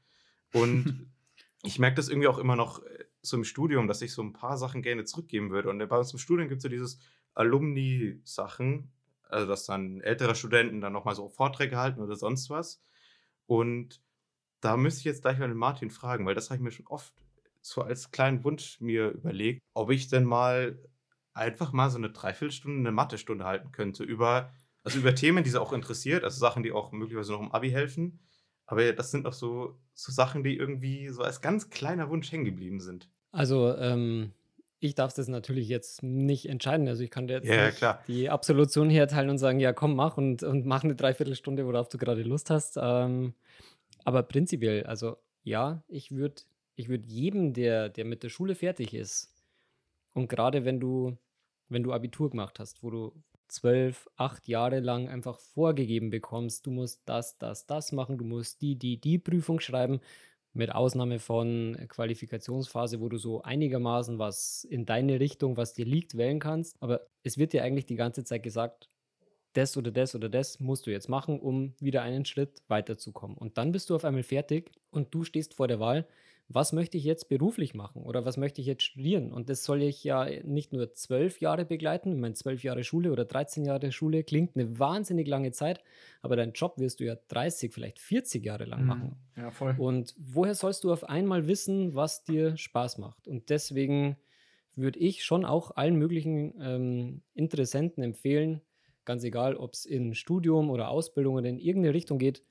Und 0.53 1.07
ich 1.63 1.77
merke 1.77 1.97
das 1.97 2.09
irgendwie 2.09 2.27
auch 2.27 2.39
immer 2.39 2.55
noch 2.55 2.81
äh, 2.83 3.05
so 3.21 3.37
im 3.37 3.43
Studium, 3.43 3.87
dass 3.87 4.01
ich 4.01 4.11
so 4.11 4.23
ein 4.23 4.33
paar 4.33 4.57
Sachen 4.57 4.81
gerne 4.81 5.05
zurückgeben 5.05 5.51
würde. 5.51 5.69
Und 5.69 5.77
bei 5.87 5.97
uns 5.97 6.11
im 6.11 6.17
Studium 6.17 6.49
gibt 6.49 6.59
es 6.59 6.63
so 6.63 6.69
dieses 6.69 6.99
Alumni-Sachen, 7.35 8.91
also 9.29 9.45
dass 9.45 9.65
dann 9.65 10.01
ältere 10.01 10.33
Studenten 10.33 10.81
dann 10.81 10.93
nochmal 10.93 11.13
so 11.13 11.29
Vorträge 11.29 11.77
halten 11.77 12.01
oder 12.01 12.15
sonst 12.15 12.49
was. 12.49 12.83
Und 13.45 14.01
da 14.59 14.75
müsste 14.75 15.01
ich 15.01 15.05
jetzt 15.05 15.21
gleich 15.21 15.37
mal 15.37 15.47
den 15.47 15.57
Martin 15.57 15.91
fragen, 15.91 16.25
weil 16.25 16.33
das 16.33 16.49
habe 16.49 16.55
ich 16.55 16.63
mir 16.63 16.71
schon 16.71 16.87
oft 16.87 17.13
so 17.61 17.83
als 17.83 18.09
kleinen 18.09 18.43
Wunsch 18.43 18.81
mir 18.81 19.09
überlegt, 19.09 19.61
ob 19.75 19.91
ich 19.91 20.07
denn 20.07 20.23
mal 20.23 20.79
einfach 21.33 21.71
mal 21.71 21.91
so 21.91 21.99
eine 21.99 22.09
Dreiviertelstunde 22.09 22.79
eine 22.79 22.91
Mathestunde 22.91 23.45
halten 23.45 23.71
könnte 23.71 24.03
über, 24.03 24.51
also 24.87 24.99
über 24.99 25.13
Themen, 25.15 25.43
die 25.43 25.49
sie 25.49 25.61
auch 25.61 25.73
interessiert, 25.73 26.23
also 26.23 26.39
Sachen, 26.39 26.63
die 26.63 26.71
auch 26.71 26.91
möglicherweise 26.91 27.33
noch 27.33 27.41
im 27.41 27.51
Abi 27.51 27.69
helfen. 27.69 28.19
Aber 28.65 28.91
das 28.93 29.11
sind 29.11 29.25
auch 29.25 29.33
so, 29.33 29.79
so 29.93 30.11
Sachen, 30.11 30.43
die 30.43 30.57
irgendwie 30.57 31.09
so 31.09 31.21
als 31.21 31.41
ganz 31.41 31.69
kleiner 31.69 32.09
Wunsch 32.09 32.31
hängen 32.31 32.45
geblieben 32.45 32.79
sind. 32.81 33.09
Also, 33.31 33.75
ähm, 33.77 34.33
ich 34.79 34.93
darf 34.93 35.13
das 35.13 35.27
natürlich 35.27 35.69
jetzt 35.69 36.03
nicht 36.03 36.47
entscheiden. 36.49 36.87
Also 36.87 37.03
ich 37.03 37.09
kann 37.09 37.27
dir 37.27 37.35
jetzt 37.35 37.47
Ja, 37.47 37.65
nicht 37.65 37.77
klar. 37.77 38.03
die 38.07 38.29
Absolution 38.29 38.89
herteilen 38.89 39.29
und 39.29 39.37
sagen, 39.39 39.59
ja, 39.59 39.73
komm, 39.73 39.95
mach 39.95 40.17
und, 40.17 40.43
und 40.43 40.65
mach 40.65 40.83
eine 40.83 40.95
Dreiviertelstunde, 40.95 41.65
worauf 41.65 41.89
du 41.89 41.97
gerade 41.97 42.21
Lust 42.23 42.49
hast. 42.49 42.77
Ähm, 42.79 43.33
aber 44.03 44.23
prinzipiell, 44.23 44.83
also 44.85 45.17
ja, 45.43 45.83
ich 45.87 46.11
würde 46.11 46.43
ich 46.75 46.89
würd 46.89 47.07
jedem, 47.07 47.53
der, 47.53 47.89
der 47.89 48.05
mit 48.05 48.21
der 48.21 48.29
Schule 48.29 48.53
fertig 48.53 48.93
ist, 48.93 49.33
und 50.13 50.29
gerade 50.29 50.65
wenn 50.65 50.79
du, 50.79 51.17
wenn 51.69 51.83
du 51.83 51.93
Abitur 51.93 52.29
gemacht 52.29 52.59
hast, 52.59 52.83
wo 52.83 52.89
du 52.91 53.23
zwölf, 53.47 54.09
acht 54.15 54.47
Jahre 54.47 54.79
lang 54.79 55.09
einfach 55.09 55.39
vorgegeben 55.39 56.09
bekommst, 56.09 56.65
du 56.65 56.71
musst 56.71 57.01
das, 57.05 57.37
das, 57.37 57.65
das 57.65 57.91
machen, 57.91 58.17
du 58.17 58.25
musst 58.25 58.61
die, 58.61 58.75
die, 58.75 58.99
die 58.99 59.17
Prüfung 59.17 59.59
schreiben, 59.59 59.99
mit 60.57 60.73
Ausnahme 60.73 61.19
von 61.19 61.77
Qualifikationsphase, 61.87 62.99
wo 62.99 63.09
du 63.09 63.17
so 63.17 63.43
einigermaßen 63.43 64.17
was 64.19 64.63
in 64.63 64.85
deine 64.85 65.19
Richtung, 65.19 65.55
was 65.55 65.73
dir 65.73 65.85
liegt, 65.85 66.17
wählen 66.17 66.39
kannst. 66.39 66.75
Aber 66.81 67.07
es 67.23 67.37
wird 67.37 67.53
dir 67.53 67.63
eigentlich 67.63 67.85
die 67.85 67.95
ganze 67.95 68.23
Zeit 68.23 68.43
gesagt, 68.43 68.89
das 69.53 69.77
oder 69.77 69.91
das 69.91 70.15
oder 70.15 70.29
das 70.29 70.59
musst 70.59 70.87
du 70.87 70.91
jetzt 70.91 71.09
machen, 71.09 71.39
um 71.39 71.73
wieder 71.79 72.01
einen 72.01 72.25
Schritt 72.25 72.61
weiterzukommen. 72.67 73.37
Und 73.37 73.57
dann 73.57 73.71
bist 73.71 73.89
du 73.89 73.95
auf 73.95 74.03
einmal 74.03 74.23
fertig 74.23 74.71
und 74.89 75.13
du 75.13 75.23
stehst 75.23 75.53
vor 75.53 75.67
der 75.67 75.79
Wahl, 75.79 76.07
was 76.49 76.71
möchte 76.73 76.97
ich 76.97 77.03
jetzt 77.03 77.27
beruflich 77.29 77.73
machen 77.73 78.03
oder 78.03 78.23
was 78.25 78.37
möchte 78.37 78.61
ich 78.61 78.67
jetzt 78.67 78.83
studieren? 78.83 79.33
Und 79.33 79.49
das 79.49 79.63
soll 79.65 79.81
ich 79.81 80.03
ja 80.03 80.25
nicht 80.43 80.71
nur 80.73 80.93
zwölf 80.93 81.41
Jahre 81.41 81.65
begleiten. 81.65 82.13
Ich 82.13 82.17
meine, 82.19 82.35
zwölf 82.35 82.63
Jahre 82.63 82.83
Schule 82.83 83.11
oder 83.11 83.25
13 83.25 83.65
Jahre 83.65 83.91
Schule 83.91 84.23
klingt 84.23 84.55
eine 84.55 84.79
wahnsinnig 84.79 85.27
lange 85.27 85.51
Zeit, 85.51 85.81
aber 86.21 86.35
deinen 86.35 86.53
Job 86.53 86.77
wirst 86.77 86.99
du 86.99 87.05
ja 87.05 87.17
30, 87.27 87.73
vielleicht 87.73 87.99
40 87.99 88.45
Jahre 88.45 88.65
lang 88.65 88.83
Mhm. 88.83 88.85
machen. 88.85 89.17
Ja, 89.35 89.51
voll. 89.51 89.75
Und 89.75 90.15
woher 90.17 90.55
sollst 90.55 90.83
du 90.83 90.91
auf 90.91 91.03
einmal 91.03 91.47
wissen, 91.47 91.93
was 91.95 92.23
dir 92.23 92.57
Spaß 92.57 92.97
macht? 92.97 93.27
Und 93.27 93.49
deswegen 93.49 94.17
würde 94.75 94.99
ich 94.99 95.23
schon 95.23 95.45
auch 95.45 95.71
allen 95.75 95.95
möglichen 95.95 96.53
ähm, 96.61 97.23
Interessenten 97.33 98.03
empfehlen, 98.03 98.61
ganz 99.05 99.23
egal, 99.23 99.55
ob 99.55 99.73
es 99.73 99.85
in 99.85 100.13
Studium 100.13 100.69
oder 100.69 100.89
Ausbildung 100.89 101.35
oder 101.35 101.49
in 101.49 101.59
irgendeine 101.59 101.93
Richtung 101.93 102.19
geht, 102.19 102.43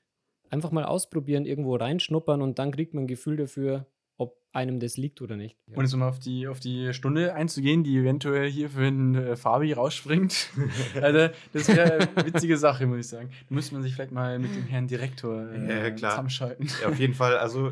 einfach 0.49 0.71
mal 0.71 0.85
ausprobieren, 0.85 1.45
irgendwo 1.45 1.75
reinschnuppern 1.75 2.41
und 2.41 2.59
dann 2.59 2.71
kriegt 2.71 2.93
man 2.93 3.05
ein 3.05 3.07
Gefühl 3.07 3.37
dafür, 3.37 3.85
ob 4.17 4.41
einem 4.51 4.79
das 4.79 4.97
liegt 4.97 5.21
oder 5.21 5.37
nicht. 5.37 5.57
Und 5.73 5.83
jetzt 5.83 5.93
um 5.93 6.01
auf 6.01 6.19
die, 6.19 6.47
auf 6.47 6.59
die 6.59 6.93
Stunde 6.93 7.33
einzugehen, 7.33 7.83
die 7.83 7.97
eventuell 7.97 8.49
hier 8.49 8.69
für 8.69 8.81
den 8.81 9.15
äh, 9.15 9.35
Fabi 9.35 9.73
rausspringt. 9.73 10.49
also, 11.01 11.33
das 11.53 11.67
wäre 11.67 12.09
eine 12.15 12.25
witzige 12.25 12.57
Sache, 12.57 12.87
muss 12.87 12.99
ich 12.99 13.07
sagen. 13.07 13.29
Da 13.47 13.55
müsste 13.55 13.75
man 13.75 13.83
sich 13.83 13.93
vielleicht 13.93 14.11
mal 14.11 14.39
mit 14.39 14.55
dem 14.55 14.63
Herrn 14.63 14.87
Direktor 14.87 15.51
äh, 15.51 15.85
Ja, 15.85 15.91
klar. 15.91 16.11
zusammenschalten. 16.11 16.67
Ja, 16.81 16.89
auf 16.89 16.99
jeden 16.99 17.13
Fall. 17.13 17.37
Also, 17.47 17.71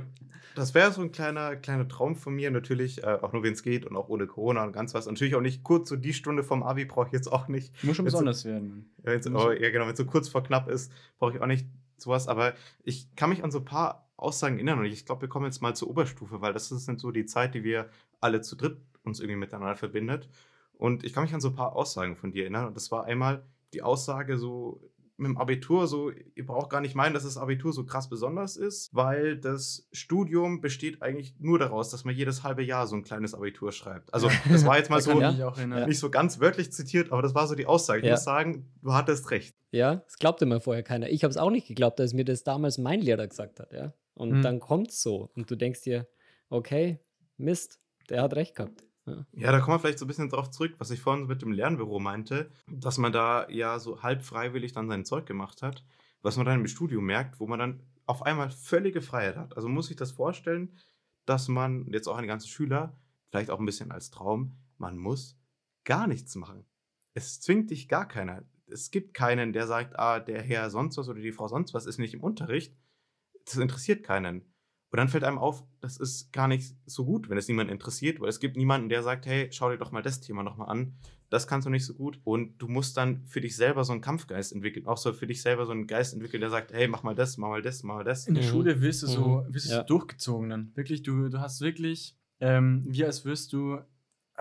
das 0.55 0.73
wäre 0.73 0.91
so 0.91 1.01
ein 1.01 1.11
kleiner, 1.11 1.57
kleiner 1.57 1.88
Traum 1.88 2.15
von 2.15 2.33
mir. 2.33 2.49
Natürlich, 2.49 3.03
äh, 3.03 3.17
auch 3.21 3.33
nur 3.33 3.43
wenn 3.43 3.53
es 3.53 3.61
geht 3.61 3.85
und 3.85 3.95
auch 3.97 4.07
ohne 4.07 4.25
Corona 4.25 4.63
und 4.63 4.71
ganz 4.71 4.93
was. 4.93 5.05
Und 5.05 5.15
natürlich 5.15 5.35
auch 5.35 5.41
nicht 5.41 5.63
kurz 5.63 5.89
so 5.89 5.97
die 5.97 6.13
Stunde 6.13 6.43
vom 6.43 6.63
Abi 6.63 6.85
brauche 6.85 7.07
ich 7.07 7.13
jetzt 7.13 7.27
auch 7.27 7.49
nicht. 7.49 7.83
Muss 7.83 7.97
schon 7.97 8.05
besonders 8.05 8.45
werden. 8.45 8.89
Ja, 9.03 9.11
wenn's, 9.11 9.27
oh, 9.27 9.51
ja 9.51 9.69
genau, 9.71 9.85
wenn 9.85 9.91
es 9.91 9.97
so 9.97 10.05
kurz 10.05 10.29
vor 10.29 10.43
knapp 10.43 10.69
ist, 10.69 10.93
brauche 11.17 11.35
ich 11.35 11.41
auch 11.41 11.47
nicht 11.47 11.67
sowas. 11.97 12.27
Aber 12.27 12.53
ich 12.84 13.15
kann 13.15 13.29
mich 13.29 13.43
an 13.43 13.51
so 13.51 13.60
ein 13.60 13.65
paar 13.65 14.10
Aussagen 14.17 14.55
erinnern. 14.55 14.79
Und 14.79 14.86
ich 14.86 15.05
glaube, 15.05 15.21
wir 15.21 15.29
kommen 15.29 15.45
jetzt 15.45 15.62
mal 15.62 15.75
zur 15.75 15.89
Oberstufe, 15.89 16.41
weil 16.41 16.53
das 16.53 16.71
ist 16.71 16.86
so 16.99 17.12
die 17.12 17.25
Zeit, 17.25 17.55
die 17.55 17.63
wir 17.63 17.89
alle 18.21 18.41
zu 18.41 18.55
dritt 18.55 18.77
uns 19.03 19.19
irgendwie 19.19 19.39
miteinander 19.39 19.75
verbindet. 19.75 20.29
Und 20.73 21.03
ich 21.03 21.13
kann 21.13 21.23
mich 21.23 21.34
an 21.34 21.41
so 21.41 21.49
ein 21.49 21.55
paar 21.55 21.75
Aussagen 21.75 22.15
von 22.15 22.31
dir 22.31 22.43
erinnern. 22.43 22.67
Und 22.67 22.75
das 22.75 22.91
war 22.91 23.05
einmal 23.05 23.45
die 23.73 23.81
Aussage 23.81 24.38
so 24.38 24.81
mit 25.17 25.30
dem 25.30 25.38
Abitur, 25.38 25.88
so, 25.88 26.12
ihr 26.12 26.45
braucht 26.45 26.69
gar 26.69 26.82
nicht 26.82 26.93
meinen, 26.95 27.13
dass 27.13 27.23
das 27.23 27.38
Abitur 27.38 27.71
so 27.73 27.86
krass 27.86 28.10
besonders 28.10 28.58
ist, 28.58 28.89
weil 28.93 29.38
das 29.38 29.88
Studium 29.93 30.60
besteht 30.62 31.01
eigentlich 31.01 31.36
nur 31.39 31.58
daraus, 31.60 31.89
dass 31.89 32.04
man 32.04 32.13
jedes 32.15 32.43
halbe 32.43 32.63
Jahr 32.63 32.86
so 32.88 32.95
ein 32.95 33.04
kleines 33.04 33.34
Abitur 33.34 33.71
schreibt. 33.71 34.13
Also, 34.13 34.30
das 34.51 34.65
war 34.65 34.78
jetzt 34.78 34.89
mal 34.89 35.01
so 35.01 35.12
erinnern. 35.19 35.88
nicht 35.88 35.99
so 35.99 36.10
ganz 36.10 36.39
wörtlich 36.39 36.71
zitiert, 36.73 37.12
aber 37.12 37.21
das 37.21 37.34
war 37.34 37.47
so 37.47 37.56
die 37.56 37.65
Aussage. 37.65 37.99
Ich 38.01 38.06
Ja. 38.06 38.12
muss 38.13 38.23
sagen, 38.23 38.69
du 38.82 38.93
hattest 38.93 39.32
recht. 39.32 39.56
Ja, 39.71 39.95
das 39.95 40.17
glaubte 40.19 40.45
mir 40.45 40.60
vorher 40.60 40.84
keiner. 40.84 41.10
Ich 41.10 41.23
habe 41.23 41.32
es 41.32 41.38
auch 41.38 41.49
nicht 41.51 41.67
geglaubt, 41.67 41.99
als 41.99 42.13
mir 42.13 42.25
das 42.25 42.43
damals 42.43 42.78
mein 42.78 43.01
Lehrer 43.01 43.28
gesagt 43.28 43.60
hat. 43.60 43.71
Ja? 43.73 43.93
Und 44.13 44.32
Mhm. 44.38 44.41
dann 44.41 44.60
kommt 44.60 44.89
es 44.91 45.01
so. 45.01 45.30
Und 45.36 45.49
du 45.49 45.56
denkst 45.56 45.82
dir, 45.82 46.08
okay, 46.49 46.99
Mist, 47.38 47.80
der 48.10 48.21
hat 48.21 48.36
recht 48.36 48.56
gehabt. 48.56 48.84
Ja. 49.05 49.51
Da 49.51 49.59
kommen 49.59 49.75
wir 49.75 49.79
vielleicht 49.79 49.99
so 49.99 50.05
ein 50.05 50.07
bisschen 50.07 50.29
drauf 50.29 50.49
zurück, 50.49 50.75
was 50.79 50.91
ich 50.91 50.99
vorhin 50.99 51.27
mit 51.27 51.41
dem 51.41 51.51
Lernbüro 51.51 51.99
meinte, 51.99 52.49
dass 52.67 52.97
man 52.97 53.11
da 53.11 53.47
ja 53.49 53.79
so 53.79 54.01
halb 54.01 54.23
freiwillig 54.23 54.73
dann 54.73 54.87
sein 54.87 55.05
Zeug 55.05 55.25
gemacht 55.25 55.61
hat, 55.61 55.83
was 56.21 56.37
man 56.37 56.45
dann 56.45 56.59
im 56.59 56.67
Studium 56.67 57.05
merkt, 57.05 57.39
wo 57.39 57.47
man 57.47 57.59
dann 57.59 57.83
auf 58.07 58.23
einmal 58.23 58.49
völlige 58.49 59.01
Freiheit 59.01 59.37
hat. 59.37 59.55
Also 59.55 59.67
muss 59.69 59.89
ich 59.89 59.95
das 59.95 60.11
vorstellen, 60.11 60.77
dass 61.25 61.47
man, 61.47 61.87
jetzt 61.91 62.07
auch 62.07 62.17
an 62.17 62.23
die 62.23 62.27
ganzen 62.27 62.47
Schüler, 62.47 62.97
vielleicht 63.29 63.49
auch 63.49 63.59
ein 63.59 63.65
bisschen 63.65 63.91
als 63.91 64.11
Traum, 64.11 64.57
man 64.77 64.97
muss 64.97 65.37
gar 65.83 66.07
nichts 66.07 66.35
machen. 66.35 66.65
Es 67.13 67.41
zwingt 67.41 67.69
dich 67.69 67.87
gar 67.87 68.07
keiner. 68.07 68.43
Es 68.67 68.91
gibt 68.91 69.13
keinen, 69.13 69.53
der 69.53 69.67
sagt, 69.67 69.97
ah, 69.99 70.19
der 70.19 70.41
Herr 70.41 70.69
sonst 70.69 70.97
was 70.97 71.07
oder 71.07 71.21
die 71.21 71.31
Frau 71.31 71.47
sonst 71.47 71.73
was 71.73 71.85
ist 71.85 71.99
nicht 71.99 72.13
im 72.13 72.23
Unterricht. 72.23 72.75
Das 73.45 73.57
interessiert 73.57 74.03
keinen. 74.03 74.54
Und 74.95 74.99
dann 74.99 75.10
fällt 75.10 75.25
einem 75.25 75.39
auf, 75.39 75.62
das 75.81 75.97
ist 75.97 76.31
gar 76.31 76.47
nicht 76.47 76.73
so 76.86 77.03
gut, 77.03 77.27
wenn 77.29 77.38
es 77.38 77.49
niemanden 77.49 77.73
interessiert, 77.73 78.21
weil 78.21 78.29
es 78.29 78.39
gibt 78.39 78.55
niemanden, 78.55 78.88
der 78.88 79.03
sagt, 79.03 79.25
hey, 79.25 79.49
schau 79.51 79.69
dir 79.69 79.77
doch 79.77 79.91
mal 79.91 80.01
das 80.01 80.21
Thema 80.21 80.41
nochmal 80.41 80.69
an. 80.69 80.93
Das 81.29 81.47
kannst 81.47 81.65
du 81.65 81.69
nicht 81.69 81.84
so 81.86 81.93
gut. 81.95 82.21
Und 82.23 82.60
du 82.60 82.69
musst 82.69 82.95
dann 82.95 83.25
für 83.27 83.41
dich 83.41 83.58
selber 83.58 83.84
so 83.84 83.91
einen 83.91 83.99
Kampfgeist 83.99 84.53
entwickeln. 84.53 84.86
Auch 84.88 84.95
so 84.95 85.12
für 85.12 85.27
dich 85.27 85.41
selber 85.41 85.65
so 85.65 85.73
einen 85.73 85.86
Geist 85.86 86.13
entwickeln, 86.13 86.39
der 86.39 86.49
sagt, 86.49 86.71
hey, 86.71 86.88
mach 86.88 87.03
mal 87.03 87.13
das, 87.13 87.36
mach 87.36 87.49
mal 87.49 87.62
das, 87.62 87.84
mach 87.84 87.95
mal 87.95 88.03
das. 88.05 88.25
In 88.25 88.36
der 88.36 88.43
Mhm. 88.43 88.47
Schule 88.47 88.79
wirst 88.79 89.03
du 89.03 89.08
so, 89.08 89.43
Mhm. 89.45 89.53
wirst 89.53 89.65
du 89.65 89.71
Ja. 89.71 89.77
so 89.79 89.84
durchgezogen 89.84 90.47
dann. 90.49 90.71
Wirklich, 90.75 91.03
du, 91.03 91.27
du 91.27 91.41
hast 91.41 91.60
wirklich, 91.60 92.15
ähm, 92.39 92.81
wie 92.88 93.03
als 93.03 93.25
wirst 93.25 93.51
du 93.51 93.79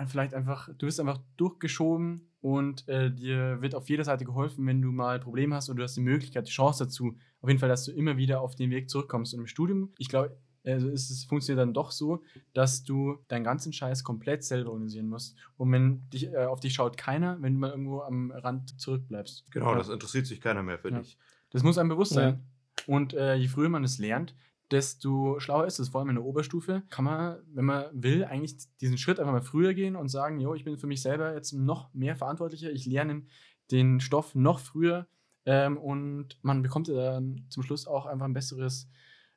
vielleicht 0.07 0.35
einfach, 0.35 0.69
du 0.77 0.87
wirst 0.87 1.01
einfach 1.01 1.21
durchgeschoben 1.37 2.29
und 2.41 2.87
äh, 2.89 3.11
dir 3.13 3.61
wird 3.63 3.75
auf 3.75 3.89
jeder 3.89 4.05
Seite 4.05 4.25
geholfen, 4.25 4.67
wenn 4.67 4.83
du 4.83 4.91
mal 4.93 5.21
Probleme 5.21 5.55
hast 5.55 5.69
und 5.69 5.77
du 5.77 5.83
hast 5.83 5.97
die 5.97 6.01
Möglichkeit, 6.03 6.47
die 6.47 6.53
Chance 6.53 6.85
dazu, 6.85 7.17
auf 7.41 7.49
jeden 7.49 7.61
Fall, 7.61 7.69
dass 7.69 7.85
du 7.85 7.93
immer 7.93 8.17
wieder 8.17 8.41
auf 8.41 8.55
den 8.55 8.71
Weg 8.71 8.91
zurückkommst. 8.91 9.35
Und 9.35 9.41
im 9.41 9.47
Studium, 9.47 9.93
ich 9.99 10.09
glaube, 10.09 10.37
also 10.67 10.89
ist 10.89 11.11
es 11.11 11.25
funktioniert 11.25 11.61
dann 11.61 11.75
doch 11.75 11.91
so, 11.91 12.23
dass 12.55 12.85
du 12.85 13.19
deinen 13.29 13.45
ganzen 13.45 13.73
Scheiß 13.73 14.03
komplett 14.03 14.45
selber 14.45 14.71
organisieren 14.71 15.09
musst. 15.09 15.37
Und 15.59 15.71
wenn 15.73 16.09
dich, 16.11 16.33
äh, 16.33 16.45
auf 16.47 16.61
dich 16.61 16.73
schaut 16.75 16.97
keiner, 16.97 17.41
wenn 17.43 17.55
du 17.55 17.61
mal 17.61 17.71
irgendwo 17.71 18.01
am 18.01 18.31
Rand 18.31 18.81
zurückbleibst. 18.81 19.45
Genau, 19.51 19.73
Ja. 19.73 19.77
das 19.79 19.91
interessiert 19.91 20.27
sich 20.27 20.41
keiner 20.41 20.63
mehr 20.63 20.79
für 20.79 20.91
Ja. 20.91 20.99
dich. 21.01 21.19
Das 21.51 21.63
muss 21.63 21.77
einem 21.79 21.91
bewusst 21.91 22.13
Ja. 22.13 22.23
sein. 22.31 22.41
Und 22.87 23.15
äh, 23.15 23.35
je 23.35 23.49
früher 23.49 23.69
man 23.69 23.85
es 23.85 23.99
lernt, 23.99 24.35
desto 24.71 25.39
schlauer 25.41 25.67
ist 25.67 25.79
es. 25.79 25.91
Vor 25.91 26.01
allem 26.01 26.11
in 26.11 26.17
der 26.17 26.25
Oberstufe 26.25 26.83
kann 26.91 27.05
man, 27.05 27.39
wenn 27.53 27.65
man 27.65 27.87
will, 27.93 28.25
eigentlich 28.25 28.57
diesen 28.81 28.99
Schritt 28.99 29.21
einfach 29.21 29.33
mal 29.33 29.43
früher 29.43 29.75
gehen 29.75 29.97
und 29.97 30.09
sagen, 30.09 30.41
jo, 30.41 30.55
ich 30.55 30.65
bin 30.65 30.77
für 30.79 30.87
mich 30.87 31.03
selber 31.03 31.35
jetzt 31.35 31.53
noch 31.53 31.93
mehr 31.95 32.17
verantwortlicher. 32.17 32.71
Ich 32.71 32.87
lerne 32.87 33.23
den 33.71 34.01
Stoff 34.01 34.35
noch 34.35 34.59
früher 34.61 35.07
ähm, 35.47 35.77
und 35.79 36.39
man 36.43 36.63
bekommt 36.63 36.89
dann 36.89 37.47
zum 37.49 37.63
Schluss 37.63 37.87
auch 37.87 38.07
einfach 38.07 38.27
ein 38.27 38.33
besseres, 38.33 38.89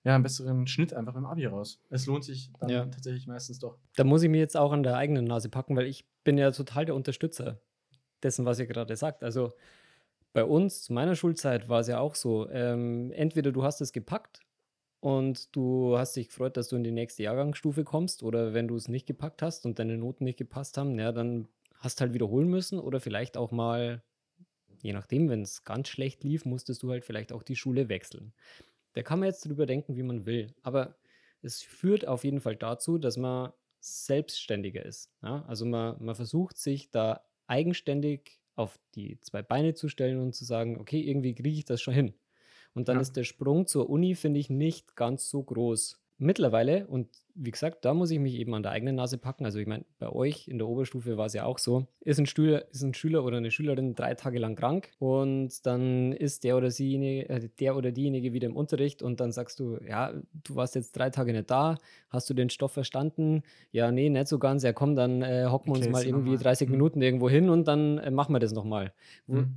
ja, 0.04 0.16
einen 0.16 0.24
besseren 0.24 0.68
Schnitt 0.68 0.94
einfach 0.94 1.16
im 1.16 1.26
Abi 1.26 1.46
raus. 1.46 1.82
Es 1.90 2.06
lohnt 2.06 2.24
sich 2.24 2.52
dann 2.60 2.70
Ja. 2.70 2.86
tatsächlich 2.86 3.28
meistens 3.28 3.60
doch. 3.60 3.78
Da 3.96 4.04
muss 4.04 4.24
ich 4.24 4.30
mir 4.30 4.40
jetzt 4.40 4.56
auch 4.58 4.72
an 4.72 4.84
der 4.84 4.96
eigenen 4.96 5.26
Nase 5.26 5.50
packen, 5.50 5.76
weil 5.76 5.86
ich 5.88 6.06
bin 6.24 6.38
ja 6.38 6.52
total 6.52 6.86
der 6.86 6.96
Unterstützer 6.96 7.60
dessen, 8.24 8.46
was 8.46 8.60
ihr 8.60 8.68
gerade 8.68 8.96
sagt. 8.96 9.24
Also 9.24 9.54
bei 10.34 10.44
uns, 10.44 10.84
zu 10.84 10.94
meiner 10.94 11.16
Schulzeit, 11.16 11.68
war 11.68 11.80
es 11.82 11.88
ja 11.88 12.00
auch 12.00 12.16
so, 12.16 12.50
ähm, 12.50 13.12
entweder 13.12 13.52
du 13.52 13.64
hast 13.64 13.82
es 13.82 13.92
gepackt 13.92 14.42
und 15.00 15.56
du 15.56 15.98
hast 15.98 16.16
dich 16.16 16.30
gefreut, 16.30 16.58
dass 16.58 16.70
du 16.70 16.76
in 16.76 16.84
die 16.84 16.92
nächste 16.92 17.24
Jahrgangsstufe 17.24 17.84
kommst 17.84 18.24
oder 18.24 18.54
wenn 18.54 18.68
du 18.68 18.76
es 18.76 18.88
nicht 18.88 19.06
gepackt 19.06 19.42
hast 19.42 19.66
und 19.66 19.80
deine 19.80 19.98
Noten 19.98 20.24
nicht 20.24 20.38
gepasst 20.38 20.78
haben, 20.78 20.98
ja, 20.98 21.12
dann 21.12 21.48
hast 21.76 22.02
halt 22.02 22.14
wiederholen 22.14 22.50
müssen 22.50 22.80
oder 22.80 23.00
vielleicht 23.00 23.38
auch 23.38 23.52
mal, 23.52 24.04
je 24.82 24.94
nachdem, 24.94 25.30
wenn 25.30 25.44
es 25.44 25.64
ganz 25.64 25.90
schlecht 25.90 26.24
lief, 26.24 26.46
musstest 26.46 26.82
du 26.82 26.90
halt 26.90 27.06
vielleicht 27.06 27.32
auch 27.32 27.44
die 27.44 27.56
Schule 27.56 27.90
wechseln. 27.90 28.34
Da 28.94 29.04
kann 29.04 29.20
man 29.20 29.28
jetzt 29.28 29.46
drüber 29.46 29.68
denken, 29.68 29.96
wie 29.96 30.04
man 30.04 30.26
will, 30.26 30.56
aber 30.64 30.98
es 31.42 31.62
führt 31.62 32.08
auf 32.08 32.24
jeden 32.24 32.42
Fall 32.42 32.56
dazu, 32.56 32.98
dass 32.98 33.18
man 33.18 33.54
selbstständiger 33.80 34.84
ist. 34.84 35.12
Ja? 35.22 35.46
Also 35.48 35.66
man, 35.66 36.04
man 36.04 36.16
versucht 36.16 36.58
sich 36.58 36.90
da 36.90 37.22
eigenständig 37.46 38.40
auf 38.56 38.80
die 38.96 39.20
zwei 39.22 39.44
Beine 39.44 39.76
zu 39.76 39.88
stellen 39.88 40.20
und 40.20 40.34
zu 40.34 40.46
sagen, 40.46 40.80
okay, 40.80 41.00
irgendwie 41.00 41.36
kriege 41.36 41.60
ich 41.60 41.66
das 41.66 41.80
schon 41.80 41.94
hin. 41.94 42.14
Und 42.74 42.88
dann 42.90 42.98
Ja. 42.98 43.02
ist 43.02 43.16
der 43.18 43.24
Sprung 43.24 43.68
zur 43.68 43.90
Uni, 43.90 44.16
finde 44.16 44.40
ich, 44.40 44.50
nicht 44.50 44.96
ganz 44.96 45.30
so 45.30 45.44
groß. 45.44 46.00
Mittlerweile, 46.20 46.88
und 46.88 47.10
wie 47.36 47.52
gesagt, 47.52 47.86
da 47.86 47.94
muss 47.94 48.10
ich 48.10 48.18
mich 48.18 48.34
eben 48.40 48.56
an 48.56 48.64
der 48.64 48.72
eigenen 48.72 48.96
Nase 48.96 49.20
packen. 49.20 49.46
Also 49.46 49.60
ich 49.60 49.68
meine, 49.68 49.86
bei 50.00 50.10
euch 50.10 50.48
in 50.48 50.58
der 50.58 50.68
Oberstufe 50.68 51.16
war 51.16 51.28
es 51.28 51.34
ja 51.34 51.46
auch 51.46 51.60
so, 51.60 51.86
ist 52.02 52.18
ein, 52.20 52.26
Schüler, 52.26 52.68
ist 52.72 52.82
ein 52.82 52.96
Schüler 52.96 53.24
oder 53.24 53.38
eine 53.38 53.52
Schülerin 53.52 53.94
drei 53.94 54.16
Tage 54.16 54.40
lang 54.40 54.56
krank 54.56 54.90
und 54.98 55.64
dann 55.68 56.14
ist 56.14 56.44
der 56.44 56.58
oder, 56.58 56.70
diejenige, 56.70 57.30
äh, 57.30 57.50
der 57.60 57.76
oder 57.78 57.92
diejenige 57.92 58.34
wieder 58.34 58.48
im 58.48 58.56
Unterricht 58.56 59.04
und 59.04 59.20
dann 59.20 59.32
sagst 59.32 59.60
du, 59.60 59.78
ja, 59.88 60.12
du 60.44 60.56
warst 60.56 60.74
jetzt 60.74 60.98
drei 60.98 61.12
Tage 61.12 61.34
nicht 61.34 61.52
da, 61.52 61.78
hast 62.10 62.28
du 62.32 62.34
den 62.34 62.50
Stoff 62.50 62.72
verstanden? 62.72 63.44
Ja, 63.72 63.92
nee, 63.92 64.10
nicht 64.10 64.28
so 64.28 64.40
ganz. 64.40 64.64
Ja, 64.64 64.74
komm, 64.74 64.96
dann 64.96 65.22
äh, 65.22 65.46
hocken 65.52 65.68
wir 65.68 65.76
uns 65.76 65.86
Okay, 65.86 65.92
mal 65.92 66.04
irgendwie 66.04 66.30
normal. 66.32 66.44
30 66.44 66.68
Mhm. 66.68 66.72
Minuten 66.72 67.02
irgendwo 67.04 67.30
hin 67.30 67.52
und 67.52 67.68
dann 67.68 68.00
äh, 68.00 68.10
machen 68.10 68.34
wir 68.34 68.40
das 68.40 68.54
nochmal. 68.54 68.92
Mhm. 69.28 69.54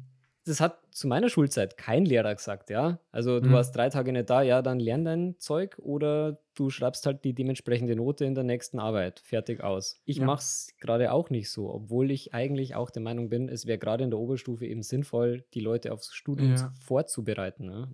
Das 0.46 0.60
hat 0.60 0.78
zu 0.90 1.06
meiner 1.06 1.28
Schulzeit 1.28 1.76
kein 1.76 2.04
Lehrer 2.06 2.34
gesagt, 2.34 2.70
ja. 2.70 2.98
Also 3.12 3.40
du 3.40 3.50
Mhm. 3.50 3.52
warst 3.52 3.76
drei 3.76 3.90
Tage 3.90 4.10
nicht 4.12 4.30
da, 4.30 4.40
ja, 4.42 4.62
dann 4.62 4.80
lern 4.80 5.04
dein 5.04 5.38
Zeug 5.38 5.78
oder 5.78 6.40
du 6.54 6.70
schreibst 6.70 7.04
halt 7.06 7.24
die 7.24 7.34
dementsprechende 7.34 7.94
Note 7.94 8.24
in 8.24 8.34
der 8.34 8.44
nächsten 8.44 8.78
Arbeit. 8.78 9.20
Fertig 9.20 9.62
aus. 9.62 10.00
Ich 10.06 10.18
Ja. 10.18 10.26
mache 10.26 10.40
es 10.40 10.72
gerade 10.80 11.12
auch 11.12 11.28
nicht 11.30 11.50
so, 11.50 11.72
obwohl 11.72 12.10
ich 12.10 12.32
eigentlich 12.34 12.74
auch 12.74 12.90
der 12.90 13.02
Meinung 13.02 13.28
bin, 13.28 13.48
es 13.48 13.66
wäre 13.66 13.78
gerade 13.78 14.02
in 14.04 14.10
der 14.10 14.18
Oberstufe 14.18 14.66
eben 14.66 14.82
sinnvoll, 14.82 15.44
die 15.54 15.60
Leute 15.60 15.92
aufs 15.92 16.12
Studium 16.14 16.56
Ja. 16.56 16.72
vorzubereiten. 16.80 17.66
Ne? 17.66 17.88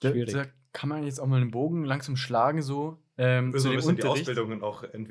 Da, 0.00 0.10
Schwierig. 0.10 0.32
da 0.32 0.46
kann 0.72 0.88
man 0.88 1.04
jetzt 1.04 1.20
auch 1.20 1.26
mal 1.26 1.40
einen 1.40 1.50
Bogen 1.50 1.84
langsam 1.84 2.16
schlagen, 2.16 2.62
so. 2.62 2.98
Ähm, 3.16 3.52
Wir 3.52 3.60
zu 3.60 3.62
so 3.64 3.68
ein 3.68 3.72
dem 3.72 3.76
bisschen 3.76 3.96
die. 3.96 4.02
Ausbildungen 4.04 4.62
auch 4.62 4.82
ähm, 4.92 5.06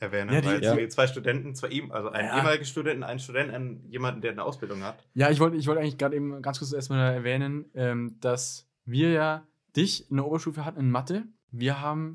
erwähnen, 0.00 0.32
Ja, 0.32 0.40
die- 0.40 0.46
weil 0.48 0.64
Ja. 0.82 0.88
zwei- 0.88 1.06
Studenten, 1.06 1.54
zwei 1.54 1.68
eben, 1.68 1.92
also 1.92 2.08
ein 2.08 2.24
Ja. 2.24 2.38
ehemaliger 2.38 2.64
Studenten, 2.64 3.04
ein 3.04 3.18
Student, 3.20 3.52
ein, 3.52 3.84
jemanden, 3.88 4.20
der 4.20 4.32
eine 4.32 4.42
Ausbildung 4.42 4.82
hat. 4.82 4.96
Ja, 5.14 5.30
ich 5.30 5.38
wollte 5.38 5.56
ich 5.56 5.66
wollte 5.68 5.80
eigentlich 5.80 5.96
gerade 5.98 6.16
eben 6.16 6.42
ganz 6.42 6.58
kurz 6.58 6.72
erstmal 6.72 7.14
erwähnen, 7.14 7.66
ähm, 7.74 8.16
dass 8.20 8.68
wir 8.84 9.10
ja 9.12 9.46
dich 9.76 10.10
in 10.10 10.16
der 10.16 10.26
Oberstufe 10.26 10.64
hatten 10.64 10.80
in 10.80 10.90
Mathe. 10.90 11.24
Wir 11.52 11.80
haben 11.80 12.14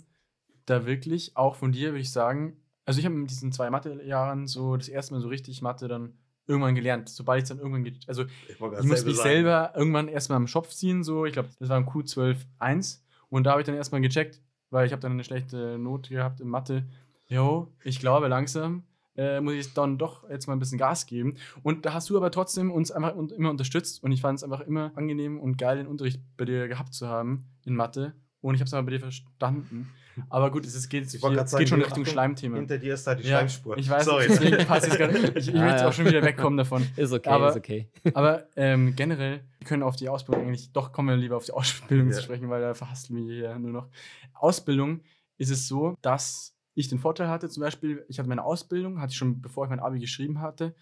da 0.66 0.86
wirklich 0.86 1.38
auch 1.38 1.56
von 1.56 1.72
dir, 1.72 1.90
würde 1.92 2.02
ich 2.02 2.12
sagen, 2.12 2.58
also 2.86 3.00
ich 3.00 3.06
habe 3.06 3.16
in 3.16 3.26
diesen 3.26 3.52
zwei 3.54 3.70
Mathe-Jahren 3.70 4.48
so 4.48 4.76
das 4.76 4.90
erste 4.90 5.14
Mal 5.14 5.22
so 5.22 5.30
richtig 5.30 5.62
Mathe 5.62 5.88
dann 5.88 6.18
irgendwann 6.46 6.76
gelernt. 6.76 7.08
Sobald 7.10 7.44
ich 7.44 7.48
dann 7.50 7.60
irgendwann, 7.60 7.84
ge- 7.86 7.94
also 8.08 8.24
Ich, 8.48 8.56
ich 8.56 8.60
muss 8.86 9.06
mich 9.06 9.18
selber 9.18 9.72
irgendwann 9.76 10.08
erstmal 10.10 10.36
am 10.38 10.48
Schopf 10.48 10.70
ziehen, 10.70 11.04
so, 11.04 11.26
ich 11.26 11.34
glaube, 11.34 11.50
das 11.60 11.70
war 11.70 11.78
ein 11.78 11.86
Q12.1 11.86 13.02
und 13.30 13.44
da 13.46 13.52
habe 13.52 13.62
ich 13.62 13.66
dann 13.68 13.76
erstmal 13.76 14.02
gecheckt, 14.02 14.42
weil 14.70 14.86
ich 14.86 14.92
habe 14.92 15.02
dann 15.02 15.14
eine 15.14 15.24
schlechte 15.24 15.78
Note 15.78 16.10
gehabt 16.14 16.40
in 16.40 16.48
Mathe. 16.48 16.86
Jo, 17.28 17.68
ich 17.84 18.00
glaube 18.00 18.28
langsam 18.28 18.84
äh, 19.20 19.42
muss 19.42 19.54
ich 19.54 19.74
dann 19.74 19.98
doch 19.98 20.28
jetzt 20.30 20.48
mal 20.48 20.54
ein 20.54 20.60
bisschen 20.60 20.78
Gas 20.78 21.06
geben. 21.06 21.36
Und 21.62 21.86
da 21.86 21.94
hast 21.94 22.10
du 22.10 22.18
aber 22.18 22.32
trotzdem 22.32 22.72
uns 22.72 22.92
einfach 22.92 23.16
immer 23.16 23.50
unterstützt 23.50 24.02
und 24.02 24.12
ich 24.12 24.22
fand 24.22 24.38
es 24.38 24.44
einfach 24.44 24.62
immer 24.62 24.92
angenehm 24.96 25.40
und 25.40 25.58
geil, 25.58 25.78
den 25.78 25.88
Unterricht 25.88 26.22
bei 26.38 26.46
dir 26.46 26.68
gehabt 26.68 26.94
zu 26.94 27.08
haben 27.08 27.46
in 27.66 27.76
Mathe. 27.76 28.14
Und 28.42 28.56
ich 28.56 28.62
habe 28.62 28.68
es 28.68 28.74
aber 28.74 28.84
bei 28.86 28.92
dir 28.92 29.00
verstanden. 29.02 29.90
Aber 30.30 30.52
gut, 30.52 30.66
es, 30.66 30.76
ist- 30.76 30.90
geht, 30.90 31.06
Ich 31.14 31.22
hier, 31.22 31.48
sagen, 31.48 31.60
geht 31.60 31.70
schon 31.70 31.82
Richtung 31.82 32.06
Schleimthema. 32.06 32.58
Hinter 32.58 32.78
dir 32.78 32.94
ist 32.94 33.06
da 33.08 33.16
die 33.16 33.24
Ja, 33.24 33.38
Schleimspur. 33.40 33.78
Ich 33.78 33.90
weiß, 33.90 34.06
Sorry. 34.06 34.26
deswegen 34.28 34.66
passt 34.66 34.88
es 34.88 34.98
gerade. 34.98 35.18
Ich, 35.18 35.36
ich 35.36 35.48
will 35.54 35.56
Ja, 35.62 35.70
jetzt 35.72 35.82
ja. 35.82 35.88
auch 35.88 35.94
schon 35.94 36.06
wieder 36.06 36.22
wegkommen 36.24 36.58
davon. 36.58 36.86
Ist 36.98 37.12
okay, 37.14 37.30
Aber- 37.30 37.50
ist 37.50 37.58
okay. 37.58 37.90
Aber 38.14 38.46
ähm, 38.56 38.96
generell, 38.96 39.44
wir 39.60 39.68
können 39.68 39.84
auf 39.84 39.96
die 39.96 40.10
Ausbildung 40.10 40.46
eigentlich, 40.46 40.72
doch 40.74 40.92
kommen 40.92 41.10
wir 41.10 41.16
lieber 41.18 41.38
auf 41.38 41.46
die 41.46 41.52
Ausbildung 41.54 42.08
Ja. 42.10 42.14
zu 42.16 42.24
sprechen, 42.24 42.50
weil 42.50 42.62
da 42.62 42.74
verhasteln 42.74 43.18
wir 43.28 43.34
hier 43.34 43.60
nur 43.60 43.72
noch. 43.72 43.90
Ausbildung 44.34 45.02
ist 45.38 45.50
es 45.52 45.68
so, 45.68 45.96
dass 46.02 46.56
ich 46.76 46.88
den 46.88 47.00
Vorteil 47.00 47.28
hatte, 47.30 47.50
zum 47.50 47.62
Beispiel, 47.62 48.06
ich 48.08 48.20
hatte 48.20 48.30
meine 48.30 48.44
Ausbildung, 48.44 49.02
hatte 49.02 49.12
ich 49.12 49.18
schon, 49.18 49.42
bevor 49.42 49.66
ich 49.66 49.70
mein 49.70 49.80
Abi 49.80 50.00
geschrieben 50.00 50.40
hatte, 50.42 50.76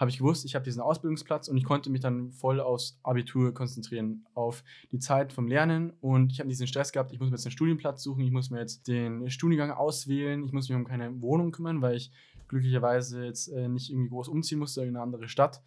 habe 0.00 0.10
ich 0.10 0.16
gewusst, 0.16 0.46
ich 0.46 0.54
habe 0.54 0.64
diesen 0.64 0.80
Ausbildungsplatz 0.80 1.48
und 1.48 1.58
ich 1.58 1.64
konnte 1.64 1.90
mich 1.90 2.00
dann 2.00 2.32
voll 2.32 2.58
aufs 2.58 2.98
Abitur 3.02 3.52
konzentrieren, 3.52 4.26
auf 4.32 4.64
die 4.90 4.98
Zeit 4.98 5.30
vom 5.30 5.46
Lernen 5.46 5.92
und 6.00 6.32
ich 6.32 6.40
habe 6.40 6.48
diesen 6.48 6.66
Stress 6.66 6.90
gehabt, 6.90 7.12
ich 7.12 7.20
muss 7.20 7.28
mir 7.28 7.36
jetzt 7.36 7.44
einen 7.44 7.52
Studienplatz 7.52 8.02
suchen, 8.02 8.24
ich 8.24 8.30
muss 8.30 8.48
mir 8.48 8.60
jetzt 8.60 8.88
den 8.88 9.28
Studiengang 9.30 9.70
auswählen, 9.70 10.42
ich 10.42 10.52
muss 10.52 10.70
mich 10.70 10.76
um 10.76 10.86
keine 10.86 11.20
Wohnung 11.20 11.52
kümmern, 11.52 11.82
weil 11.82 11.96
ich 11.96 12.10
glücklicherweise 12.48 13.26
jetzt 13.26 13.48
äh, 13.48 13.68
nicht 13.68 13.90
irgendwie 13.90 14.08
groß 14.08 14.28
umziehen 14.28 14.58
musste 14.58 14.80
in 14.82 14.88
eine 14.88 15.02
andere 15.02 15.28
Stadt. 15.28 15.62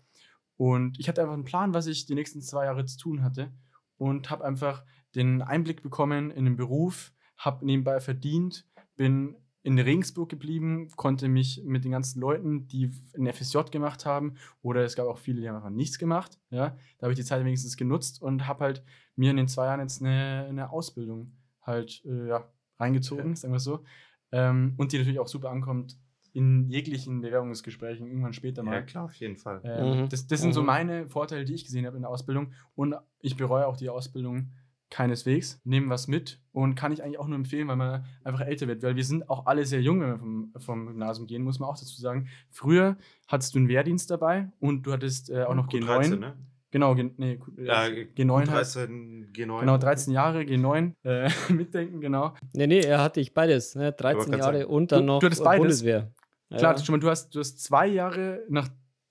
Und 0.58 1.00
ich 1.00 1.08
hatte 1.08 1.22
einfach 1.22 1.36
einen 1.36 1.44
Plan, 1.44 1.76
was 1.76 1.86
ich 1.86 2.08
die 2.08 2.16
nächsten 2.16 2.42
zwei 2.42 2.66
Jahre 2.66 2.86
zu 2.86 2.98
tun 2.98 3.24
hatte 3.24 3.52
und 3.98 4.32
habe 4.32 4.44
einfach 4.44 4.84
den 5.14 5.44
Einblick 5.44 5.84
bekommen 5.84 6.32
in 6.32 6.46
den 6.46 6.56
Beruf, 6.56 7.14
habe 7.38 7.66
nebenbei 7.66 8.00
verdient, 8.00 8.68
bin 8.96 9.36
in 9.64 9.80
Regensburg 9.80 10.30
geblieben, 10.30 10.90
konnte 10.98 11.30
mich 11.30 11.62
mit 11.66 11.86
den 11.86 11.92
ganzen 11.92 12.20
Leuten, 12.20 12.68
die 12.68 12.92
ein 13.18 13.28
FSJ 13.28 13.60
gemacht 13.72 14.06
haben, 14.06 14.36
oder 14.62 14.84
es 14.84 14.96
gab 14.96 15.08
auch 15.08 15.18
viele, 15.18 15.42
die 15.42 15.48
haben 15.50 15.56
einfach 15.56 15.70
nichts 15.70 15.98
gemacht, 15.98 16.38
ja, 16.50 16.78
da 16.98 17.04
habe 17.06 17.14
ich 17.14 17.20
die 17.20 17.26
Zeit 17.26 17.44
wenigstens 17.44 17.78
genutzt 17.78 18.22
und 18.22 18.46
habe 18.48 18.64
halt 18.66 18.84
mir 19.16 19.32
in 19.32 19.38
den 19.38 19.48
zwei 19.48 19.66
Jahren 19.68 19.80
jetzt 19.80 20.02
eine, 20.02 20.46
eine 20.50 20.70
Ausbildung 20.72 21.32
halt 21.62 22.04
äh, 22.06 22.28
ja, 22.28 22.52
reingezogen, 22.78 23.36
sagen 23.36 23.54
wir 23.54 23.58
es 23.58 23.64
so, 23.64 23.84
ähm, 24.32 24.74
und 24.78 24.92
die 24.92 24.98
natürlich 24.98 25.20
auch 25.20 25.28
super 25.30 25.50
ankommt 25.50 25.98
in 26.34 26.68
jeglichen 26.68 27.22
Bewerbungsgesprächen 27.22 28.08
irgendwann 28.08 28.34
später 28.34 28.64
mal. 28.64 28.74
Ja, 28.74 28.82
klar, 28.82 29.06
auf 29.06 29.14
jeden 29.16 29.38
Fall. 29.38 29.62
Ähm, 29.64 29.90
Mhm. 29.92 30.10
das, 30.10 30.26
das 30.28 30.42
sind 30.42 30.52
so 30.54 30.62
Mhm. 30.62 30.66
meine 30.66 31.08
Vorteile, 31.08 31.46
die 31.46 31.54
ich 31.54 31.64
gesehen 31.64 31.86
habe 31.86 31.96
in 31.96 32.02
der 32.02 32.10
Ausbildung. 32.10 32.54
Und 32.74 32.96
ich 33.20 33.38
bereue 33.38 33.68
auch 33.68 33.78
die 33.78 33.90
Ausbildung 33.90 34.52
keineswegs. 34.94 35.60
Nehmen 35.64 35.90
was 35.90 36.08
mit 36.08 36.40
und 36.52 36.76
kann 36.76 36.92
ich 36.92 37.04
eigentlich 37.04 37.20
auch 37.20 37.28
nur 37.28 37.36
empfehlen, 37.38 37.68
weil 37.68 37.76
man 37.76 38.06
einfach 38.24 38.42
älter 38.42 38.68
wird. 38.68 38.84
Weil 38.84 38.96
wir 38.96 39.04
sind 39.04 39.30
auch 39.30 39.46
alle 39.48 39.66
sehr 39.66 39.82
jung, 39.82 40.02
wenn 40.02 40.08
wir 40.08 40.18
vom, 40.20 40.54
vom 40.58 40.86
Gymnasium 40.88 41.28
gehen, 41.28 41.44
muss 41.44 41.60
man 41.60 41.70
auch 41.70 41.78
dazu 41.78 42.00
sagen. 42.00 42.28
Früher 42.52 42.96
hattest 43.28 43.56
du 43.56 43.60
einen 43.60 43.68
Wehrdienst 43.68 44.10
dabei 44.12 44.50
und 44.60 44.84
du 44.86 44.92
hattest 44.94 45.30
äh, 45.30 45.44
auch 45.44 45.56
noch 45.56 45.68
G9. 45.68 45.86
Q13, 45.86 46.16
ne? 46.20 46.34
Genau, 46.72 46.96
G, 46.96 47.12
nee, 47.18 47.40
äh, 47.58 47.66
Ja, 47.66 47.84
G9 47.84 48.50
halt. 48.50 48.66
Q13, 48.66 49.32
G9. 49.34 49.60
Genau, 49.60 49.78
13 49.78 50.14
Jahre, 50.14 50.42
G9, 50.42 50.94
äh, 51.04 51.30
mitdenken, 51.54 52.02
genau. 52.02 52.34
Nee, 52.54 52.68
nee, 52.68 52.80
er 52.80 53.02
hatte 53.02 53.20
ich 53.20 53.34
beides. 53.34 53.76
Ne? 53.76 53.92
13 53.92 54.32
grad 54.32 54.40
Jahre 54.40 54.58
sagen. 54.62 54.72
und 54.72 54.92
dann 54.92 55.00
Du- 55.02 55.06
noch 55.06 55.20
du 55.20 55.26
hattest 55.28 55.42
äh, 55.42 55.46
beides? 55.46 55.60
Bundeswehr. 55.60 56.12
Klar, 56.56 56.76
Ja. 56.78 56.84
schon 56.84 56.94
mal, 56.94 57.00
du 57.00 57.10
hast, 57.10 57.34
du 57.36 57.40
hast 57.40 57.64
zwei 57.64 57.88
Jahre 57.88 58.44
nach, 58.50 58.70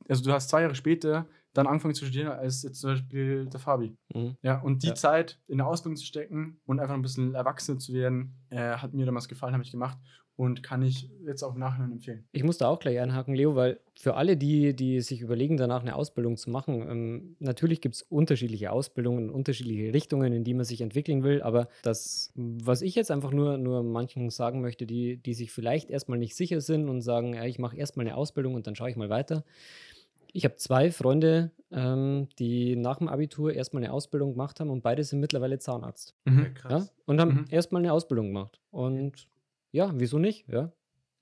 also 0.08 0.24
du 0.24 0.32
hast 0.32 0.48
zwei 0.48 0.62
Jahre 0.62 0.74
später 0.74 1.26
dann 1.54 1.66
angefangen 1.66 1.94
zu 1.94 2.04
studieren 2.04 2.28
als 2.28 2.62
jetzt 2.62 2.80
zum 2.80 2.90
Beispiel 2.90 3.46
der 3.46 3.60
Fabi. 3.60 3.96
Mhm. 4.14 4.36
Ja, 4.42 4.60
und 4.60 4.82
die 4.82 4.88
Ja. 4.88 4.94
Zeit 4.94 5.40
in 5.48 5.58
der 5.58 5.66
Ausbildung 5.66 5.96
zu 5.96 6.06
stecken 6.06 6.60
und 6.64 6.80
einfach 6.80 6.94
ein 6.94 7.02
bisschen 7.02 7.34
erwachsen 7.34 7.78
zu 7.78 7.92
werden, 7.92 8.34
äh, 8.50 8.56
hat 8.76 8.94
mir 8.94 9.06
damals 9.06 9.28
gefallen, 9.28 9.52
habe 9.54 9.64
ich 9.64 9.70
gemacht 9.70 9.98
und 10.34 10.62
kann 10.62 10.80
ich 10.82 11.10
jetzt 11.26 11.42
auch 11.42 11.52
im 11.54 11.60
Nachhinein 11.60 11.92
empfehlen. 11.92 12.24
Ich 12.32 12.42
muss 12.42 12.56
da 12.56 12.66
auch 12.68 12.78
gleich 12.78 12.98
einhaken, 12.98 13.34
Leo, 13.34 13.54
weil 13.54 13.80
für 13.98 14.14
alle, 14.14 14.38
die, 14.38 14.74
die 14.74 15.00
sich 15.02 15.20
überlegen, 15.20 15.58
danach 15.58 15.82
eine 15.82 15.94
Ausbildung 15.94 16.38
zu 16.38 16.48
machen, 16.48 16.88
ähm, 16.88 17.36
natürlich 17.38 17.82
gibt 17.82 17.96
es 17.96 18.02
unterschiedliche 18.02 18.72
Ausbildungen, 18.72 19.28
unterschiedliche 19.28 19.92
Richtungen, 19.92 20.32
in 20.32 20.42
die 20.42 20.54
man 20.54 20.64
sich 20.64 20.80
entwickeln 20.80 21.22
will. 21.22 21.42
Aber 21.42 21.68
das, 21.82 22.32
was 22.34 22.80
ich 22.80 22.94
jetzt 22.94 23.10
einfach 23.10 23.30
nur, 23.30 23.58
nur 23.58 23.82
manchen 23.82 24.30
sagen 24.30 24.62
möchte, 24.62 24.86
die, 24.86 25.18
die 25.18 25.34
sich 25.34 25.52
vielleicht 25.52 25.90
erstmal 25.90 26.18
nicht 26.18 26.34
sicher 26.34 26.62
sind 26.62 26.88
und 26.88 27.02
sagen, 27.02 27.34
ja, 27.34 27.44
ich 27.44 27.58
mache 27.58 27.76
erstmal 27.76 28.06
eine 28.06 28.16
Ausbildung 28.16 28.54
und 28.54 28.66
dann 28.66 28.74
schaue 28.74 28.88
ich 28.90 28.96
mal 28.96 29.10
weiter. 29.10 29.44
Ich 30.32 30.44
habe 30.44 30.56
zwei 30.56 30.90
Freunde, 30.90 31.52
ähm, 31.70 32.28
die 32.38 32.76
nach 32.76 32.98
dem 32.98 33.08
Abitur 33.08 33.52
erstmal 33.52 33.82
eine 33.84 33.92
Ausbildung 33.92 34.32
gemacht 34.32 34.60
haben 34.60 34.70
und 34.70 34.82
beide 34.82 35.04
sind 35.04 35.20
mittlerweile 35.20 35.58
Zahnarzt. 35.58 36.14
Ja, 36.26 36.32
Mhm. 36.32 36.42
Ja? 36.42 36.48
krass. 36.50 36.94
Und 37.06 37.20
haben 37.20 37.34
Mhm. 37.34 37.44
erstmal 37.50 37.82
eine 37.82 37.92
Ausbildung 37.92 38.28
gemacht. 38.28 38.60
Und 38.70 39.28
ja, 39.72 39.92
wieso 39.94 40.18
nicht? 40.18 40.48
Ja. 40.48 40.72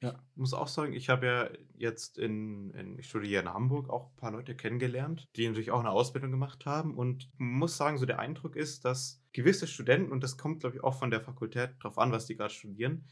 Ich 0.02 0.10
muss 0.36 0.54
auch 0.54 0.68
sagen, 0.68 0.94
ich 0.94 1.10
habe 1.10 1.26
ja 1.26 1.50
jetzt 1.76 2.16
in, 2.16 2.70
in, 2.70 2.98
ich 2.98 3.06
studiere 3.06 3.42
in 3.42 3.52
Hamburg 3.52 3.90
auch 3.90 4.06
ein 4.10 4.16
paar 4.16 4.30
Leute 4.32 4.54
kennengelernt, 4.56 5.28
die 5.36 5.46
natürlich 5.46 5.72
auch 5.72 5.80
eine 5.80 5.90
Ausbildung 5.90 6.30
gemacht 6.30 6.64
haben. 6.64 6.96
Und 6.96 7.28
muss 7.36 7.76
sagen, 7.76 7.98
so 7.98 8.06
der 8.06 8.18
Eindruck 8.18 8.56
ist, 8.56 8.86
dass 8.86 9.22
gewisse 9.32 9.66
Studenten, 9.66 10.10
und 10.10 10.22
das 10.24 10.38
kommt, 10.38 10.60
glaube 10.60 10.76
ich, 10.76 10.82
auch 10.82 10.94
von 10.98 11.10
der 11.10 11.20
Fakultät 11.20 11.72
drauf 11.82 11.98
an, 11.98 12.12
was 12.12 12.24
die 12.24 12.34
gerade 12.36 12.48
studieren, 12.54 13.04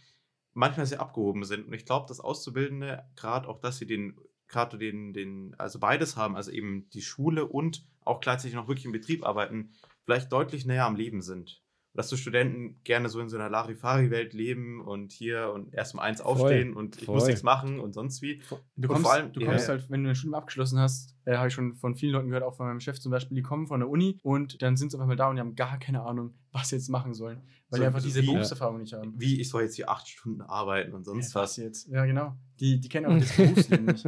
manchmal 0.54 0.86
sehr 0.86 1.00
abgehoben 1.00 1.44
sind. 1.44 1.66
Und 1.66 1.74
ich 1.74 1.84
glaube, 1.84 2.06
dass 2.08 2.20
Auszubildende, 2.20 3.04
gerade 3.16 3.46
auch, 3.48 3.58
dass 3.58 3.76
sie 3.76 3.86
den, 3.86 4.18
gerade 4.48 4.78
den, 4.78 5.12
den, 5.12 5.54
also 5.58 5.78
beides 5.78 6.16
haben, 6.16 6.36
also 6.36 6.50
eben 6.50 6.88
die 6.90 7.02
Schule 7.02 7.46
und 7.46 7.84
auch 8.04 8.20
gleichzeitig 8.20 8.54
noch 8.54 8.68
wirklich 8.68 8.86
im 8.86 8.92
Betrieb 8.92 9.24
arbeiten, 9.24 9.72
vielleicht 10.04 10.32
deutlich 10.32 10.64
näher 10.64 10.86
am 10.86 10.96
Leben 10.96 11.20
sind. 11.20 11.62
Dass 11.94 12.08
so 12.10 12.16
Studenten 12.16 12.80
gerne 12.84 13.08
so 13.08 13.18
in 13.18 13.28
so 13.28 13.36
einer 13.36 13.48
Larifari-Welt 13.50 14.32
leben 14.32 14.80
und 14.80 15.10
hier 15.10 15.50
und 15.52 15.74
erst 15.74 15.94
um 15.94 16.00
eins 16.00 16.20
Voll, 16.20 16.30
aufstehen 16.32 16.74
und 16.74 17.00
ich 17.02 17.08
muss 17.08 17.22
voll. 17.22 17.28
nichts 17.30 17.42
machen 17.42 17.80
und 17.80 17.92
sonst 17.92 18.22
wie. 18.22 18.40
Du 18.76 18.86
Und 18.86 18.86
kommst, 18.88 19.02
vor 19.02 19.12
allem- 19.14 19.32
du 19.32 19.44
kommst 19.44 19.66
ja. 19.66 19.74
halt, 19.74 19.90
wenn 19.90 20.04
du 20.04 20.10
ein 20.10 20.14
Studium 20.14 20.34
abgeschlossen 20.34 20.78
hast, 20.78 21.16
äh, 21.24 21.36
habe 21.36 21.48
ich 21.48 21.54
schon 21.54 21.74
von 21.74 21.96
vielen 21.96 22.12
Leuten 22.12 22.28
gehört, 22.28 22.44
auch 22.44 22.54
von 22.54 22.66
meinem 22.66 22.78
Chef 22.80 23.00
zum 23.00 23.10
Beispiel, 23.10 23.34
die 23.34 23.42
kommen 23.42 23.66
von 23.66 23.80
der 23.80 23.88
Uni 23.88 24.18
und 24.22 24.62
dann 24.62 24.76
sind 24.76 24.90
sie 24.92 24.96
einfach 24.96 25.08
mal 25.08 25.16
da 25.16 25.28
und 25.28 25.36
die 25.36 25.40
haben 25.40 25.56
gar 25.56 25.78
keine 25.78 26.02
Ahnung, 26.02 26.34
was 26.52 26.68
sie 26.68 26.76
jetzt 26.76 26.88
machen 26.88 27.14
sollen, 27.14 27.38
weil 27.70 27.78
So 27.78 27.82
die 27.82 27.86
einfach 27.86 28.02
diese 28.02 28.22
wie- 28.22 28.26
Berufserfahrung 28.26 28.78
nicht 28.80 28.92
haben. 28.92 29.14
Wie 29.18 29.40
ich 29.40 29.48
soll 29.48 29.62
jetzt 29.62 29.74
hier 29.74 29.88
acht 29.90 30.06
Stunden 30.06 30.42
arbeiten 30.42 30.92
und 30.94 31.04
sonst 31.04 31.34
Ja, 31.34 31.40
was. 31.40 31.56
jetzt? 31.56 31.88
Ja, 31.88 32.04
genau. 32.04 32.36
Die, 32.60 32.78
die 32.80 32.88
kennen 32.88 33.06
auch 33.06 33.18
das 33.18 33.34
Berufsleben 33.36 33.86
nicht. 33.86 34.04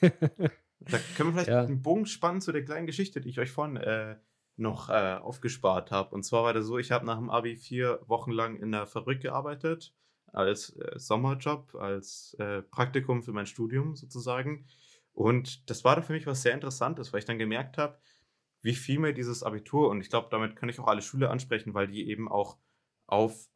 Da 0.00 0.98
können 1.16 1.28
wir 1.28 1.32
vielleicht 1.32 1.48
Ja. 1.48 1.62
einen 1.64 1.82
Bogen 1.82 2.06
spannen 2.06 2.40
zu 2.40 2.52
der 2.52 2.64
kleinen 2.64 2.86
Geschichte, 2.86 3.20
die 3.20 3.30
ich 3.30 3.38
euch 3.40 3.50
vorhin 3.50 3.76
äh, 3.76 4.16
noch 4.56 4.88
äh, 4.88 5.14
aufgespart 5.14 5.90
habe. 5.90 6.14
Und 6.14 6.24
zwar 6.24 6.44
war 6.44 6.52
das 6.52 6.66
so, 6.66 6.78
ich 6.78 6.90
habe 6.92 7.06
nach 7.06 7.18
dem 7.18 7.30
Abi 7.30 7.56
vier 7.56 8.00
Wochen 8.06 8.30
lang 8.30 8.56
in 8.56 8.72
der 8.72 8.86
Fabrik 8.86 9.20
gearbeitet, 9.20 9.94
als 10.26 10.70
äh, 10.76 10.98
Sommerjob, 10.98 11.74
als 11.74 12.34
äh, 12.38 12.62
Praktikum 12.62 13.22
für 13.22 13.32
mein 13.32 13.46
Studium 13.46 13.96
sozusagen. 13.96 14.66
Und 15.12 15.68
das 15.70 15.84
war 15.84 15.96
dann 15.96 16.04
für 16.04 16.12
mich 16.12 16.26
was 16.26 16.42
sehr 16.42 16.54
Interessantes, 16.54 17.12
weil 17.12 17.20
ich 17.20 17.24
dann 17.24 17.38
gemerkt 17.38 17.78
habe, 17.78 17.98
wie 18.62 18.74
viel 18.74 18.98
mir 18.98 19.12
dieses 19.12 19.42
Abitur, 19.42 19.90
und 19.90 20.00
ich 20.00 20.08
glaube, 20.08 20.28
damit 20.30 20.56
kann 20.56 20.68
ich 20.68 20.78
auch 20.78 20.86
alle 20.86 21.02
Schüler 21.02 21.30
ansprechen, 21.30 21.74
weil 21.74 21.88
die 21.88 22.08
eben 22.08 22.30
auch 22.30 22.58
auf 23.06 23.48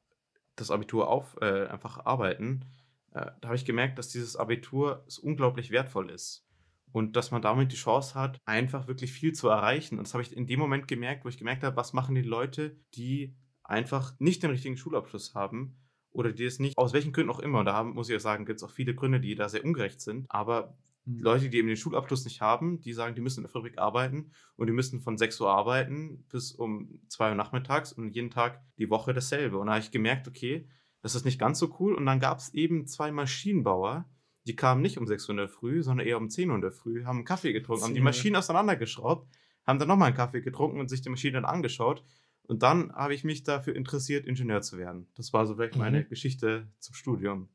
das 0.56 0.70
Abitur 0.70 1.08
auf, 1.08 1.36
äh, 1.40 1.66
einfach 1.66 2.04
arbeiten, 2.04 2.64
äh, 3.12 3.30
da 3.40 3.48
habe 3.48 3.56
ich 3.56 3.64
gemerkt, 3.64 3.98
dass 3.98 4.08
dieses 4.08 4.36
Abitur 4.36 5.04
so 5.06 5.22
unglaublich 5.22 5.70
wertvoll 5.70 6.10
ist 6.10 6.45
und 6.92 7.16
dass 7.16 7.30
man 7.30 7.42
damit 7.42 7.72
die 7.72 7.76
Chance 7.76 8.14
hat, 8.14 8.38
einfach 8.44 8.88
wirklich 8.88 9.12
viel 9.12 9.32
zu 9.32 9.48
erreichen. 9.48 9.98
Und 9.98 10.06
das 10.06 10.14
habe 10.14 10.22
ich 10.22 10.34
in 10.34 10.46
dem 10.46 10.58
Moment 10.58 10.88
gemerkt, 10.88 11.24
wo 11.24 11.28
ich 11.28 11.38
gemerkt 11.38 11.62
habe, 11.62 11.76
was 11.76 11.92
machen 11.92 12.14
die 12.14 12.22
Leute, 12.22 12.76
die 12.94 13.36
einfach 13.62 14.14
nicht 14.18 14.42
den 14.42 14.50
richtigen 14.50 14.76
Schulabschluss 14.76 15.34
haben 15.34 15.76
oder 16.10 16.32
die 16.32 16.44
es 16.44 16.58
nicht, 16.58 16.78
aus 16.78 16.92
welchen 16.92 17.12
Gründen 17.12 17.30
auch 17.30 17.40
immer. 17.40 17.58
Und 17.58 17.66
da 17.66 17.74
haben, 17.74 17.94
muss 17.94 18.08
ich 18.08 18.16
auch 18.16 18.20
sagen, 18.20 18.46
gibt 18.46 18.58
es 18.58 18.64
auch 18.64 18.70
viele 18.70 18.94
Gründe, 18.94 19.20
die 19.20 19.34
da 19.34 19.48
sehr 19.48 19.64
ungerecht 19.64 20.00
sind. 20.00 20.26
Aber 20.30 20.76
Leute, 21.04 21.48
die 21.48 21.58
eben 21.58 21.68
den 21.68 21.76
Schulabschluss 21.76 22.24
nicht 22.24 22.40
haben, 22.40 22.80
die 22.80 22.92
sagen, 22.92 23.14
die 23.14 23.20
müssen 23.20 23.40
in 23.40 23.44
der 23.44 23.52
Fabrik 23.52 23.78
arbeiten 23.78 24.32
und 24.56 24.66
die 24.66 24.72
müssen 24.72 25.00
von 25.00 25.16
6 25.16 25.40
Uhr 25.40 25.50
arbeiten 25.50 26.24
bis 26.28 26.52
um 26.52 27.00
2 27.08 27.30
Uhr 27.30 27.34
nachmittags 27.36 27.92
und 27.92 28.14
jeden 28.14 28.30
Tag 28.30 28.60
die 28.78 28.90
Woche 28.90 29.14
dasselbe. 29.14 29.58
Und 29.58 29.66
da 29.68 29.74
habe 29.74 29.84
ich 29.84 29.92
gemerkt, 29.92 30.26
okay, 30.26 30.68
das 31.02 31.14
ist 31.14 31.24
nicht 31.24 31.38
ganz 31.38 31.60
so 31.60 31.76
cool. 31.78 31.94
Und 31.94 32.06
dann 32.06 32.18
gab 32.18 32.38
es 32.38 32.54
eben 32.54 32.86
zwei 32.88 33.12
Maschinenbauer, 33.12 34.08
die 34.46 34.56
kamen 34.56 34.82
nicht 34.82 34.98
um 34.98 35.06
6 35.06 35.24
Uhr 35.28 35.30
in 35.32 35.36
der 35.38 35.48
Früh, 35.48 35.82
sondern 35.82 36.06
eher 36.06 36.18
um 36.18 36.30
10 36.30 36.48
Uhr 36.50 36.56
in 36.56 36.62
der 36.62 36.72
Früh, 36.72 37.04
haben 37.04 37.16
einen 37.18 37.24
Kaffee 37.24 37.52
getrunken, 37.52 37.82
haben 37.84 37.90
die 37.94 37.98
10 37.98 38.02
Uhr. 38.02 38.04
Maschinen 38.04 38.36
auseinandergeschraubt, 38.36 39.28
haben 39.66 39.78
dann 39.78 39.88
nochmal 39.88 40.08
einen 40.08 40.16
Kaffee 40.16 40.40
getrunken 40.40 40.80
und 40.80 40.88
sich 40.88 41.02
die 41.02 41.08
Maschine 41.10 41.34
dann 41.34 41.44
angeschaut. 41.44 42.04
Und 42.42 42.62
dann 42.62 42.92
habe 42.92 43.12
ich 43.14 43.24
mich 43.24 43.42
dafür 43.42 43.74
interessiert, 43.74 44.24
Ingenieur 44.24 44.62
zu 44.62 44.78
werden. 44.78 45.08
Das 45.16 45.32
war 45.32 45.46
so 45.46 45.56
vielleicht 45.56 45.76
meine 45.76 46.00
Mhm. 46.02 46.08
Geschichte 46.08 46.68
zum 46.78 46.94
Studium. 46.94 47.48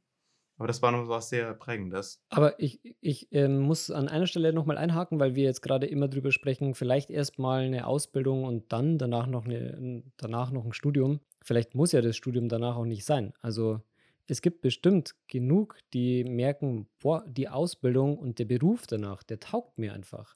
Aber 0.58 0.68
das 0.68 0.82
war 0.82 0.92
noch 0.92 1.08
was 1.08 1.30
sehr 1.30 1.54
Prägendes. 1.56 2.22
Aber 2.30 2.60
ich, 2.60 2.82
ich 3.00 3.30
ähm, 3.32 3.62
muss 3.62 3.90
an 3.90 4.10
einer 4.10 4.28
Stelle 4.28 4.54
nochmal 4.54 4.78
einhaken, 4.78 5.20
weil 5.20 5.34
wir 5.34 5.46
jetzt 5.46 5.62
gerade 5.62 5.88
immer 5.88 6.08
drüber 6.08 6.32
sprechen, 6.32 6.76
vielleicht 6.76 7.10
erstmal 7.10 7.64
eine 7.64 7.88
Ausbildung 7.88 8.44
und 8.44 8.72
dann 8.72 8.98
danach 9.00 9.26
noch, 9.28 9.46
eine, 9.46 10.04
danach 10.18 10.52
noch 10.52 10.66
ein 10.66 10.74
Studium. 10.74 11.22
Vielleicht 11.42 11.74
muss 11.74 11.94
ja 11.94 12.02
das 12.02 12.16
Studium 12.18 12.48
danach 12.48 12.76
auch 12.76 12.86
nicht 12.86 13.06
sein. 13.06 13.34
Also 13.42 13.82
es 14.28 14.42
gibt 14.42 14.62
bestimmt 14.62 15.16
genug, 15.28 15.78
die 15.94 16.24
merken, 16.24 16.88
boah, 17.00 17.26
die 17.28 17.50
Ausbildung 17.50 18.18
und 18.18 18.40
der 18.40 18.46
Beruf 18.46 18.88
danach, 18.88 19.24
der 19.24 19.40
taugt 19.40 19.78
mir 19.78 19.94
einfach. 19.94 20.36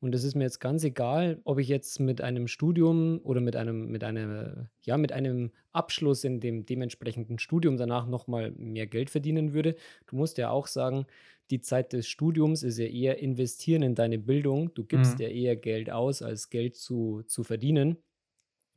Und 0.00 0.14
es 0.14 0.24
ist 0.24 0.34
mir 0.34 0.44
jetzt 0.44 0.60
ganz 0.60 0.84
egal, 0.84 1.40
ob 1.44 1.58
ich 1.58 1.68
jetzt 1.68 2.00
mit 2.00 2.20
einem 2.20 2.48
Studium 2.48 3.18
oder 3.24 3.40
mit 3.40 3.56
einem, 3.56 3.88
mit 3.88 4.04
einem, 4.04 4.68
ja, 4.82 4.98
mit 4.98 5.10
einem 5.12 5.52
Abschluss 5.72 6.22
in 6.24 6.38
dem 6.40 6.66
dementsprechenden 6.66 7.38
Studium 7.38 7.76
danach 7.78 8.06
nochmal 8.06 8.52
mehr 8.52 8.86
Geld 8.86 9.08
verdienen 9.10 9.54
würde. 9.54 9.74
Du 10.06 10.16
musst 10.16 10.36
ja 10.38 10.50
auch 10.50 10.66
sagen, 10.66 11.06
die 11.50 11.60
Zeit 11.60 11.92
des 11.94 12.08
Studiums 12.08 12.62
ist 12.62 12.78
ja 12.78 12.86
eher 12.86 13.18
investieren 13.20 13.82
in 13.82 13.94
deine 13.94 14.18
Bildung. 14.18 14.74
Du 14.74 14.84
gibst 14.84 15.18
Mhm. 15.18 15.20
ja 15.20 15.28
eher 15.28 15.56
Geld 15.56 15.90
aus, 15.90 16.20
als 16.22 16.50
Geld 16.50 16.76
zu, 16.76 17.22
zu 17.26 17.42
verdienen. 17.42 17.96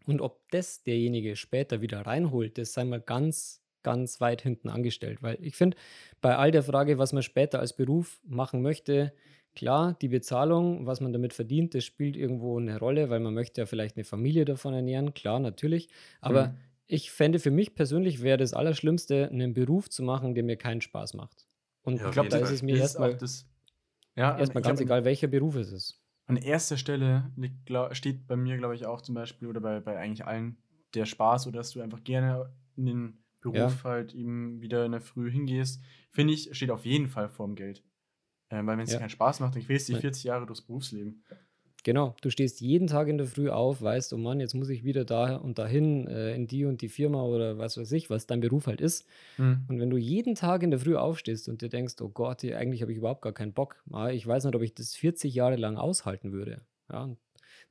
Und 0.05 0.21
ob 0.21 0.41
das 0.51 0.83
derjenige 0.83 1.35
später 1.35 1.81
wieder 1.81 2.01
reinholt, 2.01 2.57
das 2.57 2.73
sei 2.73 2.83
mal 2.85 3.01
ganz, 3.01 3.61
ganz 3.83 4.19
weit 4.21 4.41
hinten 4.41 4.69
angestellt. 4.69 5.21
Weil 5.23 5.37
ich 5.41 5.55
finde, 5.55 5.77
bei 6.21 6.35
all 6.35 6.51
der 6.51 6.63
Frage, 6.63 6.97
was 6.97 7.13
man 7.13 7.23
später 7.23 7.59
als 7.59 7.75
Beruf 7.75 8.19
machen 8.25 8.61
möchte, 8.61 9.13
klar, 9.55 9.97
die 10.01 10.07
Bezahlung, 10.09 10.85
was 10.85 11.01
man 11.01 11.13
damit 11.13 11.33
verdient, 11.33 11.73
das 11.75 11.85
spielt 11.85 12.15
irgendwo 12.15 12.57
eine 12.57 12.77
Rolle, 12.79 13.09
weil 13.09 13.19
man 13.19 13.33
möchte 13.33 13.61
ja 13.61 13.65
vielleicht 13.65 13.97
eine 13.97 14.03
Familie 14.05 14.45
davon 14.45 14.73
ernähren, 14.73 15.13
klar, 15.13 15.39
natürlich. 15.39 15.89
Aber 16.21 16.53
Mhm. 16.53 16.69
ich 16.87 17.11
fände 17.11 17.39
für 17.39 17.51
mich 17.51 17.75
persönlich 17.75 18.21
wäre 18.21 18.37
das 18.37 18.53
Allerschlimmste, 18.53 19.29
einen 19.29 19.53
Beruf 19.53 19.89
zu 19.89 20.03
machen, 20.03 20.35
der 20.35 20.43
mir 20.43 20.57
keinen 20.57 20.81
Spaß 20.81 21.13
macht. 21.13 21.47
Und 21.81 22.01
Ja, 22.01 22.09
ich 22.09 22.11
glaube, 22.11 22.29
da 22.29 22.37
ist 22.37 22.49
es 22.51 22.61
mir 22.61 22.75
erstmal 22.77 23.21
ja, 24.15 24.35
erstmal 24.37 24.63
ganz 24.63 24.79
glaub, 24.79 24.81
egal, 24.81 25.03
welcher 25.05 25.27
Beruf 25.27 25.55
es 25.55 25.71
ist. 25.71 26.01
An 26.27 26.37
erster 26.37 26.77
Stelle 26.77 27.31
liegt, 27.35 27.65
glaub, 27.65 27.95
steht 27.95 28.27
bei 28.27 28.35
mir, 28.35 28.57
glaube 28.57 28.75
ich, 28.75 28.85
auch 28.85 29.01
zum 29.01 29.15
Beispiel 29.15 29.47
oder 29.47 29.61
bei, 29.61 29.79
bei 29.79 29.97
eigentlich 29.97 30.25
allen 30.25 30.57
der 30.93 31.05
Spaß 31.05 31.47
oder 31.47 31.57
dass 31.59 31.71
du 31.71 31.81
einfach 31.81 32.03
gerne 32.03 32.53
in 32.75 32.85
den 32.85 33.23
Beruf 33.41 33.83
Ja. 33.83 33.83
halt 33.83 34.13
eben 34.13 34.61
wieder 34.61 34.85
in 34.85 34.91
der 34.91 35.01
Früh 35.01 35.31
hingehst, 35.31 35.81
finde 36.11 36.33
ich, 36.33 36.49
steht 36.55 36.71
auf 36.71 36.85
jeden 36.85 37.07
Fall 37.07 37.29
vorm 37.29 37.55
Geld. 37.55 37.83
Ähm, 38.51 38.65
weil 38.67 38.77
wenn 38.77 38.83
es 38.83 38.89
dir 38.89 38.95
Ja. 38.95 38.99
keinen 38.99 39.09
Spaß 39.09 39.39
macht, 39.41 39.55
dann 39.55 39.63
quälst 39.63 39.87
du 39.87 39.93
dich 39.93 39.97
Nein. 39.97 40.11
40 40.13 40.23
Jahre 40.25 40.45
durchs 40.45 40.61
Berufsleben. 40.61 41.23
Genau, 41.83 42.13
du 42.21 42.29
stehst 42.29 42.59
jeden 42.59 42.87
Tag 42.87 43.07
in 43.07 43.17
der 43.17 43.25
Früh 43.27 43.49
auf, 43.49 43.81
weißt, 43.81 44.11
oh 44.11 44.17
Mann, 44.17 44.41
jetzt 44.41 44.53
muss 44.53 44.67
ich 44.67 44.83
wieder 44.83 45.05
da 45.05 45.37
und 45.37 45.59
dahin 45.59 46.07
äh, 46.07 46.35
in 46.35 46.45
die 46.45 46.65
und 46.65 46.81
die 46.81 46.89
Firma 46.89 47.23
oder 47.23 47.57
was 47.57 47.77
weiß 47.77 47.93
ich, 47.93 48.09
was 48.09 48.27
dein 48.27 48.41
Beruf 48.41 48.67
halt 48.67 48.81
ist. 48.81 49.07
Mhm. 49.37 49.63
Und 49.69 49.79
wenn 49.79 49.89
du 49.89 49.95
jeden 49.95 50.35
Tag 50.35 50.61
in 50.61 50.71
der 50.71 50.79
Früh 50.81 50.97
aufstehst 50.97 51.47
und 51.47 51.61
dir 51.61 51.69
denkst, 51.69 51.95
oh 52.01 52.09
Gott, 52.09 52.41
hier, 52.41 52.57
eigentlich 52.57 52.81
habe 52.81 52.91
ich 52.91 52.97
überhaupt 52.97 53.21
gar 53.21 53.31
keinen 53.31 53.53
Bock, 53.53 53.81
ah, 53.91 54.09
ich 54.09 54.27
weiß 54.27 54.43
nicht, 54.43 54.55
ob 54.55 54.61
ich 54.61 54.73
das 54.73 54.93
40 54.95 55.33
Jahre 55.33 55.55
lang 55.55 55.77
aushalten 55.77 56.33
würde. 56.33 56.65
Ja, 56.91 57.15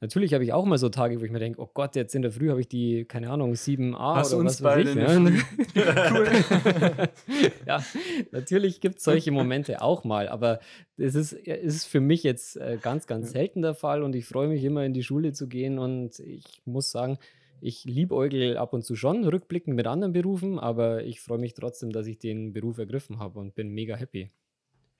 natürlich 0.00 0.34
habe 0.34 0.44
ich 0.44 0.52
auch 0.52 0.64
mal 0.64 0.78
so 0.78 0.88
Tage, 0.88 1.20
wo 1.20 1.24
ich 1.24 1.30
mir 1.30 1.38
denke, 1.38 1.60
oh 1.60 1.70
Gott, 1.72 1.96
jetzt 1.96 2.14
in 2.14 2.22
der 2.22 2.32
Früh 2.32 2.50
habe 2.50 2.60
ich 2.60 2.68
die, 2.68 3.04
keine 3.04 3.30
Ahnung, 3.30 3.52
7a 3.52 4.16
Hast 4.16 4.32
oder 4.32 4.40
uns 4.40 4.62
was 4.62 4.76
weiß 4.76 4.94
beide 4.94 5.34
ich. 5.34 5.74
der 5.74 7.08
ja. 7.66 7.84
Natürlich 8.32 8.80
gibt 8.80 8.98
es 8.98 9.04
solche 9.04 9.30
Momente 9.30 9.82
auch 9.82 10.04
mal, 10.04 10.28
aber 10.28 10.60
es 10.96 11.14
ist, 11.14 11.32
es 11.32 11.74
ist 11.74 11.86
für 11.86 12.00
mich 12.00 12.22
jetzt 12.22 12.56
äh, 12.56 12.78
ganz, 12.80 13.06
ganz 13.06 13.32
selten 13.32 13.62
der 13.62 13.74
Fall 13.74 14.02
und 14.02 14.14
ich 14.14 14.26
freue 14.26 14.48
mich 14.48 14.64
immer 14.64 14.84
in 14.84 14.94
die 14.94 15.02
Schule 15.02 15.32
zu 15.32 15.48
gehen 15.48 15.78
und 15.78 16.18
ich 16.20 16.62
muss 16.64 16.90
sagen, 16.90 17.18
ich 17.60 17.84
liebäugel 17.84 18.56
ab 18.56 18.72
und 18.72 18.84
zu 18.84 18.94
schon 18.94 19.24
rückblickend 19.24 19.74
mit 19.74 19.86
anderen 19.86 20.12
Berufen, 20.12 20.58
aber 20.58 21.04
ich 21.04 21.20
freue 21.20 21.38
mich 21.38 21.54
trotzdem, 21.54 21.90
dass 21.90 22.06
ich 22.06 22.18
den 22.18 22.52
Beruf 22.52 22.78
ergriffen 22.78 23.18
habe 23.18 23.38
und 23.38 23.54
bin 23.54 23.70
mega 23.70 23.96
happy. 23.96 24.30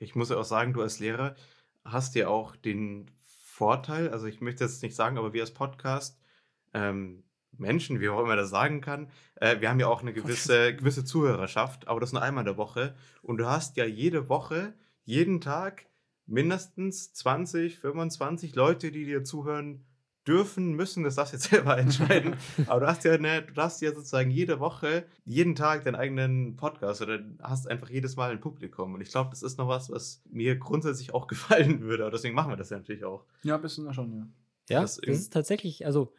Ich 0.01 0.15
muss 0.15 0.31
ja 0.31 0.37
auch 0.37 0.45
sagen, 0.45 0.73
du 0.73 0.83
als 0.83 0.99
Lehrer 0.99 1.35
hast 1.85 2.15
ja 2.15 2.29
auch 2.29 2.57
den 2.57 3.07
Vorteil, 3.59 4.11
also 4.11 4.27
ich 4.27 4.41
möchte 4.41 4.63
jetzt 4.63 4.85
nicht 4.85 4.95
sagen, 4.95 5.19
aber 5.19 5.33
wir 5.33 5.43
als 5.43 5.53
Podcast, 5.53 6.17
ähm, 6.75 7.25
Menschen, 7.57 7.99
wie 7.99 8.09
auch 8.09 8.23
immer 8.23 8.37
das 8.37 8.51
sagen 8.51 8.81
kann, 8.81 9.11
äh, 9.35 9.61
wir 9.61 9.69
haben 9.69 9.81
ja 9.81 9.89
auch 9.89 10.01
eine 10.01 10.13
gewisse, 10.13 10.77
gewisse 10.77 11.05
Zuhörerschaft, 11.05 11.89
aber 11.89 11.99
das 11.99 12.13
nur 12.13 12.23
einmal 12.23 12.43
in 12.43 12.47
der 12.47 12.57
Woche. 12.57 12.95
Und 13.21 13.39
du 13.39 13.49
hast 13.49 13.77
ja 13.77 13.85
jede 13.85 14.29
Woche, 14.29 14.75
jeden 15.05 15.41
Tag 15.41 15.87
mindestens 16.25 17.13
20, 17.15 17.81
25 17.81 18.55
Leute, 18.55 18.93
die 18.93 19.05
dir 19.05 19.25
zuhören 19.25 19.85
dürfen, 20.29 20.75
müssen, 20.75 21.05
das 21.05 21.15
darfst 21.15 21.33
du 21.33 21.37
jetzt 21.39 21.51
selber 21.51 21.79
entscheiden. 21.79 22.37
Aber 22.67 22.81
du 22.81 22.87
hast 22.87 23.05
ja, 23.05 23.17
ne, 23.19 23.43
du 23.43 23.55
darfst 23.55 23.81
ja 23.81 23.93
sozusagen 23.95 24.31
jede 24.31 24.61
Woche, 24.61 25.05
jeden 25.25 25.55
Tag 25.55 25.85
deinen 25.85 25.95
eigenen 25.95 26.57
Podcast 26.57 27.01
oder 27.03 27.21
hast 27.43 27.67
einfach 27.67 27.89
jedes 27.89 28.17
Mal 28.17 28.31
ein 28.31 28.41
Publikum. 28.41 28.95
Und 28.95 29.01
ich 29.01 29.09
glaube, 29.09 29.31
das 29.31 29.43
ist 29.43 29.59
noch 29.59 29.69
was, 29.69 29.91
was 29.91 30.23
mir 30.31 30.57
grundsätzlich 30.57 31.15
auch 31.15 31.27
gefallen 31.29 31.81
würde. 31.81 32.05
Und 32.05 32.13
deswegen 32.13 32.35
machen 32.35 32.53
wir 32.53 32.57
das 32.57 32.71
ja 32.71 32.77
natürlich 32.77 33.05
auch. 33.05 33.25
Ja, 33.43 33.57
bist 33.57 33.79
du 33.79 33.93
schon, 33.93 34.13
ja. 34.15 34.29
Ja, 34.71 34.83
Das 34.83 34.97
das, 34.97 35.17
ist 35.17 35.33
tatsächlich, 35.33 35.87
also 35.87 36.13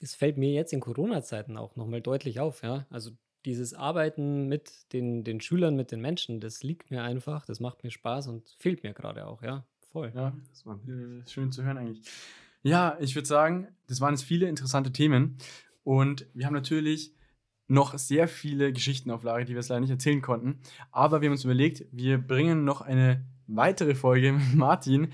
es 0.00 0.14
fällt 0.14 0.38
mir 0.38 0.52
jetzt 0.52 0.72
in 0.72 0.80
Corona-Zeiten 0.80 1.56
auch 1.56 1.74
nochmal 1.74 2.00
deutlich 2.00 2.38
auf, 2.38 2.62
ja. 2.62 2.86
Also 2.90 3.10
dieses 3.44 3.74
Arbeiten 3.74 4.48
mit 4.48 4.92
den, 4.92 5.24
den 5.24 5.40
Schülern, 5.40 5.76
mit 5.76 5.90
den 5.90 6.00
Menschen, 6.00 6.40
das 6.40 6.62
liegt 6.62 6.90
mir 6.90 7.02
einfach, 7.02 7.46
das 7.46 7.60
macht 7.60 7.84
mir 7.84 7.90
Spaß 7.90 8.28
und 8.28 8.56
fehlt 8.58 8.82
mir 8.82 8.92
gerade 8.92 9.26
auch, 9.26 9.42
ja. 9.42 9.64
Voll. 9.92 10.12
Ja, 10.14 10.32
Das 10.50 10.66
war 10.66 10.78
Äh, 10.86 11.26
Schön 11.26 11.50
zu 11.52 11.62
hören 11.64 11.78
eigentlich. 11.78 12.02
Ja, 12.66 12.96
ich 12.98 13.14
würde 13.14 13.28
sagen, 13.28 13.68
das 13.86 14.00
waren 14.00 14.14
jetzt 14.14 14.24
viele 14.24 14.48
interessante 14.48 14.90
Themen 14.90 15.38
und 15.84 16.26
wir 16.34 16.46
haben 16.46 16.52
natürlich 16.52 17.14
noch 17.68 17.96
sehr 17.96 18.26
viele 18.26 18.72
Geschichten 18.72 19.12
auf 19.12 19.22
Lager, 19.22 19.44
die 19.44 19.52
wir 19.52 19.60
jetzt 19.60 19.68
leider 19.68 19.82
nicht 19.82 19.90
erzählen 19.90 20.20
konnten. 20.20 20.58
Aber 20.90 21.20
wir 21.20 21.28
haben 21.28 21.34
uns 21.34 21.44
überlegt, 21.44 21.84
wir 21.92 22.18
bringen 22.18 22.64
noch 22.64 22.80
eine 22.80 23.24
weitere 23.46 23.94
Folge 23.94 24.32
mit 24.32 24.56
Martin, 24.56 25.12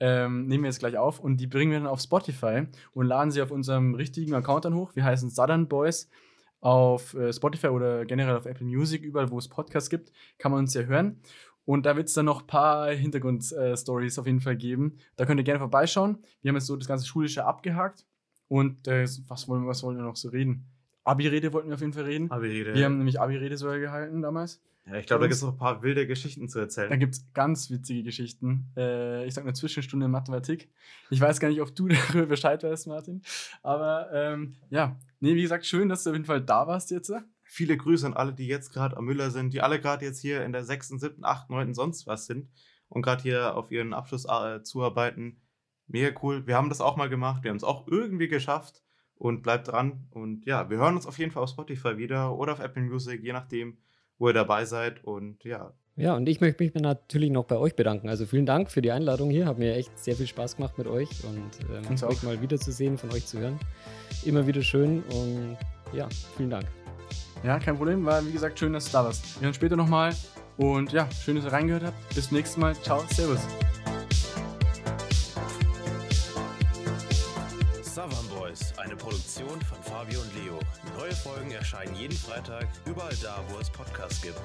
ähm, 0.00 0.46
nehmen 0.46 0.64
wir 0.64 0.70
jetzt 0.70 0.78
gleich 0.78 0.96
auf 0.96 1.20
und 1.20 1.36
die 1.42 1.46
bringen 1.46 1.72
wir 1.72 1.78
dann 1.78 1.88
auf 1.88 2.00
Spotify 2.00 2.68
und 2.94 3.04
laden 3.04 3.30
sie 3.30 3.42
auf 3.42 3.50
unserem 3.50 3.94
richtigen 3.94 4.32
Account 4.32 4.64
dann 4.64 4.74
hoch. 4.74 4.96
Wir 4.96 5.04
heißen 5.04 5.28
Southern 5.28 5.68
Boys 5.68 6.08
auf 6.62 7.12
äh, 7.12 7.34
Spotify 7.34 7.66
oder 7.66 8.06
generell 8.06 8.36
auf 8.36 8.46
Apple 8.46 8.64
Music, 8.64 9.02
überall 9.02 9.30
wo 9.30 9.36
es 9.36 9.48
Podcasts 9.48 9.90
gibt, 9.90 10.10
kann 10.38 10.52
man 10.52 10.60
uns 10.60 10.72
ja 10.72 10.84
hören. 10.84 11.20
Und 11.66 11.86
da 11.86 11.96
wird 11.96 12.08
es 12.08 12.14
dann 12.14 12.26
noch 12.26 12.42
ein 12.42 12.46
paar 12.46 12.90
Hintergrund-Stories 12.90 14.18
auf 14.18 14.26
jeden 14.26 14.40
Fall 14.40 14.56
geben. 14.56 14.98
Da 15.16 15.24
könnt 15.26 15.40
ihr 15.40 15.44
gerne 15.44 15.58
vorbeischauen. 15.60 16.18
Wir 16.42 16.50
haben 16.50 16.56
jetzt 16.56 16.66
so 16.66 16.76
das 16.76 16.88
ganze 16.88 17.06
Schulische 17.06 17.44
abgehakt. 17.44 18.04
Und 18.48 18.86
äh, 18.86 19.06
was, 19.28 19.48
wollen, 19.48 19.66
was 19.66 19.82
wollen 19.82 19.96
wir 19.96 20.04
noch 20.04 20.16
so 20.16 20.28
reden? 20.28 20.66
Abi-Rede 21.04 21.52
wollten 21.52 21.68
wir 21.68 21.74
auf 21.74 21.80
jeden 21.80 21.92
Fall 21.94 22.04
reden. 22.04 22.30
Aber 22.30 22.46
die, 22.46 22.64
Wir 22.66 22.84
haben 22.84 22.98
nämlich 22.98 23.20
Abi-Rede 23.20 23.56
sogar 23.56 23.78
gehalten 23.78 24.20
damals. 24.22 24.62
ja, 24.86 24.96
ich 24.96 25.06
glaube, 25.06 25.22
da 25.22 25.26
gibt 25.28 25.36
es 25.36 25.42
noch 25.42 25.52
ein 25.52 25.58
paar 25.58 25.82
wilde 25.82 26.06
Geschichten 26.06 26.48
zu 26.48 26.58
Da 26.58 26.64
erzählen. 26.64 26.98
gibt 27.00 27.14
es 27.14 27.26
ganz 27.32 27.70
witzige 27.70 28.02
Geschichten. 28.02 28.66
Äh, 28.76 29.26
ich 29.26 29.34
sag 29.34 29.44
eine 29.44 29.54
Zwischenstunde 29.54 30.06
in 30.06 30.12
Mathematik. 30.12 30.68
Ich 31.10 31.20
weiß 31.20 31.40
gar 31.40 31.48
nicht, 31.48 31.60
ob 31.62 31.74
du 31.74 31.88
darüber 32.08 32.26
Bescheid 32.26 32.62
weißt, 32.62 32.86
Martin. 32.86 33.22
Aber 33.62 34.10
ähm, 34.12 34.54
ja, 34.70 34.96
nee, 35.20 35.34
wie 35.34 35.42
gesagt, 35.42 35.64
schön, 35.66 35.88
dass 35.88 36.04
du 36.04 36.10
auf 36.10 36.14
jeden 36.16 36.26
Fall 36.26 36.42
da 36.42 36.66
warst 36.66 36.90
jetzt. 36.90 37.12
Viele 37.54 37.76
Grüße 37.76 38.04
an 38.04 38.14
alle, 38.14 38.32
die 38.32 38.48
jetzt 38.48 38.72
gerade 38.72 38.96
am 38.96 39.04
Müller 39.04 39.30
sind, 39.30 39.54
die 39.54 39.60
alle 39.60 39.80
gerade 39.80 40.04
jetzt 40.04 40.20
hier 40.20 40.44
in 40.44 40.50
der 40.50 40.64
6., 40.64 40.88
7., 40.88 41.24
8., 41.24 41.50
9. 41.50 41.72
sonst 41.72 42.04
was 42.04 42.26
sind 42.26 42.48
und 42.88 43.02
gerade 43.02 43.22
hier 43.22 43.56
auf 43.56 43.70
ihren 43.70 43.94
Abschluss 43.94 44.24
äh, 44.24 44.64
zuarbeiten. 44.64 45.40
Mega 45.86 46.18
cool. 46.20 46.48
Wir 46.48 46.56
haben 46.56 46.68
das 46.68 46.80
auch 46.80 46.96
mal 46.96 47.08
gemacht. 47.08 47.44
Wir 47.44 47.50
haben 47.50 47.56
es 47.56 47.62
auch 47.62 47.86
irgendwie 47.86 48.26
geschafft 48.26 48.82
und 49.14 49.42
bleibt 49.44 49.68
dran. 49.68 50.08
Und 50.10 50.46
ja, 50.46 50.68
wir 50.68 50.78
hören 50.78 50.96
uns 50.96 51.06
auf 51.06 51.16
jeden 51.18 51.30
Fall 51.30 51.44
auf 51.44 51.50
Spotify 51.50 51.96
wieder 51.96 52.36
oder 52.36 52.54
auf 52.54 52.58
Apple 52.58 52.82
Music, 52.82 53.22
je 53.22 53.32
nachdem, 53.32 53.78
wo 54.18 54.28
ihr 54.28 54.34
dabei 54.34 54.64
seid. 54.64 55.04
Und 55.04 55.44
ja, 55.44 55.74
Ja, 55.94 56.16
und 56.16 56.28
ich 56.28 56.40
möchte 56.40 56.60
mich 56.64 56.74
natürlich 56.74 57.30
noch 57.30 57.44
bei 57.44 57.56
euch 57.56 57.76
bedanken. 57.76 58.08
Also 58.08 58.26
vielen 58.26 58.46
Dank 58.46 58.68
für 58.68 58.82
die 58.82 58.90
Einladung 58.90 59.30
hier. 59.30 59.46
Hat 59.46 59.58
mir 59.58 59.76
echt 59.76 59.96
sehr 59.96 60.16
viel 60.16 60.26
Spaß 60.26 60.56
gemacht 60.56 60.76
mit 60.76 60.88
euch 60.88 61.22
und 61.22 61.50
ähm, 61.72 61.86
Uns 61.88 62.02
auch. 62.02 62.08
euch 62.08 62.24
mal 62.24 62.42
wiederzusehen, 62.42 62.98
von 62.98 63.12
euch 63.12 63.26
zu 63.26 63.38
hören. 63.38 63.60
Immer 64.24 64.44
wieder 64.48 64.62
schön 64.62 65.04
und 65.04 65.56
ja, 65.92 66.08
vielen 66.36 66.50
Dank. 66.50 66.66
Ja, 67.44 67.58
kein 67.58 67.76
Problem. 67.76 68.06
War, 68.06 68.24
wie 68.24 68.32
gesagt, 68.32 68.58
schön, 68.58 68.72
dass 68.72 68.86
du 68.86 68.92
da 68.92 69.04
warst. 69.04 69.34
Wir 69.34 69.42
hören 69.42 69.48
uns 69.48 69.56
später 69.56 69.76
nochmal. 69.76 70.16
Und 70.56 70.92
ja, 70.92 71.06
schön, 71.10 71.36
dass 71.36 71.44
ihr 71.44 71.52
reingehört 71.52 71.84
habt. 71.84 72.14
Bis 72.14 72.30
nächstes 72.30 72.56
Mal. 72.56 72.74
Ciao, 72.80 73.04
Servus. 73.12 73.40
Savan 77.82 78.26
Boys, 78.28 78.72
eine 78.78 78.96
Produktion 78.96 79.60
von 79.60 79.82
Fabio 79.82 80.20
und 80.20 80.34
Leo. 80.42 80.58
Neue 80.98 81.12
Folgen 81.12 81.50
erscheinen 81.50 81.94
jeden 81.94 82.16
Freitag 82.16 82.66
überall 82.86 83.14
da, 83.22 83.40
wo 83.50 83.58
es 83.60 83.68
Podcasts 83.68 84.22
gibt. 84.22 84.40